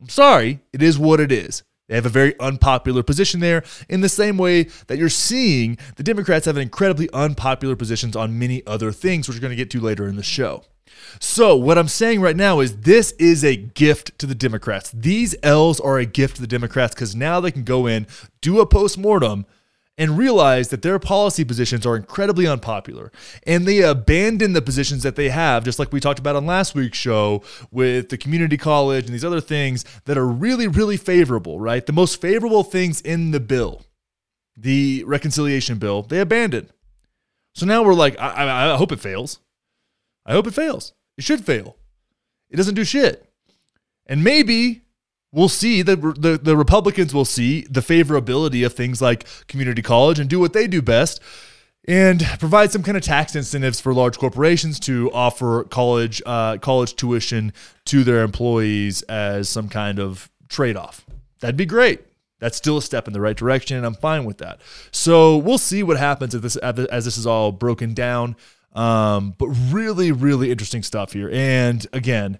I'm 0.00 0.08
sorry, 0.08 0.60
it 0.72 0.82
is 0.82 0.98
what 0.98 1.20
it 1.20 1.32
is. 1.32 1.62
They 1.88 1.94
have 1.94 2.06
a 2.06 2.10
very 2.10 2.38
unpopular 2.38 3.02
position 3.02 3.40
there, 3.40 3.64
in 3.88 4.02
the 4.02 4.10
same 4.10 4.36
way 4.36 4.64
that 4.88 4.98
you're 4.98 5.08
seeing 5.08 5.78
the 5.96 6.02
Democrats 6.02 6.44
have 6.44 6.56
an 6.56 6.62
incredibly 6.62 7.08
unpopular 7.14 7.76
positions 7.76 8.14
on 8.14 8.38
many 8.38 8.64
other 8.66 8.92
things, 8.92 9.26
which 9.26 9.36
we're 9.36 9.40
going 9.40 9.52
to 9.52 9.56
get 9.56 9.70
to 9.70 9.80
later 9.80 10.06
in 10.06 10.16
the 10.16 10.22
show. 10.22 10.64
So, 11.20 11.56
what 11.56 11.78
I'm 11.78 11.88
saying 11.88 12.20
right 12.20 12.36
now 12.36 12.60
is 12.60 12.78
this 12.78 13.12
is 13.12 13.44
a 13.44 13.56
gift 13.56 14.18
to 14.18 14.26
the 14.26 14.34
Democrats. 14.34 14.90
These 14.90 15.34
L's 15.42 15.80
are 15.80 15.98
a 15.98 16.06
gift 16.06 16.36
to 16.36 16.40
the 16.40 16.46
Democrats 16.46 16.94
because 16.94 17.14
now 17.14 17.40
they 17.40 17.50
can 17.50 17.64
go 17.64 17.86
in, 17.86 18.06
do 18.40 18.60
a 18.60 18.66
post-mortem, 18.66 19.46
and 19.98 20.16
realize 20.16 20.68
that 20.68 20.82
their 20.82 20.98
policy 21.00 21.44
positions 21.44 21.84
are 21.84 21.96
incredibly 21.96 22.46
unpopular. 22.46 23.10
And 23.46 23.66
they 23.66 23.82
abandon 23.82 24.52
the 24.52 24.62
positions 24.62 25.02
that 25.02 25.16
they 25.16 25.28
have, 25.28 25.64
just 25.64 25.80
like 25.80 25.92
we 25.92 25.98
talked 25.98 26.20
about 26.20 26.36
on 26.36 26.46
last 26.46 26.74
week's 26.74 26.96
show 26.96 27.42
with 27.72 28.08
the 28.08 28.16
community 28.16 28.56
college 28.56 29.06
and 29.06 29.12
these 29.12 29.24
other 29.24 29.40
things 29.40 29.84
that 30.04 30.16
are 30.16 30.26
really, 30.26 30.68
really 30.68 30.96
favorable, 30.96 31.58
right? 31.58 31.84
The 31.84 31.92
most 31.92 32.20
favorable 32.20 32.62
things 32.62 33.00
in 33.00 33.32
the 33.32 33.40
bill, 33.40 33.82
the 34.56 35.02
reconciliation 35.04 35.78
bill, 35.78 36.02
they 36.02 36.20
abandoned. 36.20 36.68
So 37.56 37.66
now 37.66 37.82
we're 37.82 37.94
like, 37.94 38.16
I, 38.20 38.28
I, 38.28 38.72
I 38.72 38.76
hope 38.76 38.92
it 38.92 39.00
fails. 39.00 39.40
I 40.28 40.32
hope 40.32 40.46
it 40.46 40.54
fails. 40.54 40.92
It 41.16 41.24
should 41.24 41.44
fail. 41.44 41.76
It 42.50 42.56
doesn't 42.56 42.76
do 42.76 42.84
shit. 42.84 43.28
And 44.06 44.22
maybe 44.22 44.82
we'll 45.32 45.48
see 45.48 45.82
the, 45.82 45.96
the, 45.96 46.38
the 46.40 46.56
Republicans 46.56 47.12
will 47.12 47.24
see 47.24 47.62
the 47.62 47.80
favorability 47.80 48.64
of 48.64 48.74
things 48.74 49.02
like 49.02 49.26
community 49.48 49.82
college 49.82 50.18
and 50.20 50.30
do 50.30 50.38
what 50.38 50.52
they 50.52 50.66
do 50.66 50.80
best 50.80 51.20
and 51.88 52.22
provide 52.38 52.70
some 52.70 52.82
kind 52.82 52.96
of 52.96 53.02
tax 53.02 53.34
incentives 53.34 53.80
for 53.80 53.94
large 53.94 54.18
corporations 54.18 54.78
to 54.80 55.10
offer 55.12 55.64
college 55.64 56.22
uh, 56.26 56.58
college 56.58 56.94
tuition 56.94 57.52
to 57.86 58.04
their 58.04 58.22
employees 58.22 59.02
as 59.02 59.48
some 59.48 59.68
kind 59.68 59.98
of 59.98 60.30
trade 60.48 60.76
off. 60.76 61.06
That'd 61.40 61.56
be 61.56 61.66
great. 61.66 62.02
That's 62.40 62.56
still 62.56 62.76
a 62.76 62.82
step 62.82 63.08
in 63.08 63.12
the 63.12 63.20
right 63.20 63.36
direction, 63.36 63.76
and 63.76 63.86
I'm 63.86 63.94
fine 63.94 64.24
with 64.24 64.38
that. 64.38 64.60
So 64.92 65.36
we'll 65.36 65.58
see 65.58 65.82
what 65.82 65.96
happens 65.96 66.34
if 66.34 66.42
this 66.42 66.56
as 66.56 67.04
this 67.04 67.16
is 67.16 67.26
all 67.26 67.50
broken 67.52 67.94
down. 67.94 68.36
Um, 68.78 69.34
but 69.36 69.48
really, 69.48 70.12
really 70.12 70.52
interesting 70.52 70.84
stuff 70.84 71.12
here. 71.12 71.28
And 71.32 71.84
again, 71.92 72.38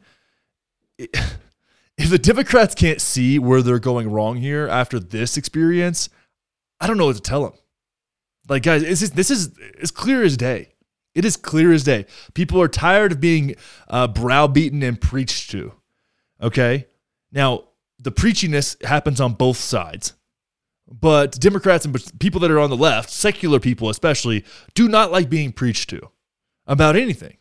if 0.99 2.11
the 2.11 2.19
Democrats 2.19 2.77
can't 2.77 3.01
see 3.01 3.41
where 3.41 3.61
they're 3.61 3.81
going 3.81 4.09
wrong 4.09 4.37
here 4.37 4.69
after 4.69 5.01
this 5.01 5.37
experience, 5.37 6.09
I 6.81 6.87
don't 6.87 6.97
know 6.97 7.07
what 7.07 7.17
to 7.17 7.23
tell 7.23 7.43
them. 7.43 7.55
Like, 8.49 8.63
guys, 8.63 8.83
this 8.83 9.03
is, 9.03 9.11
this 9.11 9.33
is 9.33 9.51
as 9.83 9.91
clear 9.91 10.23
as 10.23 10.37
day. 10.37 10.75
It 11.13 11.25
is 11.25 11.37
clear 11.37 11.73
as 11.73 11.83
day. 11.83 12.07
People 12.35 12.63
are 12.63 12.69
tired 12.69 13.11
of 13.11 13.21
being 13.21 13.57
uh, 13.89 14.07
browbeaten 14.07 14.85
and 14.85 15.01
preached 15.01 15.51
to. 15.51 15.73
Okay. 16.41 16.87
Now, 17.33 17.65
the 17.99 18.13
preachiness 18.13 18.81
happens 18.85 19.21
on 19.21 19.33
both 19.33 19.57
sides. 19.57 20.13
But 20.89 21.33
Democrats 21.33 21.85
and 21.85 22.21
people 22.21 22.41
that 22.43 22.51
are 22.53 22.61
on 22.61 22.71
the 22.71 22.77
left, 22.77 23.11
secular 23.11 23.59
people 23.59 23.91
especially, 23.91 24.45
do 24.75 24.89
not 24.89 25.11
like 25.11 25.29
being 25.29 25.51
preached 25.51 25.91
to 25.91 26.11
about 26.69 26.95
anything. 26.95 27.37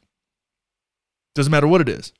Doesn't 1.35 1.51
matter 1.51 1.67
what 1.67 1.81
it 1.81 1.89
is. 1.89 2.13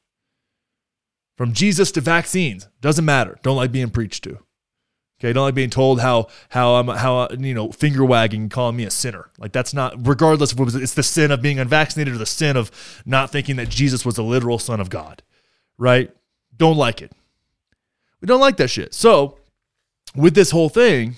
From 1.38 1.54
Jesus 1.54 1.92
to 1.94 2.02
vaccines, 2.02 2.68
doesn't 2.82 3.06
matter. 3.06 3.38
Don't 3.42 3.56
like 3.56 3.72
being 3.72 3.90
preached 3.90 4.24
to. 4.26 4.40
Okay, 5.20 5.34
don't 5.34 5.46
like 5.46 5.56
being 5.56 5.72
told 5.72 6.00
how 6.00 6.28
how 6.50 6.76
I'm 6.76 6.88
how 6.90 7.28
you 7.32 7.56
know 7.56 7.72
finger 7.72 8.06
wagging, 8.06 8.50
calling 8.50 8.76
me 8.76 8.84
a 8.84 8.92
sinner. 8.92 9.32
Like 9.40 9.52
that's 9.52 9.74
not 9.74 9.96
regardless 10.06 10.52
of 10.52 10.60
what 10.60 10.76
it's 10.76 10.94
the 10.94 11.02
sin 11.02 11.32
of 11.32 11.42
being 11.42 11.58
unvaccinated 11.58 12.14
or 12.14 12.20
the 12.20 12.28
sin 12.28 12.56
of 12.56 13.02
not 13.04 13.32
thinking 13.32 13.56
that 13.56 13.70
Jesus 13.70 14.06
was 14.06 14.16
the 14.16 14.24
literal 14.24 14.60
son 14.60 14.80
of 14.80 14.92
God, 14.92 15.24
right? 15.78 16.12
Don't 16.56 16.78
like 16.78 17.02
it. 17.02 17.12
We 18.22 18.28
don't 18.28 18.40
like 18.40 18.58
that 18.58 18.70
shit. 18.70 18.94
So 18.94 19.40
with 20.16 20.36
this 20.36 20.52
whole 20.52 20.70
thing, 20.70 21.16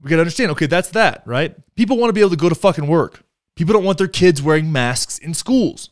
we 0.00 0.08
gotta 0.10 0.22
understand. 0.22 0.52
Okay, 0.52 0.66
that's 0.66 0.90
that, 0.90 1.22
right? 1.26 1.56
People 1.74 1.96
want 1.96 2.10
to 2.10 2.14
be 2.14 2.20
able 2.20 2.30
to 2.30 2.36
go 2.36 2.48
to 2.48 2.54
fucking 2.54 2.86
work. 2.86 3.23
People 3.56 3.74
don't 3.74 3.84
want 3.84 3.98
their 3.98 4.08
kids 4.08 4.42
wearing 4.42 4.72
masks 4.72 5.18
in 5.18 5.34
schools. 5.34 5.90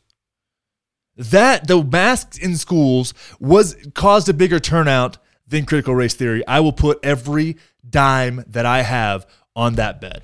That 1.17 1.69
the 1.69 1.83
masks 1.83 2.39
in 2.39 2.57
schools 2.57 3.15
was 3.39 3.77
caused 3.95 4.29
a 4.29 4.35
bigger 4.35 4.59
turnout 4.59 5.19
than 5.47 5.67
critical 5.67 5.95
race 5.95 6.15
theory. 6.15 6.47
I 6.47 6.61
will 6.61 6.73
put 6.73 6.99
every 7.03 7.57
dime 7.89 8.45
that 8.49 8.67
I 8.67 8.83
have 8.83 9.27
on 9.55 9.75
that 9.75 10.01
bet. 10.01 10.23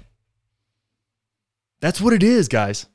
That's 1.80 2.00
what 2.00 2.12
it 2.12 2.22
is, 2.22 2.48
guys. 2.48 2.86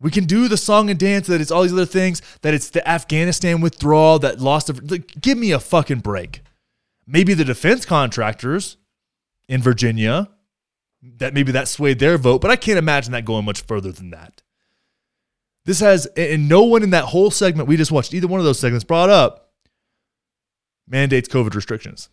We 0.00 0.10
can 0.10 0.24
do 0.24 0.48
the 0.48 0.56
song 0.56 0.90
and 0.90 0.98
dance 0.98 1.28
that 1.28 1.40
it's 1.40 1.50
all 1.50 1.62
these 1.62 1.72
other 1.72 1.86
things, 1.86 2.20
that 2.42 2.52
it's 2.52 2.70
the 2.70 2.86
Afghanistan 2.88 3.60
withdrawal, 3.60 4.18
that 4.18 4.40
lost 4.40 4.68
of 4.68 4.90
like, 4.90 5.20
give 5.20 5.38
me 5.38 5.52
a 5.52 5.60
fucking 5.60 6.00
break. 6.00 6.42
Maybe 7.06 7.32
the 7.34 7.44
defense 7.44 7.84
contractors 7.84 8.76
in 9.48 9.62
Virginia 9.62 10.30
that 11.18 11.34
maybe 11.34 11.52
that 11.52 11.68
swayed 11.68 11.98
their 11.98 12.18
vote, 12.18 12.40
but 12.40 12.50
I 12.50 12.56
can't 12.56 12.78
imagine 12.78 13.12
that 13.12 13.24
going 13.24 13.44
much 13.44 13.62
further 13.62 13.92
than 13.92 14.10
that. 14.10 14.42
This 15.64 15.80
has, 15.80 16.06
and 16.16 16.48
no 16.48 16.62
one 16.64 16.82
in 16.82 16.90
that 16.90 17.04
whole 17.04 17.30
segment 17.30 17.68
we 17.68 17.76
just 17.76 17.92
watched, 17.92 18.12
either 18.12 18.26
one 18.26 18.40
of 18.40 18.46
those 18.46 18.58
segments 18.58 18.84
brought 18.84 19.10
up 19.10 19.52
mandates 20.86 21.28
COVID 21.28 21.54
restrictions 21.54 22.10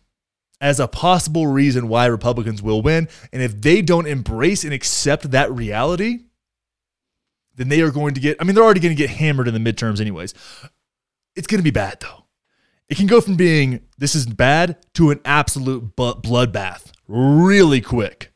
as 0.60 0.78
a 0.80 0.88
possible 0.88 1.46
reason 1.46 1.88
why 1.88 2.06
Republicans 2.06 2.62
will 2.62 2.80
win. 2.82 3.08
And 3.32 3.42
if 3.42 3.60
they 3.60 3.82
don't 3.82 4.06
embrace 4.06 4.64
and 4.64 4.72
accept 4.72 5.30
that 5.32 5.52
reality, 5.52 6.20
then 7.56 7.68
they 7.68 7.82
are 7.82 7.90
going 7.90 8.14
to 8.14 8.20
get, 8.20 8.36
I 8.40 8.44
mean, 8.44 8.54
they're 8.54 8.64
already 8.64 8.80
going 8.80 8.96
to 8.96 9.02
get 9.02 9.10
hammered 9.10 9.48
in 9.48 9.54
the 9.54 9.72
midterms, 9.72 10.00
anyways. 10.00 10.32
It's 11.36 11.46
going 11.46 11.58
to 11.58 11.64
be 11.64 11.70
bad, 11.70 12.00
though. 12.00 12.24
It 12.88 12.96
can 12.96 13.06
go 13.06 13.20
from 13.20 13.36
being 13.36 13.80
this 13.98 14.14
is 14.14 14.26
bad 14.26 14.76
to 14.94 15.10
an 15.10 15.20
absolute 15.24 15.96
bloodbath 15.96 16.92
really 17.08 17.80
quick. 17.80 18.31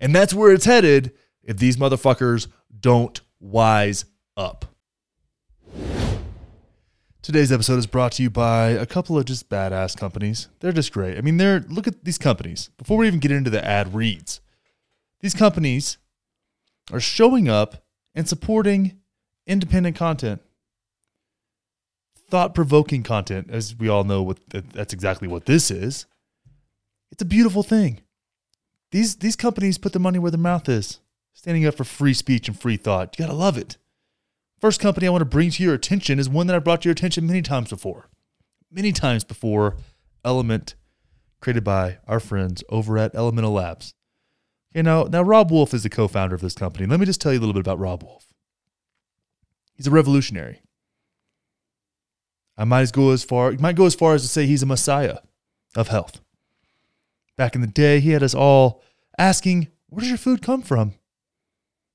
And 0.00 0.14
that's 0.14 0.32
where 0.34 0.52
it's 0.52 0.64
headed 0.64 1.12
if 1.44 1.58
these 1.58 1.76
motherfuckers 1.76 2.48
don't 2.80 3.20
wise 3.38 4.06
up. 4.36 4.64
Today's 7.22 7.52
episode 7.52 7.78
is 7.78 7.86
brought 7.86 8.12
to 8.12 8.22
you 8.22 8.30
by 8.30 8.70
a 8.70 8.86
couple 8.86 9.18
of 9.18 9.26
just 9.26 9.50
badass 9.50 9.94
companies. 9.96 10.48
They're 10.60 10.72
just 10.72 10.90
great. 10.90 11.18
I 11.18 11.20
mean, 11.20 11.36
they're 11.36 11.60
look 11.68 11.86
at 11.86 12.02
these 12.02 12.16
companies. 12.16 12.70
Before 12.78 12.96
we 12.96 13.06
even 13.06 13.20
get 13.20 13.30
into 13.30 13.50
the 13.50 13.64
ad 13.64 13.94
reads, 13.94 14.40
these 15.20 15.34
companies 15.34 15.98
are 16.90 16.98
showing 16.98 17.48
up 17.48 17.84
and 18.14 18.26
supporting 18.26 18.98
independent 19.46 19.96
content. 19.96 20.40
Thought 22.30 22.54
provoking 22.54 23.02
content, 23.02 23.50
as 23.50 23.76
we 23.76 23.88
all 23.88 24.04
know, 24.04 24.22
what 24.22 24.38
that's 24.48 24.94
exactly 24.94 25.28
what 25.28 25.44
this 25.44 25.70
is. 25.70 26.06
It's 27.12 27.22
a 27.22 27.26
beautiful 27.26 27.62
thing. 27.62 28.00
These 28.90 29.16
these 29.16 29.36
companies 29.36 29.78
put 29.78 29.92
their 29.92 30.00
money 30.00 30.18
where 30.18 30.30
their 30.30 30.40
mouth 30.40 30.68
is, 30.68 31.00
standing 31.32 31.66
up 31.66 31.74
for 31.74 31.84
free 31.84 32.14
speech 32.14 32.48
and 32.48 32.58
free 32.58 32.76
thought. 32.76 33.18
You 33.18 33.24
gotta 33.24 33.36
love 33.36 33.56
it. 33.56 33.76
First 34.60 34.80
company 34.80 35.06
I 35.06 35.10
want 35.10 35.22
to 35.22 35.26
bring 35.26 35.50
to 35.50 35.62
your 35.62 35.74
attention 35.74 36.18
is 36.18 36.28
one 36.28 36.46
that 36.48 36.56
I 36.56 36.58
brought 36.58 36.82
to 36.82 36.88
your 36.88 36.92
attention 36.92 37.26
many 37.26 37.42
times 37.42 37.70
before. 37.70 38.08
Many 38.70 38.92
times 38.92 39.24
before, 39.24 39.76
Element, 40.24 40.74
created 41.40 41.64
by 41.64 41.98
our 42.06 42.20
friends 42.20 42.62
over 42.68 42.98
at 42.98 43.14
Elemental 43.14 43.52
Labs. 43.52 43.94
Okay, 44.72 44.82
now, 44.82 45.04
now 45.04 45.22
Robb 45.22 45.50
Wolf 45.50 45.72
is 45.74 45.82
the 45.82 45.88
co-founder 45.88 46.34
of 46.34 46.42
this 46.42 46.54
company. 46.54 46.86
Let 46.86 47.00
me 47.00 47.06
just 47.06 47.20
tell 47.20 47.32
you 47.32 47.38
a 47.38 47.40
little 47.40 47.54
bit 47.54 47.60
about 47.60 47.78
Robb 47.78 48.02
Wolf. 48.02 48.26
He's 49.74 49.86
a 49.86 49.90
revolutionary. 49.90 50.60
I 52.56 52.64
might 52.64 52.82
as 52.82 52.92
go 52.92 53.10
as 53.10 53.24
far 53.24 53.52
might 53.52 53.76
go 53.76 53.86
as 53.86 53.94
far 53.94 54.14
as 54.14 54.22
to 54.22 54.28
say 54.28 54.44
he's 54.44 54.62
a 54.62 54.66
messiah 54.66 55.18
of 55.74 55.88
health. 55.88 56.20
Back 57.40 57.54
in 57.54 57.62
the 57.62 57.66
day, 57.66 58.00
he 58.00 58.10
had 58.10 58.22
us 58.22 58.34
all 58.34 58.82
asking, 59.16 59.68
where 59.88 60.00
does 60.00 60.10
your 60.10 60.18
food 60.18 60.42
come 60.42 60.60
from? 60.60 60.92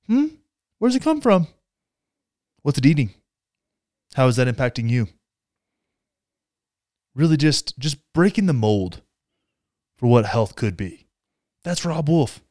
Hmm? 0.08 0.26
Where 0.80 0.90
does 0.90 0.96
it 0.96 1.04
come 1.04 1.22
from? 1.22 1.46
What's 2.64 2.80
it 2.80 2.86
eating? 2.88 3.14
How 4.16 4.26
is 4.26 4.38
that 4.38 4.48
impacting 4.48 4.90
you? 4.90 5.08
Really 7.14 7.38
just 7.38 7.78
just 7.78 7.98
breaking 8.12 8.48
the 8.48 8.54
mold 8.54 9.04
for 10.00 10.08
what 10.08 10.26
health 10.26 10.56
could 10.56 10.76
be. 10.76 11.06
That's 11.64 11.86
Robb 11.86 12.10
Wolf. 12.10 12.42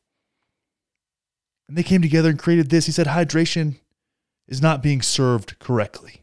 And 1.67 1.77
they 1.77 1.83
came 1.83 2.01
together 2.01 2.31
and 2.31 2.39
created 2.39 2.71
this. 2.71 2.87
He 2.87 2.93
said 2.93 3.09
hydration 3.09 3.81
is 4.47 4.63
not 4.63 4.85
being 4.85 5.03
served 5.03 5.59
correctly. 5.59 6.23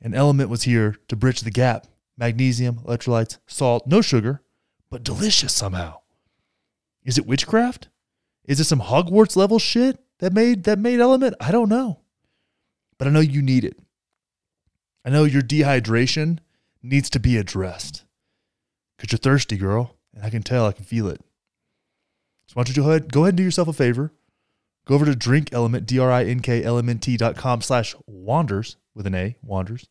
An 0.00 0.14
element 0.14 0.48
was 0.48 0.62
here 0.62 0.94
to 1.08 1.16
bridge 1.16 1.40
the 1.40 1.50
gap. 1.50 1.88
Magnesium, 2.16 2.76
electrolytes, 2.84 3.38
salt, 3.48 3.88
no 3.88 4.00
sugar, 4.00 4.42
but 4.92 5.02
delicious 5.02 5.54
somehow. 5.54 5.98
Is 7.02 7.16
it 7.16 7.26
witchcraft? 7.26 7.88
Is 8.44 8.60
it 8.60 8.64
some 8.64 8.82
Hogwarts 8.82 9.36
level 9.36 9.58
shit 9.58 9.98
that 10.18 10.34
made 10.34 10.64
that 10.64 10.78
made 10.78 11.00
element? 11.00 11.34
I 11.40 11.50
don't 11.50 11.70
know. 11.70 12.00
But 12.98 13.08
I 13.08 13.10
know 13.10 13.20
you 13.20 13.40
need 13.40 13.64
it. 13.64 13.78
I 15.02 15.08
know 15.08 15.24
your 15.24 15.40
dehydration 15.40 16.40
needs 16.82 17.08
to 17.10 17.18
be 17.18 17.38
addressed. 17.38 18.04
Cause 18.98 19.10
you're 19.10 19.18
thirsty, 19.18 19.56
girl. 19.56 19.96
And 20.14 20.24
I 20.26 20.30
can 20.30 20.42
tell, 20.42 20.66
I 20.66 20.72
can 20.72 20.84
feel 20.84 21.08
it. 21.08 21.22
So 22.46 22.52
why 22.52 22.64
don't 22.64 22.76
you 22.76 22.82
go 22.82 22.90
ahead, 22.90 23.10
go 23.10 23.22
ahead 23.22 23.30
and 23.30 23.38
do 23.38 23.44
yourself 23.44 23.68
a 23.68 23.72
favor. 23.72 24.12
Go 24.84 24.94
over 24.94 25.06
to 25.06 25.16
Drink 25.16 25.48
Element, 25.52 25.86
D-R-I-N-K-L-M-N-T 25.86 27.16
dot 27.16 27.36
com 27.36 27.62
slash 27.62 27.96
wanders 28.06 28.76
with 28.94 29.06
an 29.06 29.14
A, 29.14 29.36
wanders. 29.42 29.88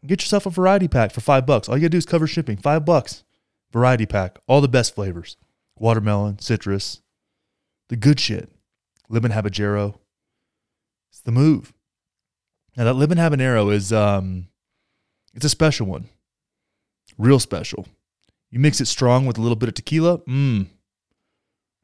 And 0.00 0.08
get 0.08 0.22
yourself 0.22 0.46
a 0.46 0.50
variety 0.50 0.88
pack 0.88 1.12
for 1.12 1.20
five 1.20 1.44
bucks. 1.44 1.68
All 1.68 1.76
you 1.76 1.82
gotta 1.82 1.90
do 1.90 1.98
is 1.98 2.06
cover 2.06 2.26
shipping. 2.26 2.56
Five 2.56 2.86
bucks. 2.86 3.24
Variety 3.74 4.06
pack. 4.06 4.38
All 4.46 4.60
the 4.60 4.68
best 4.68 4.94
flavors. 4.94 5.36
Watermelon, 5.76 6.38
citrus, 6.38 7.02
the 7.88 7.96
good 7.96 8.20
shit. 8.20 8.48
Lemon 9.08 9.32
habanero. 9.32 9.96
It's 11.10 11.20
the 11.20 11.32
move. 11.32 11.74
Now 12.76 12.84
that 12.84 12.94
lemon 12.94 13.18
habanero 13.18 13.74
is 13.74 13.92
um 13.92 14.46
it's 15.34 15.44
a 15.44 15.48
special 15.48 15.88
one. 15.88 16.08
Real 17.18 17.40
special. 17.40 17.88
You 18.48 18.60
mix 18.60 18.80
it 18.80 18.86
strong 18.86 19.26
with 19.26 19.38
a 19.38 19.40
little 19.40 19.56
bit 19.56 19.68
of 19.68 19.74
tequila. 19.74 20.18
Mmm. 20.18 20.68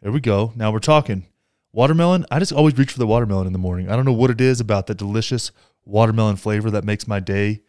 There 0.00 0.12
we 0.12 0.20
go. 0.20 0.52
Now 0.54 0.70
we're 0.70 0.78
talking. 0.78 1.26
Watermelon, 1.72 2.24
I 2.30 2.38
just 2.38 2.52
always 2.52 2.78
reach 2.78 2.92
for 2.92 3.00
the 3.00 3.06
watermelon 3.06 3.48
in 3.48 3.52
the 3.52 3.58
morning. 3.58 3.90
I 3.90 3.96
don't 3.96 4.04
know 4.04 4.12
what 4.12 4.30
it 4.30 4.40
is 4.40 4.60
about 4.60 4.86
that 4.86 4.96
delicious 4.96 5.50
watermelon 5.84 6.36
flavor 6.36 6.70
that 6.70 6.84
makes 6.84 7.08
my 7.08 7.18
day 7.18 7.62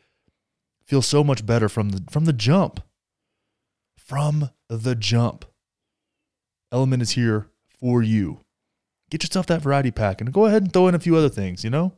feel 0.85 1.01
so 1.01 1.23
much 1.23 1.43
better 1.43 1.67
from 1.67 1.89
the 1.89 2.03
from 2.11 2.25
the 2.25 2.33
jump. 2.33 2.83
From 4.11 4.49
the 4.67 4.93
jump. 4.93 5.45
Element 6.69 7.01
is 7.01 7.11
here 7.11 7.47
for 7.79 8.03
you. 8.03 8.41
Get 9.09 9.23
yourself 9.23 9.45
that 9.45 9.61
variety 9.61 9.89
pack 9.89 10.19
and 10.19 10.33
go 10.33 10.47
ahead 10.47 10.63
and 10.63 10.73
throw 10.73 10.89
in 10.89 10.95
a 10.95 10.99
few 10.99 11.15
other 11.15 11.29
things, 11.29 11.63
you 11.63 11.69
know? 11.69 11.93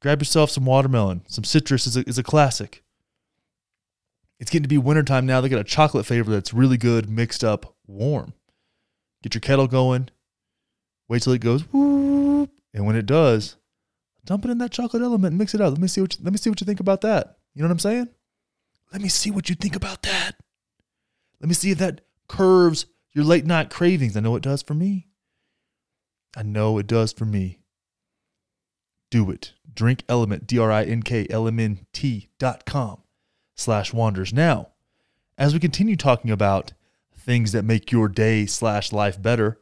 Grab 0.00 0.22
yourself 0.22 0.48
some 0.48 0.64
watermelon. 0.64 1.20
Some 1.28 1.44
citrus 1.44 1.86
is 1.86 1.94
a, 1.94 2.08
is 2.08 2.16
a 2.16 2.22
classic. 2.22 2.82
It's 4.38 4.50
getting 4.50 4.62
to 4.62 4.68
be 4.70 4.78
wintertime 4.78 5.26
now. 5.26 5.42
They 5.42 5.50
got 5.50 5.60
a 5.60 5.64
chocolate 5.64 6.06
flavor 6.06 6.30
that's 6.30 6.54
really 6.54 6.78
good, 6.78 7.10
mixed 7.10 7.44
up, 7.44 7.74
warm. 7.86 8.32
Get 9.22 9.34
your 9.34 9.42
kettle 9.42 9.66
going. 9.66 10.08
Wait 11.06 11.20
till 11.20 11.34
it 11.34 11.42
goes 11.42 11.64
whoop, 11.70 12.50
and 12.72 12.86
when 12.86 12.96
it 12.96 13.04
does, 13.04 13.56
dump 14.24 14.46
it 14.46 14.50
in 14.50 14.56
that 14.56 14.72
chocolate 14.72 15.02
element 15.02 15.32
and 15.32 15.38
mix 15.38 15.54
it 15.54 15.60
up. 15.60 15.72
Let 15.72 15.82
me 15.82 15.88
see 15.88 16.00
what 16.00 16.18
you, 16.18 16.24
let 16.24 16.32
me 16.32 16.38
see 16.38 16.48
what 16.48 16.62
you 16.62 16.64
think 16.64 16.80
about 16.80 17.02
that. 17.02 17.36
You 17.54 17.60
know 17.60 17.68
what 17.68 17.72
I'm 17.72 17.78
saying? 17.78 18.08
Let 18.90 19.02
me 19.02 19.10
see 19.10 19.30
what 19.30 19.50
you 19.50 19.54
think 19.54 19.76
about 19.76 20.00
that. 20.04 20.36
Let 21.40 21.48
me 21.48 21.54
see 21.54 21.70
if 21.70 21.78
that 21.78 22.02
curves 22.28 22.86
your 23.12 23.24
late 23.24 23.46
night 23.46 23.70
cravings. 23.70 24.16
I 24.16 24.20
know 24.20 24.36
it 24.36 24.42
does 24.42 24.62
for 24.62 24.74
me. 24.74 25.08
I 26.36 26.42
know 26.42 26.78
it 26.78 26.86
does 26.86 27.12
for 27.12 27.24
me. 27.24 27.60
Do 29.10 29.30
it. 29.30 29.54
Drink 29.72 30.04
Element, 30.08 30.46
D 30.46 30.58
R 30.58 30.70
I 30.70 30.84
N 30.84 31.02
K 31.02 31.26
L 31.30 31.48
M 31.48 31.58
N 31.58 31.86
T 31.92 32.28
dot 32.38 32.64
com 32.64 33.02
slash 33.56 33.92
wanders. 33.92 34.32
Now, 34.32 34.68
as 35.38 35.52
we 35.54 35.60
continue 35.60 35.96
talking 35.96 36.30
about 36.30 36.72
things 37.16 37.52
that 37.52 37.64
make 37.64 37.90
your 37.90 38.08
day 38.08 38.46
slash 38.46 38.92
life 38.92 39.20
better, 39.20 39.58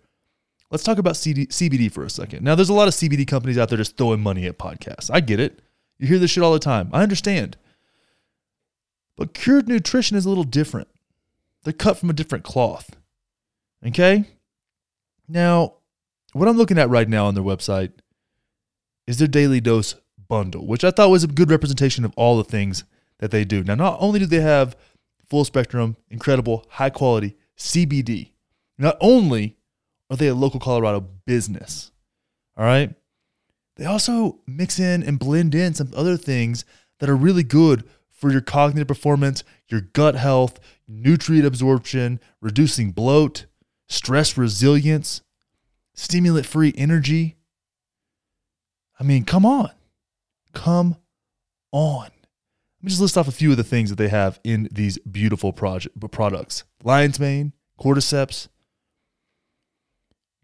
let's 0.71 0.85
talk 0.85 0.99
about 0.99 1.17
CD, 1.17 1.47
CBD 1.47 1.91
for 1.91 2.05
a 2.05 2.11
second. 2.11 2.43
Now, 2.43 2.55
there's 2.55 2.69
a 2.69 2.75
lot 2.75 2.89
of 2.89 2.95
CBD 2.95 3.27
companies 3.27 3.59
out 3.59 3.69
there 3.69 3.79
just 3.79 3.97
throwing 3.97 4.21
money 4.21 4.47
at 4.47 4.59
podcasts. 4.59 5.11
I 5.13 5.21
get 5.21 5.41
it. 5.41 5.63
You 5.99 6.07
hear 6.07 6.19
this 6.19 6.31
shit 6.31 6.43
all 6.43 6.53
the 6.53 6.59
time. 6.59 6.91
I 6.93 7.03
understand. 7.03 7.57
But 9.17 9.35
cured 9.35 9.69
nutrition 9.69 10.17
is 10.17 10.25
a 10.25 10.29
little 10.29 10.45
different. 10.45 10.89
They're 11.69 11.75
cut 11.75 11.99
from 11.99 12.09
a 12.09 12.15
different 12.15 12.45
cloth. 12.45 12.97
Okay? 13.87 14.25
Now, 15.29 15.75
what 16.33 16.49
I'm 16.49 16.57
looking 16.57 16.79
at 16.79 16.89
right 16.89 17.07
now 17.07 17.27
on 17.27 17.35
their 17.35 17.45
website 17.45 17.93
is 19.07 19.19
their 19.19 19.29
daily 19.29 19.61
dose 19.61 19.95
bundle, 20.29 20.67
which 20.67 20.83
I 20.83 20.91
thought 20.91 21.11
was 21.11 21.25
a 21.25 21.27
good 21.27 21.51
representation 21.51 22.07
of 22.07 22.15
all 22.17 22.39
the 22.39 22.45
things 22.45 22.85
that 23.19 23.33
they 23.33 23.45
do. 23.45 23.63
Now, 23.63 23.75
not 23.75 23.99
only 24.01 24.19
do 24.19 24.25
they 24.25 24.41
have 24.41 24.79
full 25.29 25.45
spectrum, 25.45 25.99
incredible, 26.09 26.65
high 26.71 26.89
quality 26.89 27.37
CBD, 27.59 28.31
not 28.79 28.97
only 29.03 29.59
are 30.09 30.17
they 30.17 30.29
a 30.29 30.35
local 30.35 30.61
Colorado 30.61 31.07
business, 31.27 31.93
all 32.57 32.65
right, 32.65 32.95
they 33.77 33.85
also 33.85 34.39
mix 34.47 34.79
in 34.79 35.03
and 35.03 35.19
blend 35.19 35.55
in 35.55 35.75
some 35.75 35.93
other 35.95 36.17
things 36.17 36.65
that 36.99 37.11
are 37.11 37.15
really 37.15 37.43
good 37.43 37.87
for 38.19 38.33
your 38.33 38.41
cognitive 38.41 38.89
performance, 38.89 39.45
your 39.69 39.81
gut 39.81 40.17
health, 40.17 40.59
nutrient 40.89 41.47
absorption, 41.47 42.19
reducing 42.41 42.91
bloat, 42.91 43.47
stress 43.89 44.37
resilience, 44.37 45.23
stimulant 45.95 46.45
free 46.45 46.75
energy. 46.77 47.37
I 48.99 49.05
mean, 49.05 49.25
come 49.25 49.47
on. 49.47 49.71
Come 50.53 50.97
on. 51.71 52.11
Let 52.81 52.85
me 52.85 52.91
just 52.91 53.01
list 53.01 53.17
off 53.17 53.29
a 53.29 53.33
few 53.33 53.53
of 53.53 53.57
the 53.57 53.65
things 53.65 53.91
that 53.91 53.97
they 53.97 54.09
have 54.09 54.41
in 54.43 54.69
these 54.73 54.99
beautiful 54.99 55.53
project, 55.53 55.99
products 56.11 56.65
Lion's 56.83 57.21
Mane, 57.21 57.53
Cordyceps, 57.81 58.49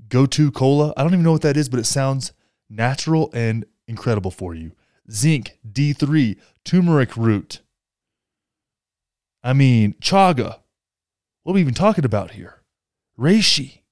Gotu 0.06 0.54
Kola. 0.54 0.92
I 0.96 1.02
don't 1.02 1.12
even 1.12 1.24
know 1.24 1.32
what 1.32 1.42
that 1.42 1.56
is, 1.56 1.68
but 1.68 1.80
it 1.80 1.86
sounds 1.86 2.32
natural 2.70 3.30
and 3.34 3.64
incredible 3.88 4.30
for 4.30 4.54
you. 4.54 4.72
Zinc, 5.10 5.58
D3, 5.68 6.38
turmeric 6.64 7.16
root. 7.16 7.60
I 9.44 9.52
mean, 9.52 9.94
chaga. 10.00 10.60
What 11.42 11.52
are 11.52 11.54
we 11.54 11.60
even 11.60 11.74
talking 11.74 12.06
about 12.06 12.32
here? 12.32 12.62
Reishi, 13.18 13.82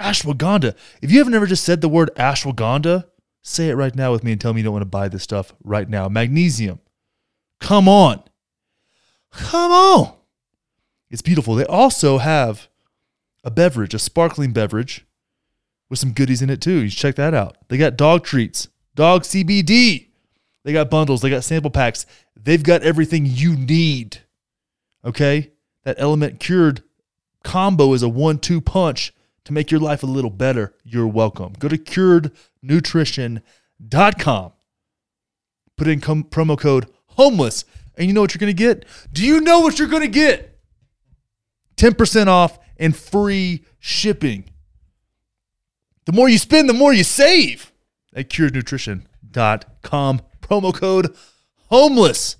ashwagandha. 0.00 0.76
If 1.02 1.10
you 1.10 1.18
haven't 1.18 1.34
ever 1.34 1.46
just 1.46 1.64
said 1.64 1.80
the 1.80 1.88
word 1.88 2.10
ashwagandha, 2.16 3.06
say 3.42 3.68
it 3.68 3.74
right 3.74 3.94
now 3.94 4.12
with 4.12 4.22
me 4.22 4.32
and 4.32 4.40
tell 4.40 4.54
me 4.54 4.60
you 4.60 4.64
don't 4.64 4.72
want 4.72 4.82
to 4.82 4.86
buy 4.86 5.08
this 5.08 5.24
stuff 5.24 5.52
right 5.64 5.88
now. 5.88 6.08
Magnesium. 6.08 6.78
Come 7.60 7.88
on. 7.88 8.22
Come 9.32 9.72
on. 9.72 10.14
It's 11.10 11.22
beautiful. 11.22 11.56
They 11.56 11.66
also 11.66 12.18
have 12.18 12.68
a 13.42 13.50
beverage, 13.50 13.94
a 13.94 13.98
sparkling 13.98 14.52
beverage 14.52 15.04
with 15.90 15.98
some 15.98 16.12
goodies 16.12 16.42
in 16.42 16.50
it 16.50 16.60
too. 16.60 16.82
You 16.82 16.88
should 16.88 16.98
check 16.98 17.14
that 17.16 17.34
out. 17.34 17.56
They 17.68 17.76
got 17.76 17.96
dog 17.96 18.24
treats, 18.24 18.68
dog 18.94 19.22
CBD. 19.22 20.08
They 20.64 20.72
got 20.72 20.90
bundles, 20.90 21.22
they 21.22 21.30
got 21.30 21.44
sample 21.44 21.70
packs. 21.70 22.06
They've 22.36 22.62
got 22.62 22.82
everything 22.82 23.24
you 23.26 23.56
need. 23.56 24.22
Okay? 25.06 25.52
That 25.84 25.96
element 25.98 26.40
cured 26.40 26.82
combo 27.44 27.92
is 27.94 28.02
a 28.02 28.08
one 28.08 28.38
two 28.38 28.60
punch 28.60 29.14
to 29.44 29.52
make 29.52 29.70
your 29.70 29.78
life 29.80 30.02
a 30.02 30.06
little 30.06 30.30
better. 30.30 30.74
You're 30.84 31.06
welcome. 31.06 31.52
Go 31.58 31.68
to 31.68 31.78
curednutrition.com. 31.78 34.52
Put 35.76 35.88
in 35.88 36.00
com- 36.00 36.24
promo 36.24 36.58
code 36.58 36.86
homeless, 37.10 37.64
and 37.96 38.08
you 38.08 38.12
know 38.12 38.20
what 38.20 38.34
you're 38.34 38.40
going 38.40 38.54
to 38.54 38.54
get? 38.54 38.84
Do 39.12 39.24
you 39.24 39.40
know 39.40 39.60
what 39.60 39.78
you're 39.78 39.86
going 39.88 40.02
to 40.02 40.08
get? 40.08 40.58
10% 41.76 42.26
off 42.26 42.58
and 42.76 42.94
free 42.96 43.64
shipping. 43.78 44.50
The 46.06 46.12
more 46.12 46.28
you 46.28 46.38
spend, 46.38 46.68
the 46.68 46.74
more 46.74 46.92
you 46.92 47.04
save 47.04 47.72
at 48.14 48.28
curednutrition.com. 48.30 50.22
Promo 50.40 50.74
code 50.74 51.14
homeless. 51.68 52.36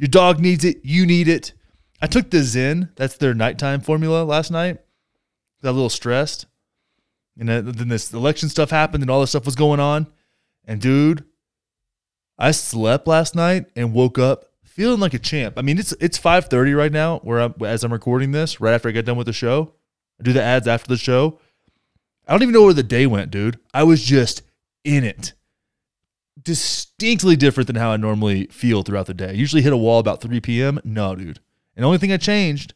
Your 0.00 0.08
dog 0.08 0.40
needs 0.40 0.64
it. 0.64 0.80
You 0.82 1.04
need 1.04 1.28
it. 1.28 1.52
I 2.00 2.06
took 2.06 2.30
the 2.30 2.42
Zen. 2.42 2.88
That's 2.96 3.18
their 3.18 3.34
nighttime 3.34 3.82
formula 3.82 4.24
last 4.24 4.50
night. 4.50 4.78
I 4.78 5.62
Got 5.62 5.70
a 5.70 5.72
little 5.72 5.90
stressed. 5.90 6.46
And 7.38 7.50
then 7.50 7.88
this 7.88 8.10
election 8.10 8.48
stuff 8.48 8.70
happened 8.70 9.02
and 9.02 9.10
all 9.10 9.20
this 9.20 9.28
stuff 9.30 9.44
was 9.44 9.56
going 9.56 9.78
on. 9.78 10.06
And 10.64 10.80
dude, 10.80 11.24
I 12.38 12.50
slept 12.50 13.06
last 13.06 13.34
night 13.34 13.66
and 13.76 13.92
woke 13.92 14.18
up 14.18 14.46
feeling 14.64 15.00
like 15.00 15.12
a 15.12 15.18
champ. 15.18 15.58
I 15.58 15.62
mean, 15.62 15.78
it's 15.78 15.92
it's 16.00 16.18
5:30 16.18 16.74
right 16.74 16.92
now 16.92 17.18
where 17.18 17.40
I'm, 17.40 17.54
as 17.60 17.84
I'm 17.84 17.92
recording 17.92 18.32
this, 18.32 18.58
right 18.58 18.72
after 18.72 18.88
I 18.88 18.92
get 18.92 19.04
done 19.04 19.18
with 19.18 19.26
the 19.26 19.34
show. 19.34 19.74
I 20.18 20.22
do 20.22 20.32
the 20.32 20.42
ads 20.42 20.66
after 20.66 20.88
the 20.88 20.96
show. 20.96 21.38
I 22.26 22.32
don't 22.32 22.42
even 22.42 22.54
know 22.54 22.64
where 22.64 22.72
the 22.72 22.82
day 22.82 23.06
went, 23.06 23.30
dude. 23.30 23.58
I 23.74 23.82
was 23.82 24.02
just 24.02 24.40
in 24.82 25.04
it. 25.04 25.34
Distinctly 26.42 27.36
different 27.36 27.66
than 27.66 27.76
how 27.76 27.90
I 27.90 27.96
normally 27.96 28.46
feel 28.46 28.82
throughout 28.82 29.06
the 29.06 29.14
day. 29.14 29.28
I 29.28 29.32
usually 29.32 29.62
hit 29.62 29.72
a 29.72 29.76
wall 29.76 29.98
about 29.98 30.20
3 30.20 30.40
p.m. 30.40 30.80
No, 30.84 31.14
dude. 31.14 31.40
And 31.76 31.82
the 31.82 31.86
only 31.86 31.98
thing 31.98 32.12
I 32.12 32.16
changed 32.16 32.74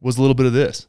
was 0.00 0.18
a 0.18 0.20
little 0.20 0.34
bit 0.34 0.46
of 0.46 0.52
this. 0.52 0.88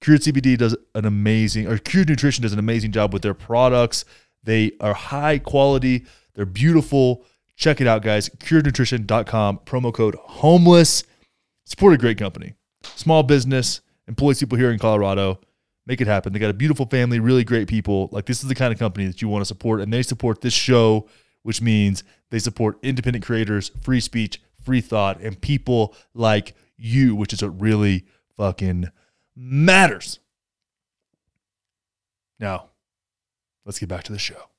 Cured 0.00 0.22
CBD 0.22 0.56
does 0.56 0.76
an 0.94 1.04
amazing, 1.04 1.66
or 1.66 1.76
Cured 1.78 2.08
Nutrition 2.08 2.42
does 2.42 2.52
an 2.52 2.58
amazing 2.58 2.92
job 2.92 3.12
with 3.12 3.22
their 3.22 3.34
products. 3.34 4.04
They 4.42 4.72
are 4.80 4.94
high 4.94 5.38
quality, 5.38 6.06
they're 6.34 6.46
beautiful. 6.46 7.24
Check 7.56 7.82
it 7.82 7.86
out, 7.86 8.02
guys. 8.02 8.30
CuredNutrition.com, 8.30 9.60
promo 9.66 9.92
code 9.92 10.14
homeless. 10.14 11.04
Support 11.66 11.92
a 11.92 11.98
great 11.98 12.16
company, 12.16 12.54
small 12.82 13.22
business, 13.22 13.82
employs 14.08 14.40
people 14.40 14.56
here 14.56 14.70
in 14.70 14.78
Colorado. 14.78 15.38
Make 15.90 16.00
it 16.00 16.06
happen. 16.06 16.32
They 16.32 16.38
got 16.38 16.50
a 16.50 16.54
beautiful 16.54 16.86
family, 16.86 17.18
really 17.18 17.42
great 17.42 17.66
people. 17.66 18.08
Like, 18.12 18.26
this 18.26 18.44
is 18.44 18.48
the 18.48 18.54
kind 18.54 18.72
of 18.72 18.78
company 18.78 19.08
that 19.08 19.20
you 19.20 19.28
want 19.28 19.40
to 19.40 19.44
support, 19.44 19.80
and 19.80 19.92
they 19.92 20.04
support 20.04 20.40
this 20.40 20.52
show, 20.52 21.08
which 21.42 21.60
means 21.60 22.04
they 22.30 22.38
support 22.38 22.78
independent 22.84 23.24
creators, 23.24 23.72
free 23.82 23.98
speech, 23.98 24.40
free 24.62 24.80
thought, 24.80 25.20
and 25.20 25.40
people 25.40 25.96
like 26.14 26.54
you, 26.76 27.16
which 27.16 27.32
is 27.32 27.42
what 27.42 27.60
really 27.60 28.04
fucking 28.36 28.88
matters. 29.34 30.20
Now, 32.38 32.66
let's 33.64 33.80
get 33.80 33.88
back 33.88 34.04
to 34.04 34.12
the 34.12 34.18
show. 34.20 34.49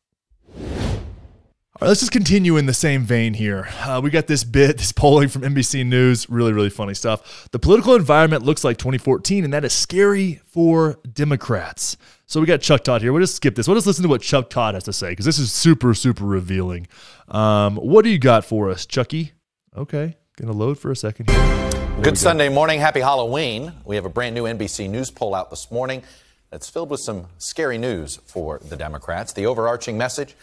All 1.82 1.86
right, 1.86 1.90
let's 1.90 2.02
just 2.02 2.12
continue 2.12 2.58
in 2.58 2.68
the 2.68 2.76
same 2.76 3.02
vein 3.06 3.34
here. 3.34 3.68
Uh, 3.80 4.00
we 4.04 4.12
got 4.12 4.28
this 4.28 4.44
bit, 4.44 4.78
this 4.78 4.92
polling 4.92 5.30
from 5.30 5.42
NBC 5.42 5.84
News, 5.84 6.30
really, 6.30 6.54
really 6.54 6.70
funny 6.70 6.94
stuff. 6.94 7.50
The 7.52 7.58
political 7.58 7.96
environment 7.96 8.44
looks 8.44 8.64
like 8.64 8.78
2014, 8.78 9.44
and 9.44 9.52
that 9.52 9.66
is 9.66 9.74
scary 9.74 10.42
for 10.46 11.00
Democrats. 11.12 11.98
So 12.28 12.40
we 12.40 12.46
got 12.46 12.62
Chuck 12.62 12.84
Todd 12.84 13.02
here. 13.02 13.12
We'll 13.12 13.24
just 13.24 13.34
skip 13.34 13.56
this. 13.56 13.68
We'll 13.68 13.78
just 13.78 13.88
listen 13.88 14.04
to 14.04 14.10
what 14.10 14.22
Chuck 14.22 14.52
Todd 14.52 14.76
has 14.76 14.84
to 14.84 14.94
say 14.94 15.10
because 15.10 15.26
this 15.26 15.40
is 15.40 15.52
super, 15.52 15.96
super 15.96 16.24
revealing. 16.24 16.88
Um, 17.30 17.78
what 17.78 18.04
do 18.04 18.12
you 18.12 18.20
got 18.20 18.46
for 18.46 18.70
us, 18.70 18.86
Chucky? 18.86 19.32
Okay, 19.76 20.18
gonna 20.36 20.52
load 20.52 20.78
for 20.78 20.92
a 20.92 20.96
second 20.96 21.32
here. 21.32 21.40
There 21.40 22.04
Good 22.04 22.18
Sunday 22.20 22.50
morning. 22.50 22.80
Happy 22.80 23.00
Halloween. 23.00 23.74
We 23.86 23.96
have 23.96 24.06
a 24.06 24.10
brand 24.10 24.36
new 24.36 24.44
NBC 24.44 24.88
News 24.88 25.10
poll 25.10 25.34
out 25.34 25.50
this 25.50 25.72
morning 25.72 26.04
that's 26.52 26.70
filled 26.70 26.92
with 26.92 27.00
some 27.00 27.26
scary 27.40 27.80
news 27.80 28.18
for 28.18 28.60
the 28.60 28.78
Democrats. 28.78 29.34
The 29.34 29.48
overarching 29.48 29.98
message 29.98 30.36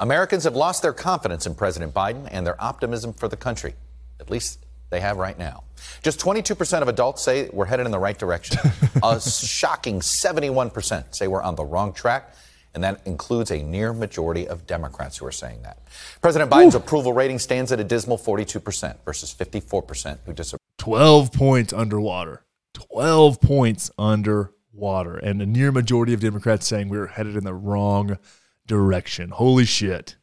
Americans 0.00 0.44
have 0.44 0.54
lost 0.54 0.82
their 0.82 0.92
confidence 0.92 1.46
in 1.46 1.54
President 1.54 1.94
Biden 1.94 2.28
and 2.30 2.46
their 2.46 2.60
optimism 2.62 3.12
for 3.12 3.28
the 3.28 3.36
country. 3.36 3.74
At 4.20 4.30
least 4.30 4.64
they 4.90 5.00
have 5.00 5.16
right 5.16 5.38
now. 5.38 5.64
Just 6.02 6.20
22% 6.20 6.82
of 6.82 6.88
adults 6.88 7.22
say 7.22 7.48
we're 7.52 7.66
headed 7.66 7.86
in 7.86 7.92
the 7.92 7.98
right 7.98 8.18
direction. 8.18 8.58
a 9.02 9.20
shocking 9.20 10.00
71% 10.00 11.14
say 11.14 11.26
we're 11.26 11.42
on 11.42 11.54
the 11.54 11.64
wrong 11.64 11.92
track. 11.92 12.34
And 12.74 12.84
that 12.84 13.00
includes 13.06 13.50
a 13.50 13.62
near 13.62 13.94
majority 13.94 14.46
of 14.46 14.66
Democrats 14.66 15.16
who 15.16 15.26
are 15.26 15.32
saying 15.32 15.62
that. 15.62 15.78
President 16.20 16.50
Biden's 16.50 16.74
Ooh. 16.74 16.78
approval 16.78 17.14
rating 17.14 17.38
stands 17.38 17.72
at 17.72 17.80
a 17.80 17.84
dismal 17.84 18.18
42% 18.18 18.96
versus 19.02 19.34
54% 19.34 20.18
who 20.26 20.34
disagree. 20.34 20.58
12 20.76 21.32
points 21.32 21.72
underwater. 21.72 22.44
12 22.74 23.40
points 23.40 23.90
underwater. 23.96 25.16
And 25.16 25.40
a 25.40 25.46
near 25.46 25.72
majority 25.72 26.12
of 26.12 26.20
Democrats 26.20 26.66
saying 26.66 26.90
we're 26.90 27.06
headed 27.06 27.34
in 27.34 27.44
the 27.44 27.54
wrong 27.54 28.18
direction. 28.66 29.30
Holy 29.30 29.64
shit. 29.64 30.16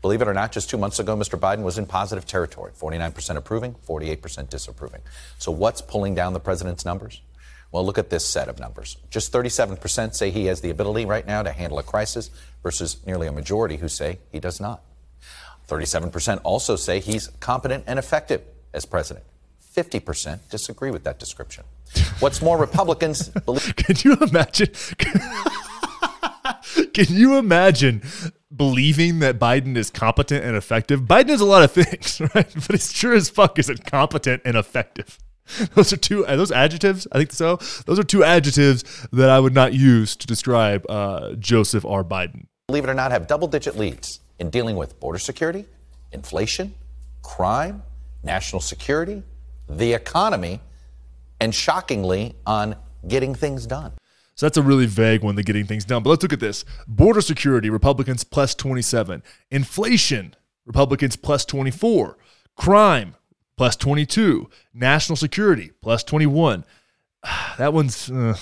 Believe 0.00 0.22
it 0.22 0.28
or 0.28 0.34
not, 0.34 0.52
just 0.52 0.70
two 0.70 0.78
months 0.78 1.00
ago, 1.00 1.16
Mr. 1.16 1.38
Biden 1.38 1.62
was 1.62 1.76
in 1.76 1.84
positive 1.84 2.24
territory 2.24 2.70
49% 2.72 3.36
approving, 3.36 3.74
48% 3.86 4.48
disapproving. 4.48 5.00
So, 5.38 5.50
what's 5.50 5.80
pulling 5.80 6.14
down 6.14 6.34
the 6.34 6.40
president's 6.40 6.84
numbers? 6.84 7.20
Well, 7.72 7.84
look 7.84 7.98
at 7.98 8.08
this 8.08 8.24
set 8.24 8.48
of 8.48 8.58
numbers. 8.58 8.96
Just 9.10 9.32
37% 9.32 10.14
say 10.14 10.30
he 10.30 10.46
has 10.46 10.60
the 10.60 10.70
ability 10.70 11.04
right 11.04 11.26
now 11.26 11.42
to 11.42 11.52
handle 11.52 11.78
a 11.78 11.82
crisis 11.82 12.30
versus 12.62 13.04
nearly 13.06 13.26
a 13.26 13.32
majority 13.32 13.76
who 13.76 13.88
say 13.88 14.18
he 14.30 14.40
does 14.40 14.60
not. 14.60 14.82
37% 15.68 16.40
also 16.44 16.76
say 16.76 17.00
he's 17.00 17.28
competent 17.40 17.84
and 17.86 17.98
effective 17.98 18.40
as 18.72 18.86
president. 18.86 19.24
50% 19.76 20.48
disagree 20.48 20.90
with 20.90 21.04
that 21.04 21.18
description. 21.18 21.64
What's 22.20 22.40
more, 22.40 22.56
Republicans 22.56 23.28
believe. 23.44 23.76
Can 23.76 23.96
you 24.02 24.16
imagine? 24.16 24.68
Can 26.94 27.06
you 27.08 27.36
imagine 27.36 28.02
believing 28.54 29.18
that 29.20 29.38
Biden 29.38 29.76
is 29.76 29.90
competent 29.90 30.44
and 30.44 30.56
effective? 30.56 31.02
Biden 31.02 31.30
is 31.30 31.40
a 31.40 31.44
lot 31.44 31.62
of 31.62 31.72
things, 31.72 32.20
right? 32.34 32.52
But 32.54 32.70
it's 32.70 32.92
sure 32.92 33.14
as 33.14 33.28
fuck 33.28 33.58
isn't 33.58 33.84
competent 33.86 34.42
and 34.44 34.56
effective. 34.56 35.18
Those 35.74 35.92
are 35.92 35.96
two 35.96 36.26
are 36.26 36.36
those 36.36 36.52
adjectives. 36.52 37.06
I 37.10 37.18
think 37.18 37.32
so. 37.32 37.56
Those 37.86 37.98
are 37.98 38.04
two 38.04 38.22
adjectives 38.22 38.84
that 39.12 39.30
I 39.30 39.40
would 39.40 39.54
not 39.54 39.72
use 39.72 40.14
to 40.16 40.26
describe 40.26 40.84
uh, 40.90 41.36
Joseph 41.36 41.86
R. 41.86 42.04
Biden. 42.04 42.48
Believe 42.66 42.84
it 42.84 42.90
or 42.90 42.94
not, 42.94 43.12
have 43.12 43.26
double-digit 43.26 43.74
leads 43.74 44.20
in 44.38 44.50
dealing 44.50 44.76
with 44.76 45.00
border 45.00 45.18
security, 45.18 45.64
inflation, 46.12 46.74
crime, 47.22 47.82
national 48.22 48.60
security, 48.60 49.22
the 49.70 49.94
economy, 49.94 50.60
and 51.40 51.54
shockingly 51.54 52.34
on 52.46 52.76
getting 53.06 53.34
things 53.34 53.66
done. 53.66 53.92
So 54.38 54.46
that's 54.46 54.56
a 54.56 54.62
really 54.62 54.86
vague 54.86 55.24
one, 55.24 55.34
the 55.34 55.42
getting 55.42 55.66
things 55.66 55.84
done. 55.84 56.04
But 56.04 56.10
let's 56.10 56.22
look 56.22 56.32
at 56.32 56.38
this 56.38 56.64
border 56.86 57.20
security, 57.20 57.70
Republicans 57.70 58.22
plus 58.22 58.54
27. 58.54 59.24
Inflation, 59.50 60.36
Republicans 60.64 61.16
plus 61.16 61.44
24. 61.44 62.16
Crime, 62.54 63.16
plus 63.56 63.74
22. 63.74 64.48
National 64.72 65.16
security, 65.16 65.72
plus 65.82 66.04
21. 66.04 66.64
That 67.58 67.72
one's. 67.72 68.08
Uh, 68.08 68.36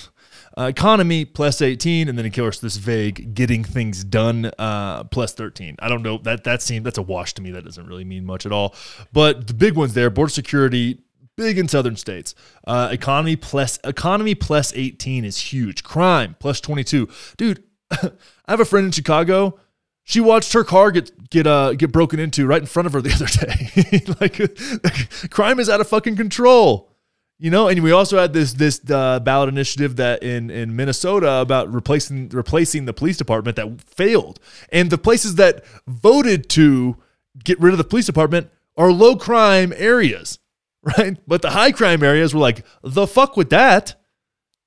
uh, 0.59 0.65
economy 0.65 1.27
plus 1.27 1.61
18 1.61 2.09
and 2.09 2.17
then 2.17 2.25
of 2.25 2.33
course 2.33 2.61
this 2.61 2.79
vague 2.79 3.35
getting 3.35 3.63
things 3.63 4.03
done 4.05 4.51
uh, 4.59 5.05
plus 5.05 5.35
13 5.35 5.77
i 5.81 5.89
don't 5.89 6.03
know 6.03 6.17
that 6.19 6.45
that 6.45 6.63
seems 6.63 6.83
that's 6.83 6.97
a 6.97 7.03
wash 7.03 7.35
to 7.35 7.43
me 7.43 7.51
that 7.51 7.63
doesn't 7.63 7.87
really 7.87 8.05
mean 8.05 8.25
much 8.25 8.47
at 8.47 8.53
all 8.53 8.75
but 9.13 9.49
the 9.49 9.55
big 9.55 9.75
ones 9.75 9.93
there 9.93 10.09
border 10.09 10.31
security 10.31 10.99
big 11.37 11.59
in 11.59 11.69
southern 11.69 11.97
states. 11.97 12.35
Uh, 12.67 12.89
economy 12.91 13.37
plus 13.37 13.79
economy 13.85 14.35
plus 14.35 14.73
18 14.75 15.25
is 15.25 15.39
huge. 15.39 15.85
Crime 15.85 16.37
plus 16.41 16.61
22. 16.61 17.09
Dude, 17.37 17.63
I 17.91 18.11
have 18.49 18.61
a 18.61 18.65
friend 18.65 18.87
in 18.87 18.93
Chicago. 18.93 19.59
She 20.05 20.21
watched 20.21 20.53
her 20.53 20.65
car 20.65 20.91
get 20.91 21.31
get 21.31 21.47
uh 21.47 21.75
get 21.75 21.93
broken 21.93 22.21
into 22.21 22.47
right 22.47 22.61
in 22.61 22.67
front 22.67 22.87
of 22.87 22.93
her 22.93 23.01
the 23.01 23.13
other 23.15 23.27
day. 23.27 24.03
like, 24.21 24.39
like, 24.85 25.31
crime 25.31 25.61
is 25.61 25.69
out 25.69 25.81
of 25.81 25.89
fucking 25.89 26.17
control. 26.17 26.91
You 27.39 27.51
know, 27.51 27.69
and 27.69 27.83
we 27.83 27.93
also 27.93 28.17
had 28.19 28.33
this 28.33 28.55
this 28.55 28.81
uh, 28.91 29.21
ballot 29.21 29.51
initiative 29.51 29.97
that 29.97 30.23
in 30.23 30.49
in 30.49 30.75
Minnesota 30.75 31.35
about 31.35 31.73
replacing 31.73 32.31
replacing 32.31 32.87
the 32.87 32.95
police 32.95 33.19
department 33.19 33.57
that 33.57 33.83
failed. 33.83 34.41
And 34.73 34.91
the 34.91 34.97
places 34.97 35.35
that 35.35 35.63
voted 35.87 36.49
to 36.51 36.97
get 37.45 37.61
rid 37.61 37.73
of 37.73 37.79
the 37.79 37.85
police 37.85 38.07
department 38.07 38.51
are 38.79 38.91
low 38.91 39.17
crime 39.17 39.75
areas 39.77 40.39
right? 40.99 41.19
But 41.27 41.43
the 41.43 41.51
high 41.51 41.73
crime 41.73 42.03
areas 42.03 42.33
were 42.33 42.41
like, 42.41 42.65
the 42.83 43.07
fuck 43.07 43.37
with 43.37 43.51
that? 43.51 44.01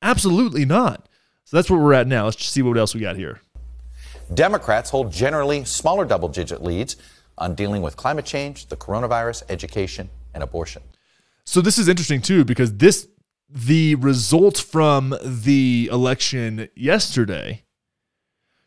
Absolutely 0.02 0.66
not. 0.66 1.08
So 1.46 1.58
that's 1.58 1.70
where 1.70 1.80
we're 1.80 1.94
at 1.94 2.08
now. 2.08 2.26
Let's 2.26 2.38
just 2.38 2.52
see 2.52 2.62
what 2.62 2.78
else 2.78 2.94
we 2.94 3.02
got 3.02 3.16
here. 3.16 3.42
Democrats 4.34 4.90
hold 4.90 5.12
generally 5.12 5.66
smaller 5.66 6.06
double 6.06 6.28
digit 6.28 6.62
leads 6.62 6.98
on 7.38 7.56
dealing 7.56 7.82
with 7.82 7.96
climate 7.96 8.26
change, 8.26 8.68
the 8.68 8.78
coronavirus, 8.78 9.44
education, 9.50 10.10
and 10.34 10.44
abortion. 10.44 10.84
So 11.46 11.62
this 11.62 11.78
is 11.78 11.88
interesting 11.88 12.22
too 12.22 12.46
because 12.46 12.78
this 12.78 13.08
the 13.50 13.96
results 13.96 14.60
from 14.60 15.16
the 15.24 15.90
election 15.92 16.70
yesterday 16.76 17.64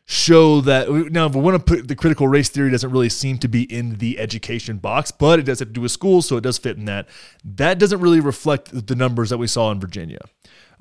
show 0.05 0.59
that 0.61 0.89
now 1.11 1.27
if 1.27 1.35
we 1.35 1.41
want 1.41 1.57
to 1.57 1.75
put 1.75 1.87
the 1.87 1.95
critical 1.95 2.27
race 2.27 2.49
theory 2.49 2.69
doesn't 2.69 2.91
really 2.91 3.09
seem 3.09 3.37
to 3.37 3.47
be 3.47 3.63
in 3.73 3.97
the 3.99 4.19
education 4.19 4.77
box 4.77 5.11
but 5.11 5.39
it 5.39 5.43
does 5.43 5.59
have 5.59 5.69
to 5.69 5.73
do 5.73 5.81
with 5.81 5.91
schools 5.91 6.27
so 6.27 6.35
it 6.35 6.41
does 6.41 6.57
fit 6.57 6.77
in 6.77 6.85
that. 6.85 7.07
That 7.43 7.79
doesn't 7.79 8.01
really 8.01 8.19
reflect 8.19 8.87
the 8.87 8.95
numbers 8.95 9.29
that 9.29 9.37
we 9.37 9.47
saw 9.47 9.71
in 9.71 9.79
virginia. 9.79 10.19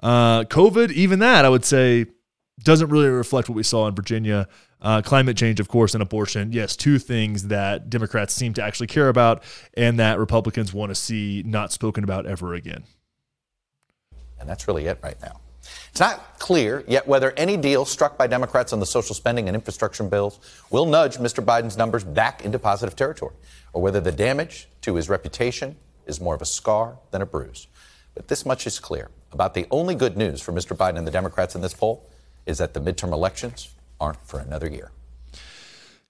Uh, 0.03 0.43
covid 0.45 0.91
even 0.91 1.21
that 1.21 1.45
i 1.45 1.49
would 1.49 1.65
say 1.65 2.07
doesn't 2.65 2.89
really 2.89 3.09
reflect 3.09 3.49
what 3.49 3.55
we 3.55 3.63
saw 3.63 3.87
in 3.87 3.95
virginia. 3.95 4.49
Uh, 4.81 5.01
climate 5.01 5.37
change 5.37 5.61
of 5.61 5.69
course 5.69 5.95
and 5.95 6.03
abortion 6.03 6.53
yes 6.53 6.75
two 6.75 6.99
things 6.99 7.47
that 7.47 7.89
democrats 7.89 8.35
seem 8.35 8.53
to 8.53 8.61
actually 8.61 8.89
care 8.89 9.09
about 9.09 9.45
and 9.75 10.01
that 10.01 10.19
republicans 10.19 10.75
want 10.75 10.91
to 10.91 10.97
see 10.97 11.45
not 11.47 11.71
spoken 11.71 12.03
about 12.03 12.27
ever 12.27 12.55
again. 12.55 12.83
And 14.41 14.49
that's 14.49 14.67
really 14.67 14.87
it 14.87 14.99
right 15.01 15.21
now 15.23 15.42
it's 15.93 16.01
not 16.01 16.39
clear 16.39 16.85
yet 16.89 17.07
whether 17.07 17.33
any 17.33 17.59
deal 17.59 17.85
struck 17.85 18.17
by 18.17 18.27
Democrats 18.27 18.73
on 18.73 18.81
the 18.81 18.87
social 18.87 19.15
spending 19.15 19.47
and 19.47 19.55
infrastructure 19.55 20.03
bills 20.05 20.41
will 20.71 20.87
nudge 20.87 21.19
Mr. 21.19 21.45
Biden's 21.45 21.77
numbers 21.77 22.03
back 22.03 22.47
into 22.47 22.59
positive 22.59 22.97
territory, 22.97 23.35
or 23.75 23.83
whether 23.83 24.01
the 24.01 24.11
damage 24.11 24.69
to 24.81 24.95
his 24.95 25.11
reputation 25.11 25.77
is 26.07 26.19
more 26.19 26.35
of 26.35 26.41
a 26.41 26.47
scar 26.47 26.97
than 27.11 27.21
a 27.21 27.27
bruise. 27.27 27.67
But 28.15 28.29
this 28.29 28.47
much 28.47 28.67
is 28.67 28.81
clear. 28.81 29.11
About 29.33 29.53
the 29.53 29.67
only 29.71 29.95
good 29.95 30.17
news 30.17 30.41
for 30.41 30.55
Mr. 30.55 30.75
Biden 30.75 30.97
and 30.97 31.07
the 31.07 31.11
Democrats 31.11 31.55
in 31.55 31.61
this 31.61 31.75
poll 31.75 32.09
is 32.47 32.57
that 32.57 32.73
the 32.73 32.81
midterm 32.81 33.13
elections 33.13 33.69
aren't 34.01 34.27
for 34.27 34.41
another 34.41 34.71
year. 34.71 34.93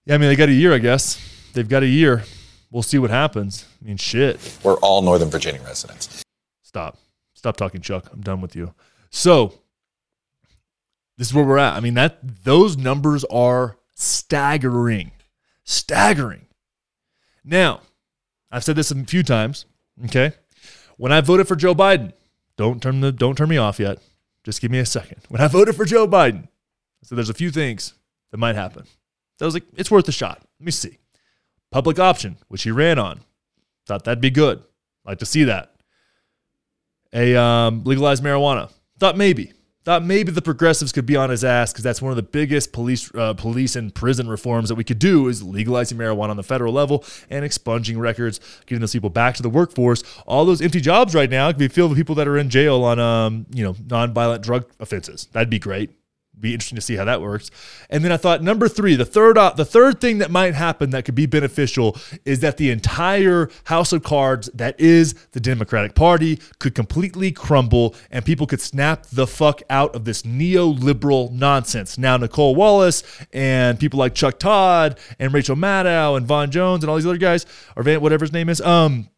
Yeah, 0.05 0.14
I 0.14 0.18
mean, 0.18 0.28
they 0.28 0.37
got 0.37 0.49
a 0.49 0.53
year, 0.53 0.72
I 0.72 0.78
guess. 0.78 1.20
They've 1.55 1.68
got 1.68 1.83
a 1.83 1.89
year. 1.89 2.22
We'll 2.70 2.85
see 2.85 2.99
what 3.01 3.11
happens. 3.11 3.66
I 3.83 3.87
mean, 3.89 3.97
shit. 3.97 4.59
We're 4.62 4.76
all 4.76 5.03
Northern 5.03 5.28
Virginia 5.28 5.61
residents. 5.62 6.22
Stop. 6.62 6.99
Stop 7.35 7.57
talking, 7.57 7.80
Chuck. 7.80 8.09
I'm 8.12 8.20
done 8.20 8.41
with 8.41 8.55
you. 8.55 8.74
So, 9.11 9.55
this 11.19 11.29
is 11.29 11.35
where 11.35 11.45
we're 11.45 11.59
at. 11.59 11.75
I 11.75 11.81
mean, 11.81 11.95
that 11.95 12.45
those 12.45 12.77
numbers 12.77 13.25
are 13.25 13.77
staggering. 13.95 15.13
Staggering. 15.65 16.47
Now, 17.45 17.81
I've 18.51 18.65
said 18.65 18.77
this 18.77 18.91
a 18.91 19.05
few 19.05 19.23
times, 19.23 19.67
okay? 20.07 20.33
When 20.97 21.13
I 21.13 21.21
voted 21.21 21.49
for 21.49 21.57
Joe 21.57 21.75
Biden, 21.75 22.13
don't 22.57 22.83
turn 22.83 23.01
the 23.01 23.13
don't 23.13 23.37
turn 23.37 23.49
me 23.49 23.57
off 23.57 23.81
yet. 23.81 23.99
Just 24.45 24.61
give 24.61 24.71
me 24.71 24.79
a 24.79 24.87
second. 24.87 25.23
When 25.29 25.41
I 25.41 25.49
voted 25.49 25.77
for 25.77 25.85
Joe 25.85 26.07
Biden, 26.07 26.49
so 27.03 27.15
there's 27.15 27.31
a 27.31 27.35
few 27.35 27.51
things 27.51 27.95
that 28.31 28.39
might 28.39 28.57
happen. 28.57 28.85
So 29.39 29.45
I 29.45 29.47
was 29.47 29.55
like, 29.55 29.65
it's 29.77 29.91
worth 29.91 30.09
a 30.09 30.13
shot. 30.13 30.39
Let 30.61 30.65
me 30.65 30.71
see. 30.71 30.99
Public 31.71 31.99
option, 31.99 32.37
which 32.49 32.63
he 32.63 32.71
ran 32.71 32.99
on. 32.99 33.21
Thought 33.87 34.05
that'd 34.05 34.21
be 34.21 34.31
good. 34.31 34.63
Like 35.05 35.19
to 35.19 35.27
see 35.27 35.45
that. 35.45 35.75
A 37.13 37.35
um, 37.37 37.83
legalized 37.85 38.23
marijuana. 38.23 38.71
Thought 38.99 39.17
maybe 39.17 39.53
thought 39.85 40.05
maybe 40.05 40.30
the 40.30 40.43
progressives 40.43 40.93
could 40.93 41.07
be 41.07 41.16
on 41.16 41.30
his 41.30 41.45
ass 41.45 41.72
because 41.72 41.83
that's 41.83 42.01
one 42.01 42.11
of 42.11 42.16
the 42.16 42.22
biggest 42.22 42.72
police 42.72 43.12
uh, 43.14 43.35
police 43.35 43.74
and 43.76 43.95
prison 43.95 44.28
reforms 44.28 44.68
that 44.68 44.76
we 44.76 44.85
could 44.85 44.99
do 44.99 45.28
is 45.28 45.43
legalizing 45.43 45.99
marijuana 45.99 46.30
on 46.30 46.37
the 46.37 46.43
federal 46.43 46.72
level 46.72 47.05
and 47.30 47.45
expunging 47.45 47.99
records, 47.99 48.41
getting 48.66 48.80
those 48.80 48.93
people 48.93 49.11
back 49.11 49.35
to 49.35 49.43
the 49.43 49.51
workforce. 49.51 50.03
All 50.26 50.45
those 50.45 50.62
empty 50.62 50.80
jobs 50.80 51.14
right 51.14 51.30
now 51.30 51.49
could 51.49 51.59
be 51.59 51.68
filled 51.68 51.91
with 51.91 51.99
people 51.99 52.14
that 52.16 52.28
are 52.28 52.39
in 52.39 52.51
jail 52.51 52.85
on 52.85 52.99
um, 52.99 53.47
you 53.53 53.64
know 53.64 53.74
nonviolent 53.74 54.43
drug 54.43 54.66
offenses. 54.78 55.28
That'd 55.33 55.51
be 55.51 55.59
great 55.59 55.91
be 56.39 56.53
interesting 56.53 56.76
to 56.76 56.83
see 56.83 56.97
how 56.97 57.05
that 57.05 57.20
works. 57.20 57.51
And 57.91 58.05
then 58.05 58.11
I 58.11 58.16
thought 58.16 58.43
number 58.43 58.68
three, 58.68 58.97
the 58.97 59.05
third 59.05 59.39
uh, 59.39 59.51
the 59.51 59.64
third 59.64 60.01
thing 60.01 60.18
that 60.18 60.30
might 60.30 60.55
happen 60.55 60.91
that 60.91 61.05
could 61.05 61.14
be 61.14 61.26
beneficial 61.26 61.97
is 62.24 62.41
that 62.41 62.57
the 62.57 62.70
entire 62.70 63.51
house 63.64 63.93
of 63.93 64.03
cards 64.03 64.51
that 64.55 64.78
is 64.80 65.14
the 65.33 65.41
Democratic 65.41 65.95
Party 65.95 66.41
could 66.59 66.74
completely 66.74 67.33
crumble 67.33 67.95
and 68.11 68.24
people 68.24 68.47
could 68.47 68.61
snap 68.61 69.07
the 69.07 69.26
fuck 69.26 69.62
out 69.70 69.95
of 69.95 70.05
this 70.05 70.22
neoliberal 70.22 71.30
nonsense. 71.30 71.99
Now 71.99 72.16
Nicolle 72.16 72.55
Wallace 72.55 73.05
and 73.33 73.78
people 73.78 73.99
like 73.99 74.14
Chuck 74.14 74.39
Todd 74.39 74.99
and 75.18 75.33
Rachel 75.33 75.57
Maddow 75.57 76.16
and 76.16 76.26
Van 76.26 76.51
Jones 76.51 76.83
and 76.83 76.91
all 76.91 76.97
these 76.97 77.07
other 77.07 77.18
guys 77.18 77.47
or 77.76 77.83
Van 77.83 78.01
whatever 78.01 78.24
his 78.24 78.33
name 78.33 78.49
is, 78.49 78.61
um, 78.62 79.09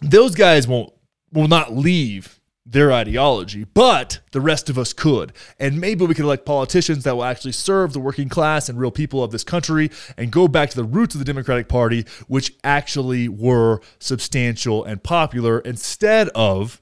those 0.00 0.34
guys 0.34 0.66
won't 0.66 0.92
will 1.32 1.48
not 1.48 1.76
leave 1.76 2.40
their 2.66 2.92
ideology, 2.92 3.64
but 3.64 4.20
the 4.32 4.40
rest 4.40 4.70
of 4.70 4.78
us 4.78 4.92
could. 4.92 5.32
And 5.58 5.80
maybe 5.80 6.06
we 6.06 6.14
could 6.14 6.24
elect 6.24 6.46
politicians 6.46 7.04
that 7.04 7.14
will 7.14 7.24
actually 7.24 7.52
serve 7.52 7.92
the 7.92 8.00
working 8.00 8.28
class 8.28 8.68
and 8.68 8.78
real 8.78 8.90
people 8.90 9.22
of 9.22 9.32
this 9.32 9.44
country 9.44 9.90
and 10.16 10.30
go 10.30 10.48
back 10.48 10.70
to 10.70 10.76
the 10.76 10.84
roots 10.84 11.14
of 11.14 11.18
the 11.18 11.26
Democratic 11.26 11.68
Party, 11.68 12.06
which 12.26 12.54
actually 12.64 13.28
were 13.28 13.80
substantial 13.98 14.82
and 14.82 15.02
popular 15.02 15.58
instead 15.60 16.30
of 16.30 16.80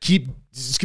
keep 0.00 0.28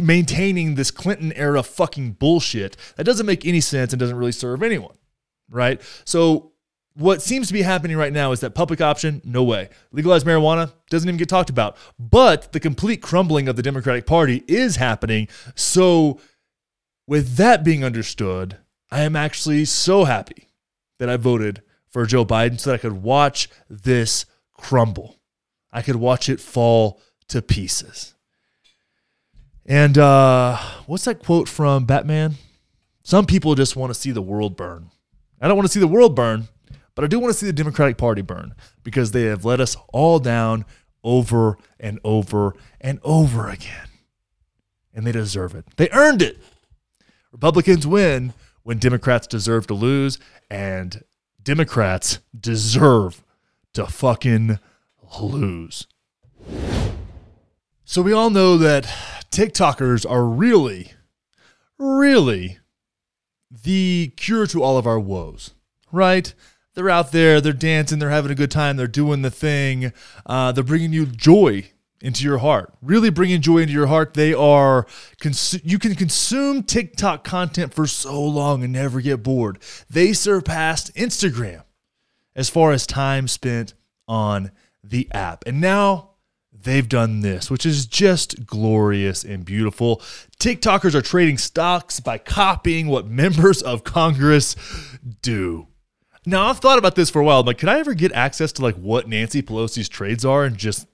maintaining 0.02 0.74
this 0.74 0.90
Clinton 0.90 1.32
era 1.32 1.62
fucking 1.62 2.12
bullshit 2.12 2.76
that 2.96 3.04
doesn't 3.04 3.26
make 3.26 3.46
any 3.46 3.60
sense 3.60 3.92
and 3.92 4.00
doesn't 4.00 4.16
really 4.16 4.32
serve 4.32 4.62
anyone. 4.62 4.96
Right? 5.48 5.80
So 6.04 6.52
what 6.96 7.22
seems 7.22 7.48
to 7.48 7.52
be 7.52 7.62
happening 7.62 7.96
right 7.96 8.12
now 8.12 8.32
is 8.32 8.40
that 8.40 8.54
public 8.54 8.80
option, 8.80 9.20
no 9.24 9.42
way. 9.42 9.68
Legalized 9.90 10.26
marijuana 10.26 10.72
doesn't 10.90 11.08
even 11.08 11.18
get 11.18 11.28
talked 11.28 11.50
about. 11.50 11.76
But 11.98 12.52
the 12.52 12.60
complete 12.60 13.02
crumbling 13.02 13.48
of 13.48 13.56
the 13.56 13.62
Democratic 13.62 14.06
Party 14.06 14.44
is 14.46 14.76
happening. 14.76 15.28
So, 15.56 16.20
with 17.06 17.36
that 17.36 17.64
being 17.64 17.84
understood, 17.84 18.58
I 18.90 19.02
am 19.02 19.16
actually 19.16 19.64
so 19.64 20.04
happy 20.04 20.48
that 20.98 21.08
I 21.08 21.16
voted 21.16 21.62
for 21.88 22.06
Joe 22.06 22.24
Biden 22.24 22.60
so 22.60 22.70
that 22.70 22.76
I 22.76 22.78
could 22.78 23.02
watch 23.02 23.48
this 23.68 24.24
crumble. 24.52 25.16
I 25.72 25.82
could 25.82 25.96
watch 25.96 26.28
it 26.28 26.40
fall 26.40 27.00
to 27.28 27.42
pieces. 27.42 28.14
And 29.66 29.98
uh, 29.98 30.58
what's 30.86 31.04
that 31.06 31.22
quote 31.22 31.48
from 31.48 31.86
Batman? 31.86 32.34
Some 33.02 33.26
people 33.26 33.54
just 33.54 33.76
want 33.76 33.92
to 33.92 33.98
see 33.98 34.12
the 34.12 34.22
world 34.22 34.56
burn. 34.56 34.90
I 35.40 35.48
don't 35.48 35.56
want 35.56 35.66
to 35.66 35.72
see 35.72 35.80
the 35.80 35.88
world 35.88 36.14
burn. 36.14 36.48
But 36.94 37.04
I 37.04 37.08
do 37.08 37.18
want 37.18 37.32
to 37.32 37.38
see 37.38 37.46
the 37.46 37.52
Democratic 37.52 37.96
Party 37.96 38.22
burn 38.22 38.54
because 38.82 39.10
they 39.10 39.22
have 39.24 39.44
let 39.44 39.60
us 39.60 39.76
all 39.92 40.18
down 40.18 40.64
over 41.02 41.58
and 41.78 41.98
over 42.04 42.54
and 42.80 43.00
over 43.02 43.48
again. 43.48 43.88
And 44.92 45.06
they 45.06 45.12
deserve 45.12 45.54
it. 45.54 45.64
They 45.76 45.88
earned 45.90 46.22
it. 46.22 46.38
Republicans 47.32 47.86
win 47.86 48.32
when 48.62 48.78
Democrats 48.78 49.26
deserve 49.26 49.66
to 49.66 49.74
lose, 49.74 50.18
and 50.50 51.02
Democrats 51.42 52.20
deserve 52.38 53.22
to 53.74 53.86
fucking 53.86 54.58
lose. 55.20 55.86
So 57.84 58.00
we 58.00 58.12
all 58.12 58.30
know 58.30 58.56
that 58.56 58.84
TikTokers 59.30 60.08
are 60.08 60.24
really, 60.24 60.92
really 61.76 62.60
the 63.50 64.12
cure 64.16 64.46
to 64.46 64.62
all 64.62 64.78
of 64.78 64.86
our 64.86 64.98
woes, 64.98 65.50
right? 65.92 66.32
They're 66.74 66.90
out 66.90 67.12
there, 67.12 67.40
they're 67.40 67.52
dancing, 67.52 67.98
they're 67.98 68.10
having 68.10 68.32
a 68.32 68.36
good 68.36 68.50
time, 68.50 68.76
they're 68.76 68.86
doing 68.86 69.22
the 69.22 69.30
thing, 69.30 69.92
uh, 70.26 70.52
they're 70.52 70.64
bringing 70.64 70.92
you 70.92 71.06
joy 71.06 71.70
into 72.00 72.24
your 72.24 72.38
heart, 72.38 72.72
really 72.82 73.08
bringing 73.08 73.40
joy 73.40 73.58
into 73.58 73.72
your 73.72 73.86
heart. 73.86 74.12
They 74.14 74.34
are, 74.34 74.86
you 75.62 75.78
can 75.78 75.94
consume 75.94 76.62
TikTok 76.62 77.24
content 77.24 77.72
for 77.72 77.86
so 77.86 78.22
long 78.22 78.62
and 78.62 78.72
never 78.72 79.00
get 79.00 79.22
bored. 79.22 79.58
They 79.88 80.12
surpassed 80.12 80.94
Instagram 80.94 81.62
as 82.36 82.50
far 82.50 82.72
as 82.72 82.86
time 82.86 83.26
spent 83.26 83.72
on 84.06 84.50
the 84.82 85.10
app. 85.12 85.44
And 85.46 85.62
now 85.62 86.10
they've 86.52 86.88
done 86.88 87.20
this, 87.20 87.50
which 87.50 87.64
is 87.64 87.86
just 87.86 88.44
glorious 88.44 89.24
and 89.24 89.44
beautiful. 89.44 90.02
TikTokers 90.38 90.94
are 90.94 91.02
trading 91.02 91.38
stocks 91.38 92.00
by 92.00 92.18
copying 92.18 92.88
what 92.88 93.06
members 93.06 93.62
of 93.62 93.84
Congress 93.84 94.56
do. 95.22 95.68
Now 96.26 96.48
I've 96.48 96.58
thought 96.58 96.78
about 96.78 96.94
this 96.94 97.10
for 97.10 97.20
a 97.20 97.24
while. 97.24 97.40
I'm 97.40 97.46
like, 97.46 97.58
could 97.58 97.68
I 97.68 97.78
ever 97.78 97.94
get 97.94 98.12
access 98.12 98.52
to 98.52 98.62
like 98.62 98.76
what 98.76 99.08
Nancy 99.08 99.42
Pelosi's 99.42 99.88
trades 99.88 100.24
are 100.24 100.44
and 100.44 100.56
just 100.56 100.86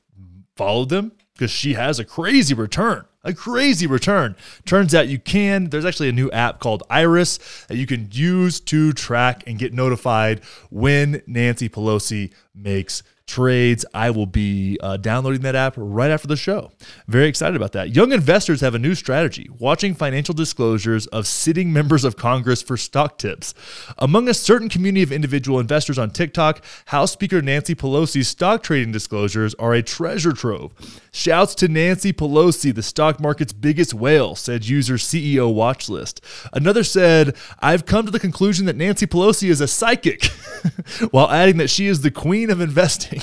follow 0.56 0.84
them? 0.84 1.12
Because 1.34 1.50
she 1.50 1.74
has 1.74 1.98
a 1.98 2.04
crazy 2.04 2.52
return, 2.52 3.06
a 3.24 3.32
crazy 3.32 3.86
return. 3.86 4.36
Turns 4.66 4.94
out 4.94 5.08
you 5.08 5.18
can. 5.18 5.70
There's 5.70 5.86
actually 5.86 6.10
a 6.10 6.12
new 6.12 6.30
app 6.32 6.58
called 6.60 6.82
Iris 6.90 7.38
that 7.68 7.76
you 7.76 7.86
can 7.86 8.08
use 8.12 8.60
to 8.60 8.92
track 8.92 9.44
and 9.46 9.58
get 9.58 9.72
notified 9.72 10.42
when 10.70 11.22
Nancy 11.26 11.68
Pelosi 11.68 12.32
makes 12.54 13.02
trades. 13.30 13.84
I 13.94 14.10
will 14.10 14.26
be 14.26 14.78
uh, 14.82 14.96
downloading 14.96 15.42
that 15.42 15.54
app 15.54 15.74
right 15.76 16.10
after 16.10 16.26
the 16.26 16.36
show. 16.36 16.72
Very 17.06 17.28
excited 17.28 17.54
about 17.54 17.72
that. 17.72 17.94
Young 17.94 18.12
investors 18.12 18.60
have 18.60 18.74
a 18.74 18.78
new 18.78 18.94
strategy 18.94 19.48
watching 19.58 19.94
financial 19.94 20.34
disclosures 20.34 21.06
of 21.08 21.26
sitting 21.26 21.72
members 21.80 22.04
of 22.04 22.16
Congress 22.16 22.60
for 22.60 22.76
stock 22.76 23.18
tips. 23.18 23.54
Among 23.98 24.28
a 24.28 24.34
certain 24.34 24.68
community 24.68 25.02
of 25.02 25.12
individual 25.12 25.60
investors 25.60 25.98
on 25.98 26.10
TikTok, 26.10 26.64
House 26.86 27.12
Speaker 27.12 27.40
Nancy 27.40 27.74
Pelosi's 27.74 28.28
stock 28.28 28.62
trading 28.62 28.92
disclosures 28.92 29.54
are 29.54 29.74
a 29.74 29.82
treasure 29.82 30.32
trove. 30.32 30.72
Shouts 31.12 31.54
to 31.56 31.68
Nancy 31.68 32.12
Pelosi, 32.12 32.74
the 32.74 32.82
stock 32.82 33.20
market's 33.20 33.52
biggest 33.52 33.94
whale, 33.94 34.34
said 34.34 34.66
user 34.66 34.94
CEO 34.94 35.54
Watchlist. 35.54 36.20
Another 36.52 36.82
said, 36.82 37.36
I've 37.60 37.86
come 37.86 38.06
to 38.06 38.10
the 38.10 38.20
conclusion 38.20 38.66
that 38.66 38.76
Nancy 38.76 39.06
Pelosi 39.06 39.50
is 39.50 39.60
a 39.60 39.68
psychic, 39.68 40.24
while 41.10 41.30
adding 41.30 41.58
that 41.58 41.70
she 41.70 41.86
is 41.86 42.00
the 42.00 42.10
queen 42.10 42.50
of 42.50 42.60
investing. 42.60 43.19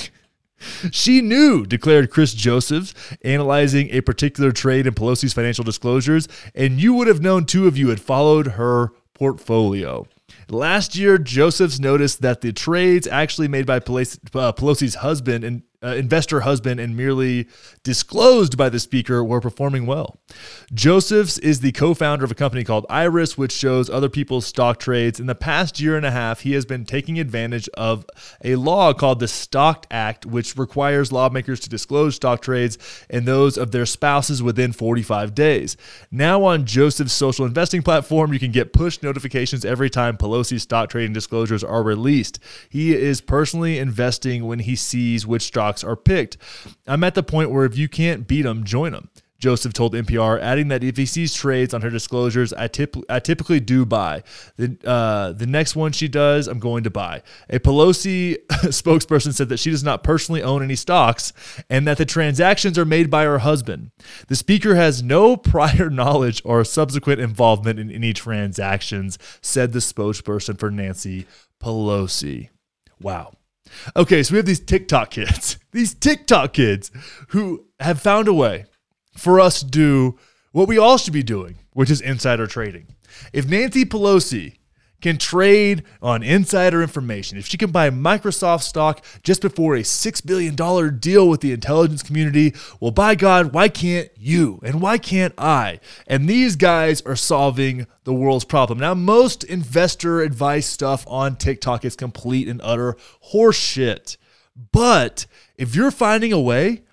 She 0.91 1.22
knew, 1.22 1.66
declared 1.66 2.10
Chris 2.10 2.34
Josephs, 2.34 2.93
analyzing 3.24 3.89
a 3.91 4.01
particular 4.01 4.51
trade 4.51 4.88
in 4.88 4.93
Pelosi's 4.93 5.34
financial 5.34 5.64
disclosures, 5.64 6.28
and 6.55 6.82
you 6.82 6.93
would 6.93 7.08
have 7.08 7.22
known 7.22 7.45
two 7.45 7.68
of 7.68 7.78
you 7.78 7.89
had 7.89 8.01
followed 8.01 8.47
her 8.47 8.91
portfolio. 9.14 10.08
Last 10.49 10.95
year, 10.95 11.18
Josephs 11.18 11.80
noticed 11.80 12.22
that 12.22 12.41
the 12.41 12.53
trades 12.53 13.08
actually 13.08 13.47
made 13.47 13.66
by 13.66 13.78
uh, 13.78 13.82
Pelosi's 13.82 14.95
husband 14.95 15.43
and 15.43 15.64
uh, 15.84 15.89
investor 15.89 16.39
husband 16.39 16.80
and 16.80 16.97
merely 16.97 17.47
disclosed 17.84 18.57
by 18.57 18.67
the 18.67 18.80
speaker 18.80 19.23
were 19.23 19.39
performing 19.39 19.86
well. 19.86 20.19
Josephs 20.73 21.38
is 21.38 21.59
the 21.59 21.71
co 21.71 21.93
founder 21.93 22.25
of 22.25 22.32
a 22.32 22.36
company 22.36 22.63
called 22.63 22.86
Iris, 22.89 23.38
which 23.38 23.51
shows 23.51 23.88
other 23.89 24.09
people's 24.09 24.47
stock 24.47 24.80
trades. 24.80 25.19
In 25.19 25.28
the 25.28 25.36
past 25.36 25.80
year 25.80 25.95
and 25.95 26.05
a 26.05 26.11
half, 26.11 26.41
he 26.41 26.53
has 26.53 26.65
been 26.65 26.84
taking 26.84 27.19
advantage 27.19 27.69
of 27.75 28.05
a 28.43 28.55
law 28.55 28.91
called 28.91 29.19
the 29.19 29.28
Stock 29.28 29.86
Act, 29.91 30.25
which 30.25 30.57
requires 30.57 31.11
lawmakers 31.11 31.59
to 31.59 31.69
disclose 31.69 32.15
stock 32.15 32.41
trades 32.41 32.78
and 33.09 33.28
those 33.28 33.55
of 33.55 33.71
their 33.71 33.86
spouses 33.86 34.41
within 34.41 34.71
45 34.71 35.36
days. 35.36 35.78
Now, 36.09 36.43
on 36.43 36.65
Joseph's 36.65 37.13
social 37.13 37.45
investing 37.45 37.84
platform, 37.84 38.34
you 38.34 38.39
can 38.39 38.51
get 38.51 38.73
push 38.73 39.03
notifications 39.03 39.63
every 39.63 39.91
time 39.91 40.17
Pelosi's 40.17 40.63
stock 40.63 40.89
trading 40.89 41.13
disclosures 41.13 41.63
are 41.63 41.84
released. 41.84 42.39
He 42.67 42.95
is 42.95 43.21
personally 43.21 43.78
investing 43.78 44.45
when 44.45 44.59
he 44.59 44.75
sees 44.75 45.28
which 45.28 45.43
stocks 45.68 45.84
are 45.84 45.95
picked. 45.95 46.38
I'm 46.88 47.03
at 47.03 47.15
the 47.15 47.24
point 47.24 47.51
where 47.51 47.65
if 47.65 47.78
you 47.78 47.89
can't 47.89 48.28
beat 48.28 48.43
them, 48.43 48.63
join 48.63 48.93
them. 48.93 49.09
Joseph 49.39 49.74
told 49.74 49.93
NPR, 49.93 50.41
adding 50.41 50.70
that 50.70 50.84
if 50.84 50.97
he 50.97 51.05
sees 51.05 51.32
trades 51.32 51.72
on 51.72 51.82
her 51.82 51.91
disclosures, 51.91 52.53
I, 52.53 52.68
tip, 52.68 52.95
I 53.07 53.20
typically 53.20 53.59
do 53.59 53.86
buy. 53.86 54.24
The, 54.55 54.78
uh, 54.84 55.34
the 55.34 55.45
next 55.45 55.76
one 55.76 55.91
she 55.91 56.07
does, 56.07 56.47
I'm 56.47 56.57
going 56.57 56.84
to 56.86 56.89
buy. 56.89 57.22
A 57.47 57.59
Pelosi 57.59 58.38
spokesperson 58.49 59.34
said 59.36 59.49
that 59.49 59.59
she 59.59 59.70
does 59.70 59.84
not 59.84 60.03
personally 60.03 60.41
own 60.41 60.63
any 60.63 60.76
stocks 60.76 61.34
and 61.70 61.86
that 61.86 61.99
the 61.99 62.05
transactions 62.05 62.80
are 62.80 62.86
made 62.86 63.11
by 63.11 63.26
her 63.26 63.38
husband. 63.39 63.91
The 64.28 64.36
speaker 64.36 64.74
has 64.74 65.03
no 65.03 65.38
prior 65.53 65.91
knowledge 65.91 66.41
or 66.43 66.63
subsequent 66.63 67.22
involvement 67.22 67.78
in 67.78 67.91
any 67.91 68.13
transactions, 68.13 69.20
said 69.41 69.72
the 69.72 69.80
spokesperson 69.80 70.57
for 70.57 70.72
Nancy 70.72 71.28
Pelosi. 71.61 72.49
Wow. 72.99 73.36
Okay, 73.95 74.24
so 74.24 74.34
we 74.34 74.38
have 74.38 74.45
these 74.45 74.59
TikTok 74.59 75.11
kids, 75.11 75.57
these 75.72 75.93
TikTok 75.93 76.53
kids 76.53 76.91
who 77.30 77.65
have 77.80 78.01
found 78.01 78.28
a 78.28 78.34
way 78.34 78.65
for 79.15 79.39
us 79.39 79.61
to 79.61 79.65
do 79.65 80.20
what 80.51 80.68
we 80.68 80.78
all 80.78 80.97
should 80.97 81.13
be 81.13 81.24
doing, 81.24 81.57
which 81.74 81.91
is 81.91 82.01
insider 82.01 82.47
trading. 82.47 82.88
If 83.34 83.47
Nancy 83.47 83.86
Pelosi 83.86 84.57
can 85.02 85.18
trade 85.18 85.84
on 86.02 86.24
insider 86.24 86.82
information, 86.82 87.38
if 87.38 87.45
she 87.45 87.58
can 87.58 87.72
buy 87.72 87.89
Microsoft 87.89 88.64
stock 88.64 89.06
just 89.24 89.41
before 89.41 89.76
a 89.76 89.82
$6 89.82 90.26
billion 90.26 91.00
deal 91.00 91.30
with 91.30 91.41
the 91.41 91.52
intelligence 91.52 92.02
community, 92.02 92.54
well, 92.80 92.91
by 92.91 93.16
God, 93.16 93.54
why 93.54 93.70
can't 93.70 94.10
you? 94.18 94.60
And 94.64 94.82
why 94.82 94.98
can't 94.98 95.34
I? 95.38 95.80
And 96.08 96.28
these 96.28 96.56
guys 96.56 97.02
are 97.04 97.16
solving 97.16 97.86
the 98.06 98.14
world's 98.14 98.45
problem. 98.45 98.80
Now, 98.80 98.93
most 98.93 99.43
investor 99.43 100.22
advice 100.22 100.66
stuff 100.66 101.06
on 101.08 101.36
TikTok 101.36 101.86
is 101.86 101.95
complete 101.95 102.48
and 102.48 102.62
utter 102.64 102.95
horseshit. 103.34 104.18
But 104.72 105.28
if 105.58 105.76
you're 105.76 105.91
finding 105.91 106.34
a 106.34 106.41
way 106.41 106.84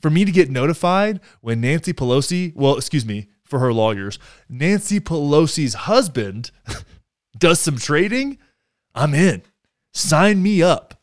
for 0.00 0.10
me 0.10 0.26
to 0.26 0.32
get 0.32 0.50
notified 0.50 1.20
when 1.40 1.62
Nancy 1.62 1.94
Pelosi, 1.94 2.54
well, 2.54 2.76
excuse 2.76 3.06
me, 3.06 3.28
for 3.42 3.58
her 3.58 3.72
lawyers, 3.72 4.18
Nancy 4.48 5.00
Pelosi's 5.00 5.74
husband 5.74 6.50
does 7.38 7.60
some 7.60 7.76
trading, 7.76 8.38
I'm 8.94 9.14
in. 9.14 9.42
Sign 9.92 10.42
me 10.42 10.62
up. 10.62 11.00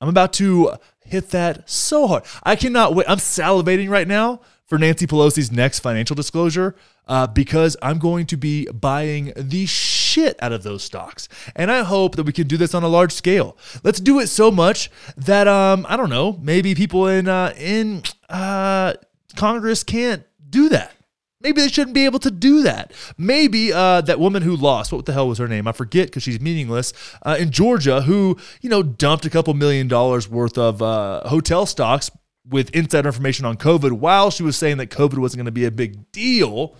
I'm 0.00 0.08
about 0.08 0.32
to 0.34 0.74
hit 1.04 1.30
that 1.30 1.68
so 1.68 2.06
hard. 2.06 2.24
I 2.42 2.56
cannot 2.56 2.94
wait. 2.94 3.06
I'm 3.08 3.18
salivating 3.18 3.90
right 3.90 4.08
now 4.08 4.40
for 4.66 4.78
Nancy 4.78 5.06
Pelosi's 5.06 5.50
next 5.50 5.80
financial 5.80 6.14
disclosure 6.14 6.76
uh, 7.08 7.26
because 7.26 7.76
I'm 7.82 7.98
going 7.98 8.26
to 8.26 8.36
be 8.36 8.66
buying 8.66 9.32
the 9.36 9.66
shit 9.66 10.40
out 10.40 10.52
of 10.52 10.62
those 10.62 10.84
stocks. 10.84 11.28
And 11.56 11.70
I 11.70 11.82
hope 11.82 12.14
that 12.16 12.22
we 12.22 12.32
can 12.32 12.46
do 12.46 12.56
this 12.56 12.72
on 12.72 12.84
a 12.84 12.88
large 12.88 13.12
scale. 13.12 13.56
Let's 13.82 13.98
do 13.98 14.20
it 14.20 14.28
so 14.28 14.50
much 14.50 14.90
that 15.16 15.48
um, 15.48 15.84
I 15.88 15.96
don't 15.96 16.08
know, 16.08 16.38
maybe 16.40 16.74
people 16.76 17.08
in 17.08 17.28
uh, 17.28 17.52
in 17.58 18.04
uh, 18.28 18.94
Congress 19.34 19.82
can't 19.82 20.22
do 20.48 20.68
that. 20.68 20.92
Maybe 21.40 21.62
they 21.62 21.68
shouldn't 21.68 21.94
be 21.94 22.04
able 22.04 22.18
to 22.18 22.30
do 22.30 22.62
that. 22.62 22.92
Maybe 23.16 23.72
uh, 23.72 24.02
that 24.02 24.20
woman 24.20 24.42
who 24.42 24.54
lost, 24.54 24.92
what 24.92 25.06
the 25.06 25.14
hell 25.14 25.28
was 25.28 25.38
her 25.38 25.48
name? 25.48 25.66
I 25.66 25.72
forget 25.72 26.08
because 26.08 26.22
she's 26.22 26.40
meaningless, 26.40 26.92
uh, 27.22 27.36
in 27.40 27.50
Georgia, 27.50 28.02
who, 28.02 28.36
you 28.60 28.68
know, 28.68 28.82
dumped 28.82 29.24
a 29.24 29.30
couple 29.30 29.54
million 29.54 29.88
dollars 29.88 30.28
worth 30.28 30.58
of 30.58 30.82
uh, 30.82 31.26
hotel 31.28 31.64
stocks 31.64 32.10
with 32.46 32.68
insider 32.74 33.08
information 33.08 33.46
on 33.46 33.56
COVID 33.56 33.92
while 33.92 34.30
she 34.30 34.42
was 34.42 34.56
saying 34.56 34.76
that 34.78 34.90
COVID 34.90 35.18
wasn't 35.18 35.38
going 35.38 35.46
to 35.46 35.52
be 35.52 35.64
a 35.64 35.70
big 35.70 36.12
deal. 36.12 36.76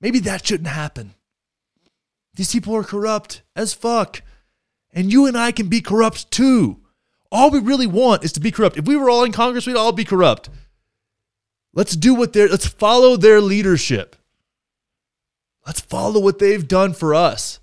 Maybe 0.00 0.20
that 0.20 0.46
shouldn't 0.46 0.68
happen. 0.68 1.14
These 2.34 2.52
people 2.52 2.76
are 2.76 2.84
corrupt 2.84 3.42
as 3.56 3.72
fuck. 3.72 4.22
And 4.92 5.12
you 5.12 5.26
and 5.26 5.36
I 5.36 5.50
can 5.50 5.68
be 5.68 5.80
corrupt 5.80 6.30
too. 6.30 6.80
All 7.32 7.50
we 7.50 7.58
really 7.58 7.86
want 7.86 8.22
is 8.22 8.32
to 8.32 8.40
be 8.40 8.52
corrupt. 8.52 8.76
If 8.76 8.86
we 8.86 8.96
were 8.96 9.10
all 9.10 9.24
in 9.24 9.32
Congress, 9.32 9.66
we'd 9.66 9.76
all 9.76 9.90
be 9.90 10.04
corrupt. 10.04 10.50
Let's 11.74 11.96
do 11.96 12.14
what 12.14 12.32
they're, 12.32 12.48
let's 12.48 12.66
follow 12.66 13.16
their 13.16 13.40
leadership. 13.40 14.16
Let's 15.66 15.80
follow 15.80 16.20
what 16.20 16.38
they've 16.38 16.66
done 16.66 16.92
for 16.92 17.14
us. 17.14 17.60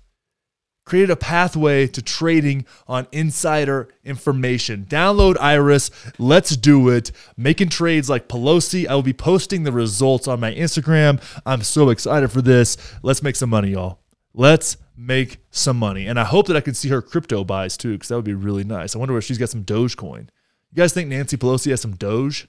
Created 0.84 1.10
a 1.10 1.16
pathway 1.16 1.86
to 1.86 2.02
trading 2.02 2.66
on 2.88 3.06
insider 3.12 3.88
information. 4.04 4.84
Download 4.84 5.36
Iris. 5.40 5.90
Let's 6.18 6.56
do 6.56 6.88
it. 6.88 7.12
Making 7.36 7.68
trades 7.68 8.10
like 8.10 8.26
Pelosi. 8.28 8.88
I 8.88 8.94
will 8.96 9.02
be 9.02 9.12
posting 9.12 9.62
the 9.62 9.70
results 9.70 10.26
on 10.26 10.40
my 10.40 10.52
Instagram. 10.52 11.22
I'm 11.46 11.62
so 11.62 11.90
excited 11.90 12.32
for 12.32 12.42
this. 12.42 12.76
Let's 13.02 13.22
make 13.22 13.36
some 13.36 13.50
money, 13.50 13.70
y'all. 13.70 14.00
Let's 14.34 14.76
make 14.96 15.38
some 15.52 15.78
money. 15.78 16.06
And 16.08 16.18
I 16.18 16.24
hope 16.24 16.48
that 16.48 16.56
I 16.56 16.60
can 16.60 16.74
see 16.74 16.88
her 16.88 17.00
crypto 17.00 17.44
buys 17.44 17.76
too, 17.76 17.92
because 17.92 18.08
that 18.08 18.16
would 18.16 18.24
be 18.24 18.34
really 18.34 18.64
nice. 18.64 18.96
I 18.96 18.98
wonder 18.98 19.16
if 19.16 19.24
she's 19.24 19.38
got 19.38 19.50
some 19.50 19.64
Dogecoin. 19.64 20.28
You 20.72 20.76
guys 20.76 20.92
think 20.92 21.08
Nancy 21.08 21.36
Pelosi 21.36 21.70
has 21.70 21.80
some 21.80 21.94
Doge? 21.94 22.48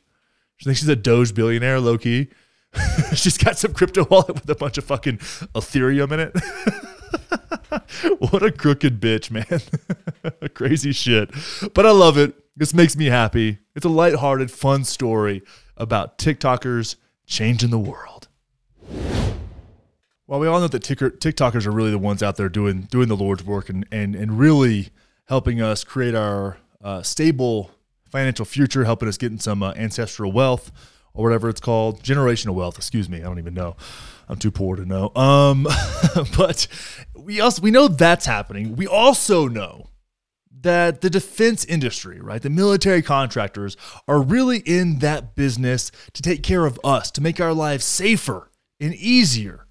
You 0.60 0.66
think 0.66 0.78
she's 0.78 0.88
a 0.88 0.96
Doge 0.96 1.34
billionaire, 1.34 1.80
low 1.80 1.98
key? 1.98 2.30
she's 3.14 3.38
got 3.38 3.58
some 3.58 3.74
crypto 3.74 4.06
wallet 4.10 4.34
with 4.34 4.50
a 4.50 4.56
bunch 4.56 4.78
of 4.78 4.86
fucking 4.86 5.18
Ethereum 5.18 6.12
in 6.12 6.20
it. 6.20 6.34
what 8.32 8.44
a 8.44 8.52
crooked 8.52 9.00
bitch, 9.00 9.32
man. 9.32 9.62
Crazy 10.54 10.92
shit. 10.92 11.32
But 11.74 11.86
I 11.86 11.92
love 11.92 12.18
it. 12.18 12.36
This 12.56 12.74
makes 12.74 12.96
me 12.96 13.06
happy. 13.06 13.60
It's 13.76 13.86
a 13.86 13.90
lighthearted, 13.90 14.52
fun 14.52 14.84
story 14.84 15.42
about 15.76 16.18
TikTokers 16.18 16.96
changing 17.26 17.72
the 17.72 17.80
world. 17.80 18.28
Well, 20.28 20.40
we 20.40 20.48
all 20.48 20.60
know 20.60 20.68
that 20.68 20.84
TikTokers 20.84 21.66
are 21.66 21.72
really 21.72 21.92
the 21.92 21.98
ones 21.98 22.24
out 22.24 22.38
there 22.38 22.50
doing 22.50 22.84
doing 22.84 23.08
the 23.08 23.18
Lord's 23.18 23.44
work 23.44 23.70
and 23.70 23.86
and, 23.92 24.16
and 24.16 24.40
really 24.40 24.90
helping 25.26 25.62
us 25.62 25.84
create 25.84 26.16
our 26.16 26.58
uh, 26.82 27.02
stable 27.02 27.72
financial 28.14 28.46
future, 28.46 28.86
helping 28.86 29.10
us 29.10 29.18
get 29.18 29.32
in 29.32 29.40
some 29.40 29.64
uh, 29.64 29.74
ancestral 29.76 30.32
wealth 30.32 30.72
or 31.16 31.24
whatever 31.26 31.50
it's 31.50 31.60
called, 31.60 32.04
generational 32.04 32.54
wealth. 32.54 32.78
Excuse 32.78 33.10
me, 33.10 33.22
I 33.22 33.24
don't 33.24 33.40
even 33.40 33.56
know. 33.56 33.76
I'm 34.30 34.38
too 34.38 34.52
poor 34.52 34.76
to 34.76 34.86
know. 34.86 35.12
Um, 35.16 35.64
but 36.38 36.68
we 37.16 37.42
also 37.42 37.62
we 37.64 37.72
know 37.72 37.88
that's 37.88 38.28
happening. 38.28 38.76
We 38.76 38.86
also 38.86 39.48
know 39.48 39.90
that 40.62 41.02
the 41.02 41.10
defense 41.10 41.66
industry, 41.66 42.22
right, 42.22 42.42
the 42.42 42.52
military 42.52 43.02
contractors 43.02 43.76
are 44.08 44.22
really 44.22 44.60
in 44.60 45.00
that 45.00 45.36
business 45.36 45.92
to 46.14 46.22
take 46.22 46.44
care 46.44 46.68
of 46.68 46.80
us, 46.84 47.10
to 47.12 47.22
make 47.22 47.42
our 47.42 47.54
lives 47.54 47.84
safer 47.84 48.52
and 48.80 48.94
easier. 48.94 49.66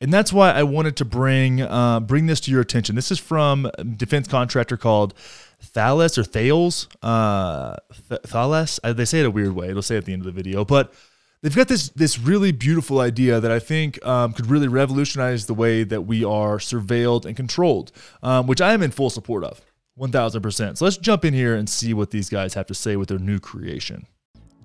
And 0.00 0.12
that's 0.12 0.32
why 0.32 0.52
I 0.52 0.62
wanted 0.62 0.96
to 0.96 1.04
bring 1.04 1.60
uh, 1.60 1.98
bring 1.98 2.26
this 2.26 2.40
to 2.42 2.52
your 2.52 2.60
attention. 2.60 2.94
This 2.94 3.10
is 3.10 3.18
from 3.18 3.68
a 3.76 3.84
defense 3.84 4.28
contractor 4.28 4.76
called 4.76 5.14
Thales 5.62 6.18
or 6.18 6.24
Thales. 6.24 6.88
Uh, 7.02 7.76
Thales. 8.24 8.80
They 8.84 9.04
say 9.04 9.20
it 9.20 9.26
a 9.26 9.30
weird 9.30 9.52
way. 9.52 9.68
It'll 9.68 9.82
say 9.82 9.96
at 9.96 10.04
the 10.04 10.12
end 10.12 10.22
of 10.22 10.26
the 10.26 10.32
video, 10.32 10.64
but 10.64 10.92
they've 11.40 11.54
got 11.54 11.68
this 11.68 11.88
this 11.90 12.18
really 12.18 12.52
beautiful 12.52 13.00
idea 13.00 13.40
that 13.40 13.50
I 13.50 13.58
think 13.58 14.04
um, 14.04 14.32
could 14.32 14.46
really 14.46 14.68
revolutionize 14.68 15.46
the 15.46 15.54
way 15.54 15.84
that 15.84 16.02
we 16.02 16.24
are 16.24 16.58
surveilled 16.58 17.24
and 17.24 17.36
controlled, 17.36 17.92
um, 18.22 18.46
which 18.46 18.60
I 18.60 18.72
am 18.72 18.82
in 18.82 18.90
full 18.90 19.10
support 19.10 19.44
of, 19.44 19.60
one 19.94 20.10
thousand 20.10 20.42
percent. 20.42 20.78
So 20.78 20.84
let's 20.84 20.96
jump 20.96 21.24
in 21.24 21.32
here 21.32 21.54
and 21.54 21.68
see 21.68 21.94
what 21.94 22.10
these 22.10 22.28
guys 22.28 22.54
have 22.54 22.66
to 22.66 22.74
say 22.74 22.96
with 22.96 23.08
their 23.08 23.18
new 23.18 23.38
creation, 23.38 24.06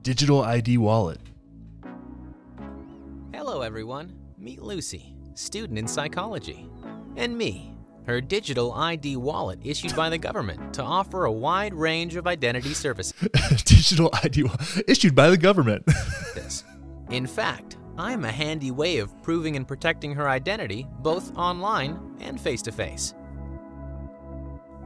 digital 0.01 0.41
ID 0.41 0.77
wallet. 0.77 1.19
Hello, 3.33 3.61
everyone. 3.61 4.13
Meet 4.37 4.61
Lucy 4.61 5.13
student 5.35 5.77
in 5.77 5.87
psychology, 5.87 6.67
and 7.15 7.37
me, 7.37 7.76
her 8.07 8.21
digital 8.21 8.71
ID 8.73 9.17
wallet 9.17 9.59
issued 9.63 9.95
by 9.95 10.09
the 10.09 10.17
government 10.17 10.73
to 10.73 10.81
offer 10.81 11.25
a 11.25 11.31
wide 11.31 11.73
range 11.73 12.15
of 12.15 12.25
identity 12.25 12.73
services. 12.73 13.13
digital 13.65 14.09
ID 14.23 14.45
issued 14.87 15.13
by 15.13 15.29
the 15.29 15.37
government. 15.37 15.85
in 17.11 17.27
fact, 17.27 17.77
I'm 17.97 18.23
a 18.23 18.31
handy 18.31 18.71
way 18.71 18.99
of 18.99 19.21
proving 19.23 19.57
and 19.57 19.67
protecting 19.67 20.13
her 20.15 20.29
identity 20.29 20.87
both 20.99 21.35
online 21.37 22.15
and 22.21 22.39
face 22.39 22.61
to 22.63 22.71
face. 22.71 23.13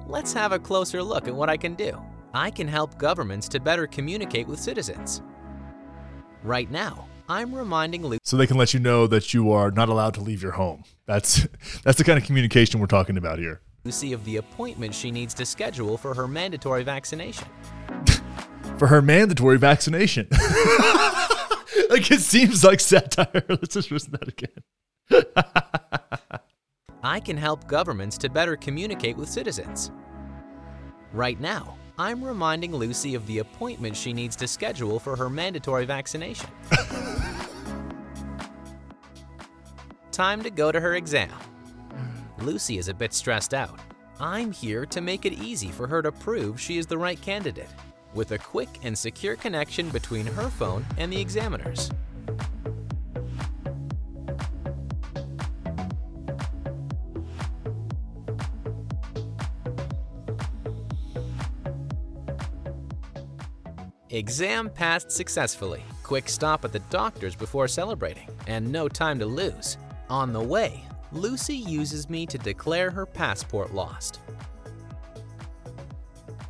Let's 0.07 0.33
have 0.33 0.51
a 0.51 0.59
closer 0.59 1.03
look 1.03 1.27
at 1.27 1.35
what 1.35 1.49
I 1.49 1.57
can 1.57 1.75
do. 1.75 2.01
I 2.33 2.49
can 2.49 2.67
help 2.67 2.97
governments 2.97 3.47
to 3.49 3.59
better 3.59 3.85
communicate 3.85 4.47
with 4.47 4.59
citizens. 4.59 5.21
Right 6.43 6.71
now, 6.71 7.07
I'm 7.31 7.55
reminding 7.55 8.03
Lucy 8.05 8.19
So 8.25 8.35
they 8.35 8.45
can 8.45 8.57
let 8.57 8.73
you 8.73 8.81
know 8.81 9.07
that 9.07 9.33
you 9.33 9.53
are 9.53 9.71
not 9.71 9.87
allowed 9.87 10.13
to 10.15 10.21
leave 10.21 10.43
your 10.43 10.51
home. 10.51 10.83
That's 11.05 11.47
that's 11.83 11.97
the 11.97 12.03
kind 12.03 12.19
of 12.19 12.25
communication 12.25 12.81
we're 12.81 12.87
talking 12.87 13.15
about 13.15 13.39
here. 13.39 13.61
Lucy 13.85 14.11
of 14.11 14.25
the 14.25 14.35
appointment 14.35 14.93
she 14.93 15.11
needs 15.11 15.33
to 15.35 15.45
schedule 15.45 15.97
for 15.97 16.13
her 16.13 16.27
mandatory 16.27 16.83
vaccination. 16.83 17.47
For 18.77 18.87
her 18.87 19.01
mandatory 19.01 19.59
vaccination. 19.59 20.27
like 20.31 22.09
it 22.09 22.21
seems 22.21 22.63
like 22.63 22.79
satire. 22.79 23.43
Let's 23.47 23.75
just 23.75 23.91
listen 23.91 24.13
to 24.13 24.17
that 24.17 24.27
again. 24.27 24.63
I 27.03 27.19
can 27.19 27.37
help 27.37 27.67
governments 27.67 28.17
to 28.19 28.29
better 28.29 28.55
communicate 28.55 29.17
with 29.17 29.29
citizens. 29.29 29.91
Right 31.13 31.39
now, 31.39 31.77
I'm 31.99 32.23
reminding 32.23 32.73
Lucy 32.73 33.13
of 33.13 33.27
the 33.27 33.37
appointment 33.39 33.95
she 33.95 34.13
needs 34.13 34.35
to 34.37 34.47
schedule 34.47 34.99
for 34.99 35.15
her 35.15 35.29
mandatory 35.29 35.85
vaccination. 35.85 36.49
Time 40.11 40.43
to 40.43 40.49
go 40.49 40.73
to 40.73 40.79
her 40.79 40.95
exam. 40.95 41.31
Lucy 42.39 42.77
is 42.77 42.89
a 42.89 42.93
bit 42.93 43.13
stressed 43.13 43.53
out. 43.53 43.79
I'm 44.19 44.51
here 44.51 44.85
to 44.87 44.99
make 44.99 45.25
it 45.25 45.33
easy 45.33 45.69
for 45.69 45.87
her 45.87 46.01
to 46.01 46.11
prove 46.11 46.59
she 46.59 46.77
is 46.77 46.85
the 46.85 46.97
right 46.97 47.19
candidate, 47.21 47.69
with 48.13 48.33
a 48.33 48.37
quick 48.37 48.67
and 48.83 48.97
secure 48.97 49.37
connection 49.37 49.89
between 49.89 50.25
her 50.25 50.49
phone 50.49 50.85
and 50.97 51.11
the 51.11 51.19
examiner's. 51.19 51.91
Exam 64.09 64.69
passed 64.69 65.09
successfully. 65.09 65.81
Quick 66.03 66.27
stop 66.27 66.65
at 66.65 66.73
the 66.73 66.79
doctor's 66.89 67.33
before 67.33 67.69
celebrating, 67.69 68.27
and 68.45 68.69
no 68.69 68.89
time 68.89 69.17
to 69.17 69.25
lose. 69.25 69.77
On 70.11 70.33
the 70.33 70.41
way, 70.41 70.83
Lucy 71.13 71.55
uses 71.55 72.09
me 72.09 72.25
to 72.25 72.37
declare 72.37 72.91
her 72.91 73.05
passport 73.05 73.73
lost. 73.73 74.19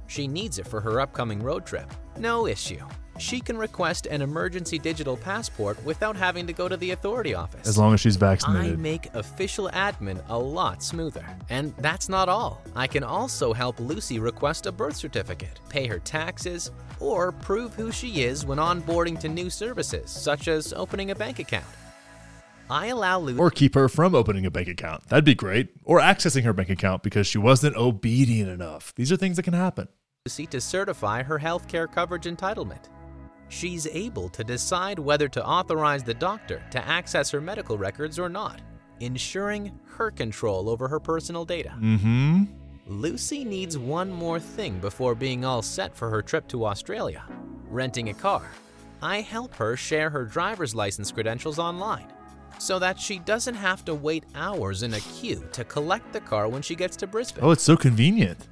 She 0.08 0.28
needs 0.28 0.58
it 0.58 0.68
for 0.68 0.82
her 0.82 1.00
upcoming 1.00 1.44
road 1.44 1.64
trip. 1.64 1.86
No 2.18 2.48
issue. 2.48 2.84
She 3.20 3.40
can 3.40 3.56
request 3.56 4.08
an 4.08 4.24
emergency 4.24 4.80
digital 4.80 5.16
passport 5.16 5.78
without 5.86 6.16
having 6.16 6.48
to 6.48 6.54
go 6.54 6.68
to 6.68 6.76
the 6.76 6.90
authority 6.90 7.36
office. 7.36 7.68
As 7.68 7.78
long 7.78 7.94
as 7.94 8.00
she's 8.00 8.16
vaccinated. 8.16 8.74
I 8.74 8.76
make 8.78 9.14
official 9.14 9.70
admin 9.74 10.24
a 10.28 10.40
lot 10.40 10.82
smoother. 10.82 11.24
And 11.52 11.72
that's 11.78 12.10
not 12.10 12.30
all. 12.30 12.64
I 12.76 12.88
can 12.88 13.04
also 13.04 13.54
help 13.54 13.80
Lucy 13.80 14.18
request 14.18 14.66
a 14.66 14.72
birth 14.72 14.96
certificate, 14.96 15.60
pay 15.70 15.86
her 15.86 16.00
taxes, 16.00 16.72
or 17.00 17.32
prove 17.32 17.76
who 17.76 17.92
she 17.92 18.24
is 18.24 18.44
when 18.44 18.58
onboarding 18.58 19.20
to 19.20 19.30
new 19.30 19.52
services, 19.52 20.10
such 20.10 20.48
as 20.48 20.74
opening 20.74 21.12
a 21.12 21.16
bank 21.16 21.38
account. 21.38 21.68
I 22.72 22.86
allow 22.86 23.20
Lucy 23.20 23.38
or 23.38 23.52
keep 23.52 23.76
her 23.76 23.90
from 23.90 24.16
opening 24.16 24.46
a 24.46 24.50
bank 24.50 24.70
account. 24.70 25.06
That'd 25.10 25.26
be 25.26 25.36
great. 25.36 25.72
Or 25.84 26.00
accessing 26.00 26.44
her 26.44 26.54
bank 26.54 26.70
account 26.70 27.04
because 27.04 27.28
she 27.28 27.38
wasn't 27.38 27.76
obedient 27.76 28.50
enough. 28.50 28.96
These 28.96 29.12
are 29.12 29.18
things 29.18 29.36
that 29.36 29.44
can 29.44 29.54
happen. 29.54 29.90
Lucy 30.26 30.46
to 30.48 30.62
certify 30.62 31.22
her 31.22 31.38
healthcare 31.38 31.92
coverage 31.92 32.24
entitlement. 32.24 32.86
She's 33.50 33.88
able 33.88 34.30
to 34.30 34.46
decide 34.46 35.00
whether 35.00 35.28
to 35.28 35.46
authorize 35.46 36.02
the 36.02 36.14
doctor 36.14 36.64
to 36.72 36.88
access 36.88 37.30
her 37.32 37.42
medical 37.42 37.78
records 37.78 38.18
or 38.18 38.30
not, 38.30 38.62
ensuring 39.02 39.78
her 39.98 40.10
control 40.10 40.70
over 40.70 40.88
her 40.88 41.02
personal 41.02 41.44
data. 41.44 41.74
Mm-hmm. 41.78 42.44
Lucy 42.88 43.44
needs 43.44 43.78
one 43.78 44.10
more 44.10 44.40
thing 44.40 44.80
before 44.80 45.14
being 45.14 45.44
all 45.44 45.62
set 45.62 45.94
for 45.94 46.10
her 46.10 46.22
trip 46.22 46.48
to 46.48 46.66
Australia 46.66 47.26
renting 47.68 48.10
a 48.10 48.14
car. 48.14 48.50
I 49.02 49.22
help 49.22 49.56
her 49.56 49.76
share 49.76 50.10
her 50.10 50.24
driver's 50.24 50.74
license 50.74 51.12
credentials 51.12 51.60
online 51.60 52.08
so 52.60 52.80
that 52.80 53.00
she 53.00 53.20
doesn't 53.20 53.56
have 53.56 53.84
to 53.86 53.96
wait 53.96 54.24
hours 54.36 54.84
in 54.84 54.94
a 54.94 55.00
queue 55.00 55.48
to 55.54 55.64
collect 55.64 56.12
the 56.14 56.22
car 56.22 56.48
when 56.48 56.62
she 56.62 56.76
gets 56.76 56.96
to 56.98 57.08
Brisbane. 57.08 57.44
Oh, 57.44 57.52
it's 57.52 57.64
so 57.64 57.76
convenient. 57.78 58.48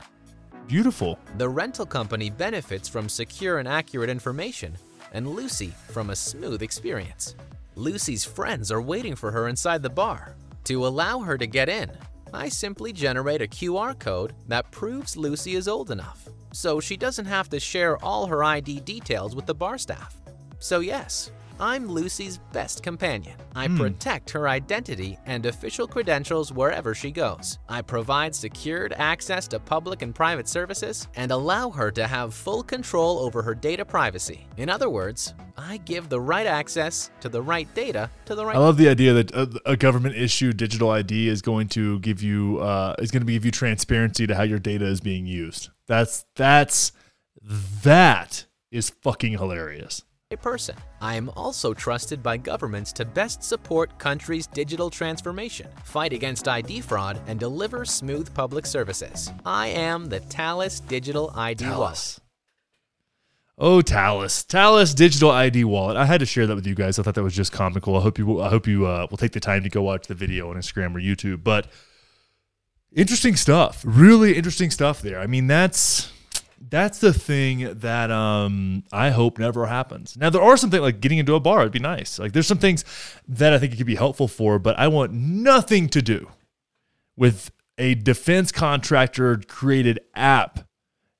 Beautiful. 0.68 1.18
The 1.38 1.50
rental 1.50 1.86
company 1.86 2.30
benefits 2.30 2.88
from 2.88 3.10
secure 3.10 3.58
and 3.58 3.68
accurate 3.68 4.10
information, 4.10 4.78
and 5.14 5.28
Lucy 5.28 5.74
from 5.90 6.12
a 6.12 6.16
smooth 6.16 6.62
experience. 6.62 7.36
Lucy's 7.76 8.26
friends 8.26 8.72
are 8.72 8.82
waiting 8.82 9.16
for 9.16 9.32
her 9.32 9.48
inside 9.48 9.82
the 9.82 9.90
bar. 9.90 10.36
To 10.66 10.86
allow 10.86 11.20
her 11.20 11.38
to 11.38 11.48
get 11.48 11.70
in, 11.70 11.90
I 12.34 12.50
simply 12.50 12.94
generate 12.94 13.42
a 13.42 13.48
QR 13.48 13.98
code 13.98 14.34
that 14.48 14.70
proves 14.70 15.18
Lucy 15.18 15.56
is 15.56 15.68
old 15.68 15.90
enough, 15.90 16.28
so 16.52 16.80
she 16.80 16.98
doesn't 16.98 17.26
have 17.26 17.50
to 17.50 17.60
share 17.60 17.98
all 18.04 18.28
her 18.28 18.44
ID 18.44 18.82
details 18.82 19.36
with 19.36 19.46
the 19.48 19.56
bar 19.56 19.78
staff. 19.78 20.16
So, 20.60 20.82
yes, 20.82 21.32
I'm 21.62 21.88
Lucy's 21.88 22.38
best 22.54 22.84
companion. 22.84 23.36
I 23.54 23.68
protect 23.68 24.30
her 24.30 24.48
identity 24.48 25.18
and 25.26 25.46
official 25.46 25.88
credentials 25.88 26.54
wherever 26.54 26.96
she 26.96 27.12
goes. 27.12 27.60
I 27.68 27.82
provide 27.82 28.34
secured 28.34 28.94
access 28.96 29.46
to 29.50 29.60
public 29.60 30.02
and 30.02 30.16
private 30.16 30.48
services 30.48 31.10
and 31.16 31.32
allow 31.32 31.70
her 31.72 31.92
to 31.92 32.08
have 32.08 32.34
full 32.34 32.64
control 32.64 33.20
over 33.20 33.42
her 33.42 33.54
data 33.54 33.84
privacy. 33.84 34.48
In 34.56 34.70
other 34.70 34.90
words, 34.90 35.34
I 35.58 35.78
give 35.78 36.08
the 36.08 36.22
right 36.22 36.48
access 36.48 37.12
to 37.20 37.28
the 37.28 37.42
right 37.42 37.68
data 37.76 38.10
to 38.26 38.36
the 38.36 38.46
right 38.46 38.56
I 38.56 38.60
love 38.60 38.78
the 38.78 38.88
idea 38.88 39.12
that 39.12 39.32
a, 39.32 39.62
a 39.66 39.76
government 39.76 40.16
issued 40.16 40.56
digital 40.56 40.92
ID 40.92 41.28
is 41.28 41.42
going 41.42 41.68
to 41.70 42.00
give 42.00 42.24
you 42.24 42.60
uh, 42.60 42.96
is 43.00 43.12
going 43.12 43.26
to 43.26 43.32
give 43.32 43.44
you 43.44 43.52
transparency 43.52 44.26
to 44.26 44.36
how 44.36 44.44
your 44.44 44.60
data 44.60 44.86
is 44.86 45.02
being 45.02 45.26
used. 45.26 45.70
That's 45.88 46.26
that's 46.36 46.94
that 47.42 48.46
is 48.72 48.90
fucking 48.90 49.34
hilarious. 49.34 50.04
A 50.32 50.38
person. 50.38 50.76
I 51.02 51.16
am 51.16 51.32
also 51.36 51.74
trusted 51.74 52.22
by 52.22 52.38
governments 52.38 52.94
to 52.94 53.04
best 53.04 53.42
support 53.42 53.98
countries' 53.98 54.46
digital 54.46 54.92
transformation, 54.92 55.68
fight 55.84 56.14
against 56.14 56.48
ID 56.48 56.82
fraud, 56.82 57.20
and 57.26 57.40
deliver 57.40 57.84
smooth 57.84 58.32
public 58.36 58.68
services. 58.68 59.32
I 59.44 59.70
am 59.70 60.06
the 60.06 60.20
Thales 60.20 60.82
Digital 60.82 61.34
ID 61.36 61.66
Wallet. 61.70 62.20
Oh, 63.58 63.82
Thales, 63.82 64.44
Thales 64.44 64.94
Digital 64.94 65.32
ID 65.32 65.64
Wallet. 65.64 65.98
I 65.98 66.06
had 66.06 66.20
to 66.20 66.28
share 66.28 66.46
that 66.46 66.54
with 66.54 66.68
you 66.68 66.76
guys. 66.76 67.00
I 67.00 67.02
thought 67.02 67.16
that 67.16 67.24
was 67.24 67.36
just 67.36 67.52
comical. 67.52 67.98
I 67.98 68.02
hope 68.02 68.20
you, 68.20 68.40
I 68.40 68.50
hope 68.50 68.68
you 68.68 68.86
uh, 68.86 69.08
will 69.10 69.18
take 69.18 69.32
the 69.32 69.40
time 69.40 69.64
to 69.64 69.70
go 69.70 69.82
watch 69.82 70.06
the 70.06 70.14
video 70.14 70.52
on 70.52 70.58
Instagram 70.58 70.96
or 70.96 71.00
YouTube. 71.00 71.44
But 71.44 71.66
interesting 72.94 73.36
stuff, 73.36 73.82
really 73.84 74.38
interesting 74.38 74.70
stuff 74.70 75.02
there. 75.02 75.20
I 75.20 75.26
mean, 75.26 75.48
that's 75.48 76.12
that's 76.62 77.00
the 77.00 77.14
thing 77.14 77.74
that 77.80 78.12
um, 78.12 78.84
I 78.92 79.10
hope 79.10 79.40
never 79.40 79.66
happens. 79.66 80.18
Now, 80.18 80.30
there 80.30 80.42
are 80.42 80.58
some 80.58 80.70
things 80.70 80.82
like 80.82 81.02
getting 81.02 81.18
into 81.18 81.36
a 81.36 81.40
bar. 81.40 81.62
It'd 81.62 81.72
be 81.72 81.80
nice. 81.80 82.20
Like, 82.20 82.34
there's 82.34 82.48
some 82.48 82.58
things 82.58 82.84
that 83.28 83.54
I 83.54 83.60
think 83.60 83.74
it 83.74 83.78
could 83.78 83.86
be 83.86 83.96
helpful 83.96 84.28
for, 84.28 84.60
but 84.60 84.78
I 84.78 84.88
want 84.88 85.14
nothing 85.14 85.88
to 85.90 86.02
do 86.02 86.30
with 87.16 87.52
a 87.78 87.96
defense 87.96 88.52
contractor 88.52 89.38
created 89.48 90.00
app 90.16 90.68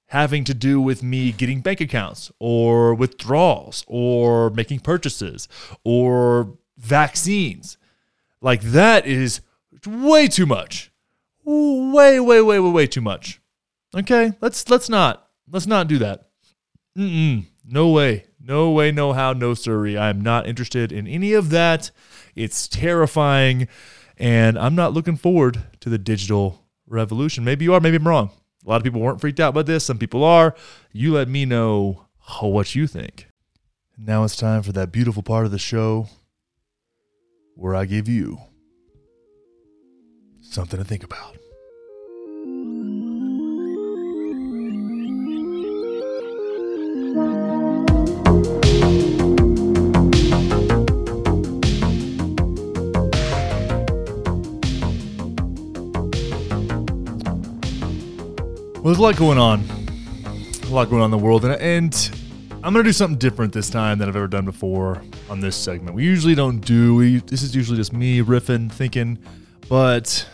having 0.08 0.44
to 0.44 0.54
do 0.54 0.82
with 0.82 1.04
me 1.04 1.32
getting 1.32 1.62
bank 1.62 1.80
accounts 1.80 2.32
or 2.40 2.94
withdrawals 2.96 3.86
or 3.88 4.50
making 4.50 4.80
purchases 4.80 5.48
or 5.84 6.58
vaccines. 6.78 7.78
Like 8.42 8.62
that 8.62 9.06
is 9.06 9.42
way 9.86 10.28
too 10.28 10.46
much. 10.46 10.92
Way, 11.46 12.20
way, 12.20 12.42
way, 12.42 12.60
way, 12.60 12.72
way 12.72 12.88
too 12.88 13.02
much. 13.02 13.40
Okay, 13.96 14.34
let's 14.42 14.70
let's 14.70 14.90
not 14.90 15.29
let's 15.52 15.68
not 15.68 15.88
do 15.88 15.98
that. 16.00 16.30
Mm-mm. 16.98 17.46
No 17.66 17.90
way, 17.90 18.26
no 18.42 18.72
way, 18.72 18.92
no 18.92 19.14
how, 19.14 19.34
no 19.34 19.54
siree. 19.54 19.96
I 19.96 20.10
am 20.10 20.22
not 20.22 20.48
interested 20.48 20.92
in 20.92 21.08
any 21.08 21.34
of 21.34 21.50
that. 21.52 21.92
It's 22.36 22.68
terrifying, 22.68 23.68
and 24.18 24.58
I'm 24.58 24.76
not 24.76 24.94
looking 24.94 25.18
forward 25.18 25.64
to 25.82 25.90
the 25.90 25.98
digital 25.98 26.66
revolution. 26.88 27.44
Maybe 27.44 27.66
you 27.66 27.74
are, 27.74 27.80
maybe 27.80 27.98
I'm 27.98 28.08
wrong. 28.08 28.32
A 28.66 28.70
lot 28.70 28.78
of 28.78 28.84
people 28.84 29.02
weren't 29.02 29.22
freaked 29.22 29.40
out 29.40 29.54
by 29.54 29.64
this. 29.64 29.86
Some 29.86 29.98
people 29.98 30.24
are. 30.24 30.56
You 30.92 31.14
let 31.14 31.30
me 31.30 31.46
know 31.46 32.06
what 32.42 32.76
you 32.76 32.88
think. 32.88 33.28
Now 33.98 34.24
it's 34.24 34.36
time 34.36 34.64
for 34.64 34.72
that 34.74 34.92
beautiful 34.92 35.24
part 35.24 35.46
of 35.46 35.52
the 35.52 35.60
show 35.60 36.08
where 37.56 37.76
I 37.76 37.86
give 37.86 38.08
you 38.08 38.40
something 40.42 40.78
to 40.80 40.86
think 40.86 41.04
about. 41.04 41.39
Well, 58.90 58.96
there's 58.96 59.02
a 59.02 59.04
lot 59.04 59.18
going 59.18 59.38
on. 59.38 59.60
A 60.64 60.74
lot 60.74 60.90
going 60.90 61.04
on 61.04 61.06
in 61.06 61.12
the 61.12 61.24
world. 61.24 61.46
And, 61.46 61.54
and 61.62 62.12
I'm 62.64 62.74
to 62.74 62.82
do 62.82 62.92
something 62.92 63.20
different 63.20 63.54
this 63.54 63.70
time 63.70 64.00
than 64.00 64.10
I've 64.10 64.16
ever 64.16 64.28
done 64.28 64.46
before 64.46 65.04
on 65.30 65.40
this 65.40 65.56
segment. 65.56 65.96
We 65.96 66.06
usually 66.06 66.34
don't 66.34 66.60
do, 66.60 66.96
we, 66.96 67.18
this 67.20 67.44
is 67.44 67.56
usually 67.56 67.78
just 67.78 67.94
me 67.94 68.22
riffing, 68.24 68.72
thinking, 68.72 69.20
but 69.68 70.28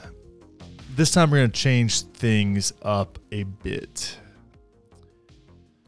this 0.95 1.11
time 1.11 1.31
we're 1.31 1.45
to 1.45 1.51
change 1.51 2.03
things 2.03 2.71
up 2.81 3.19
a 3.33 3.43
bit. 3.43 4.17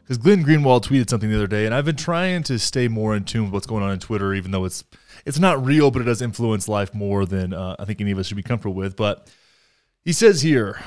because 0.07 0.17
Glenn 0.17 0.43
Greenwald 0.43 0.83
tweeted 0.83 1.09
something 1.09 1.29
the 1.29 1.35
other 1.37 1.47
day, 1.47 1.65
and 1.65 1.75
I've 1.75 1.85
been 1.85 1.95
trying 1.95 2.43
to 2.43 2.59
stay 2.59 2.89
more 2.89 3.15
in 3.15 3.23
tune 3.23 3.45
with 3.45 3.53
what's 3.53 3.67
going 3.67 3.83
on 3.83 3.91
in 3.91 3.99
Twitter, 3.99 4.33
even 4.33 4.51
though 4.51 4.65
it's 4.65 4.83
it's 5.25 5.39
not 5.39 5.65
real, 5.65 5.91
but 5.91 6.01
it 6.01 6.05
does 6.05 6.21
influence 6.21 6.67
life 6.67 6.93
more 6.93 7.25
than 7.25 7.53
uh, 7.53 7.77
I 7.79 7.85
think 7.85 7.99
any 8.01 8.11
of 8.11 8.19
us 8.19 8.27
should 8.27 8.37
be 8.37 8.43
comfortable 8.43 8.75
with. 8.75 8.95
But 8.95 9.29
he 10.03 10.13
says 10.13 10.41
here, 10.41 10.79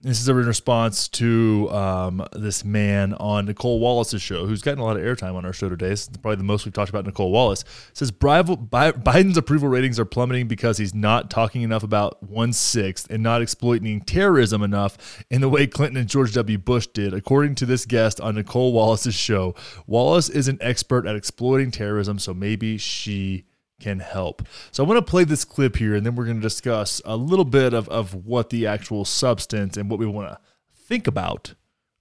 this 0.00 0.20
is 0.20 0.28
a 0.28 0.34
response 0.34 1.08
to 1.08 1.68
um, 1.72 2.24
this 2.32 2.64
man 2.64 3.14
on 3.14 3.46
Nicolle 3.46 3.80
Wallace's 3.80 4.22
show, 4.22 4.46
who's 4.46 4.62
gotten 4.62 4.78
a 4.78 4.84
lot 4.84 4.96
of 4.96 5.02
airtime 5.02 5.34
on 5.34 5.44
our 5.44 5.52
show 5.52 5.68
today. 5.68 5.88
This 5.88 6.02
is 6.02 6.16
probably 6.18 6.36
the 6.36 6.44
most 6.44 6.64
we've 6.64 6.72
talked 6.72 6.88
about 6.88 7.04
Nicolle 7.04 7.32
Wallace. 7.32 7.64
says 7.94 8.12
Biden's 8.12 9.36
approval 9.36 9.68
ratings 9.68 9.98
are 9.98 10.04
plummeting 10.04 10.46
because 10.46 10.78
he's 10.78 10.94
not 10.94 11.30
talking 11.30 11.62
enough 11.62 11.82
about 11.82 12.22
one 12.22 12.52
sixth 12.52 13.10
and 13.10 13.24
not 13.24 13.42
exploiting 13.42 14.00
terrorism 14.02 14.62
enough 14.62 15.24
in 15.30 15.40
the 15.40 15.48
way 15.48 15.66
Clinton 15.66 15.96
and 15.96 16.08
George 16.08 16.32
W. 16.34 16.58
Bush 16.58 16.86
did. 16.86 17.12
According 17.12 17.56
to 17.56 17.66
this 17.66 17.84
guest 17.84 18.20
on 18.20 18.36
Nicolle 18.36 18.72
Wallace's 18.72 19.16
show, 19.16 19.56
Wallace 19.88 20.28
is 20.28 20.46
an 20.46 20.58
expert 20.60 21.06
at 21.06 21.16
exploiting 21.16 21.72
terrorism, 21.72 22.20
so 22.20 22.32
maybe 22.32 22.78
she 22.78 23.46
can 23.80 24.00
help. 24.00 24.42
So 24.70 24.84
I 24.84 24.86
want 24.86 25.04
to 25.04 25.10
play 25.10 25.24
this 25.24 25.44
clip 25.44 25.76
here 25.76 25.94
and 25.94 26.04
then 26.04 26.14
we're 26.14 26.24
going 26.24 26.38
to 26.38 26.42
discuss 26.42 27.00
a 27.04 27.16
little 27.16 27.44
bit 27.44 27.72
of, 27.72 27.88
of 27.88 28.14
what 28.26 28.50
the 28.50 28.66
actual 28.66 29.04
substance 29.04 29.76
and 29.76 29.90
what 29.90 29.98
we 29.98 30.06
want 30.06 30.30
to 30.30 30.38
think 30.74 31.06
about 31.06 31.54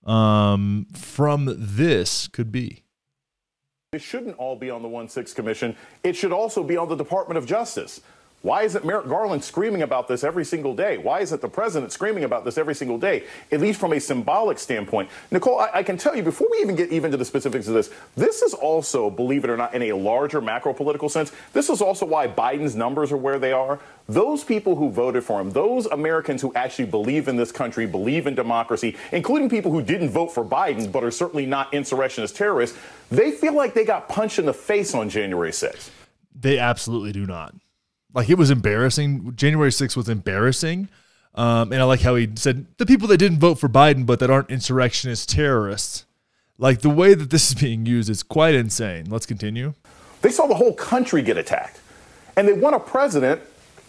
um, 0.06 0.88
from 0.94 1.54
this 1.58 2.28
could 2.28 2.52
be. 2.52 2.84
It 3.94 4.02
shouldn't 4.02 4.36
all 4.38 4.56
be 4.56 4.70
on 4.70 4.82
the 4.82 4.88
1 4.88 5.08
6 5.08 5.34
Commission. 5.34 5.76
It 6.04 6.16
should 6.16 6.32
also 6.32 6.64
be 6.64 6.76
on 6.76 6.90
the 6.90 6.96
Department 6.96 7.38
of 7.38 7.46
Justice. 7.46 8.02
Why 8.48 8.64
isn't 8.64 8.86
Merrick 8.86 9.10
Garland 9.10 9.44
screaming 9.44 9.82
about 9.82 10.08
this 10.08 10.24
every 10.24 10.46
single 10.46 10.74
day? 10.74 10.98
Why 10.98 11.20
isn't 11.20 11.42
the 11.42 11.50
president 11.50 11.92
screaming 11.92 12.24
about 12.24 12.46
this 12.46 12.58
every 12.58 12.76
single 12.76 12.98
day, 12.98 13.26
at 13.52 13.60
least 13.60 13.78
from 13.78 13.92
a 13.92 14.00
symbolic 14.00 14.58
standpoint? 14.58 15.10
Nicolle, 15.32 15.60
I, 15.60 15.80
I, 15.80 15.84
can 15.84 15.98
tell 15.98 16.16
you 16.16 16.24
before 16.24 16.48
we 16.50 16.60
even 16.60 16.78
get 16.78 16.90
even 16.90 17.12
to 17.12 17.18
the 17.18 17.26
specifics 17.26 17.68
of 17.68 17.74
this, 17.74 17.90
this 18.16 18.42
is 18.42 18.54
also, 18.54 19.10
believe 19.10 19.44
it 19.44 19.50
or 19.50 19.58
not, 19.58 19.74
in 19.74 19.82
a 19.82 19.92
larger 19.92 20.40
macro 20.40 20.72
political 20.72 21.10
sense, 21.10 21.34
this 21.52 21.70
is 21.70 21.82
also 21.82 22.06
why 22.06 22.26
Biden's 22.26 22.74
numbers 22.74 23.12
are 23.12 23.18
where 23.18 23.38
they 23.38 23.52
are. 23.52 23.82
Those 24.08 24.46
people 24.46 24.78
who 24.78 24.92
voted 24.92 25.26
for 25.26 25.42
him, 25.42 25.52
those 25.52 25.86
Americans 25.88 26.42
who 26.42 26.54
actually 26.54 26.86
believe 26.86 27.28
in 27.28 27.36
this 27.36 27.52
country, 27.52 27.86
believe 27.86 28.28
in 28.28 28.36
democracy, 28.36 28.96
including 29.12 29.50
people 29.50 29.74
who 29.74 29.82
didn't 29.82 30.12
vote 30.12 30.28
for 30.28 30.46
Biden 30.46 30.90
but 30.90 31.04
are 31.04 31.12
certainly 31.12 31.46
not 31.46 31.74
insurrectionist 31.74 32.38
terrorists, 32.38 32.78
they 33.12 33.30
feel 33.30 33.54
like 33.54 33.74
they 33.74 33.84
got 33.84 34.08
punched 34.08 34.40
in 34.40 34.46
the 34.46 34.54
face 34.54 34.96
on 34.96 35.10
January 35.10 35.52
6th. 35.52 35.90
They 36.34 36.58
absolutely 36.58 37.12
do 37.12 37.26
not. 37.26 37.54
Like 38.14 38.30
it 38.30 38.38
was 38.38 38.50
embarrassing. 38.50 39.34
January 39.36 39.70
6th 39.70 39.96
was 39.96 40.10
embarrassing. 40.10 40.90
Um, 41.36 41.72
and 41.72 41.82
I 41.82 41.86
like 41.86 42.02
how 42.02 42.16
he 42.16 42.30
said 42.36 42.66
the 42.78 42.86
people 42.86 43.08
that 43.10 43.18
didn't 43.18 43.40
vote 43.40 43.60
for 43.60 43.70
Biden 43.70 44.06
but 44.06 44.20
that 44.20 44.30
aren't 44.30 44.50
insurrectionist 44.50 45.30
terrorists. 45.30 46.06
Like 46.58 46.82
the 46.82 46.90
way 46.90 47.14
that 47.14 47.30
this 47.30 47.50
is 47.50 47.56
being 47.56 47.86
used 47.86 48.10
is 48.10 48.24
quite 48.24 48.56
insane. 48.56 49.06
Let's 49.10 49.28
continue. 49.28 49.74
They 50.22 50.32
saw 50.32 50.48
the 50.48 50.56
whole 50.56 50.74
country 50.74 51.22
get 51.22 51.38
attacked. 51.38 51.80
And 52.36 52.48
they 52.48 52.54
want 52.54 52.76
a 52.76 52.80
president 52.80 53.42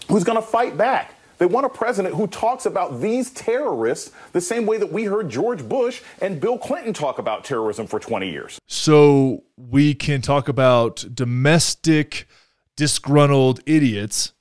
who's 0.08 0.24
going 0.24 0.36
to 0.36 0.46
fight 0.46 0.76
back. 0.76 1.14
They 1.38 1.46
want 1.46 1.66
a 1.66 1.68
president 1.68 2.14
who 2.16 2.26
talks 2.26 2.66
about 2.66 3.00
these 3.00 3.30
terrorists 3.30 4.10
the 4.32 4.40
same 4.40 4.66
way 4.66 4.76
that 4.78 4.92
we 4.92 5.04
heard 5.04 5.30
George 5.30 5.66
Bush 5.66 6.02
and 6.20 6.40
Bill 6.40 6.58
Clinton 6.58 6.92
talk 6.92 7.18
about 7.18 7.44
terrorism 7.44 7.86
for 7.86 8.00
20 8.00 8.28
years. 8.28 8.58
So 8.66 9.44
we 9.56 9.94
can 9.94 10.20
talk 10.20 10.48
about 10.48 11.04
domestic 11.14 12.26
disgruntled 12.78 13.60
idiots 13.66 14.32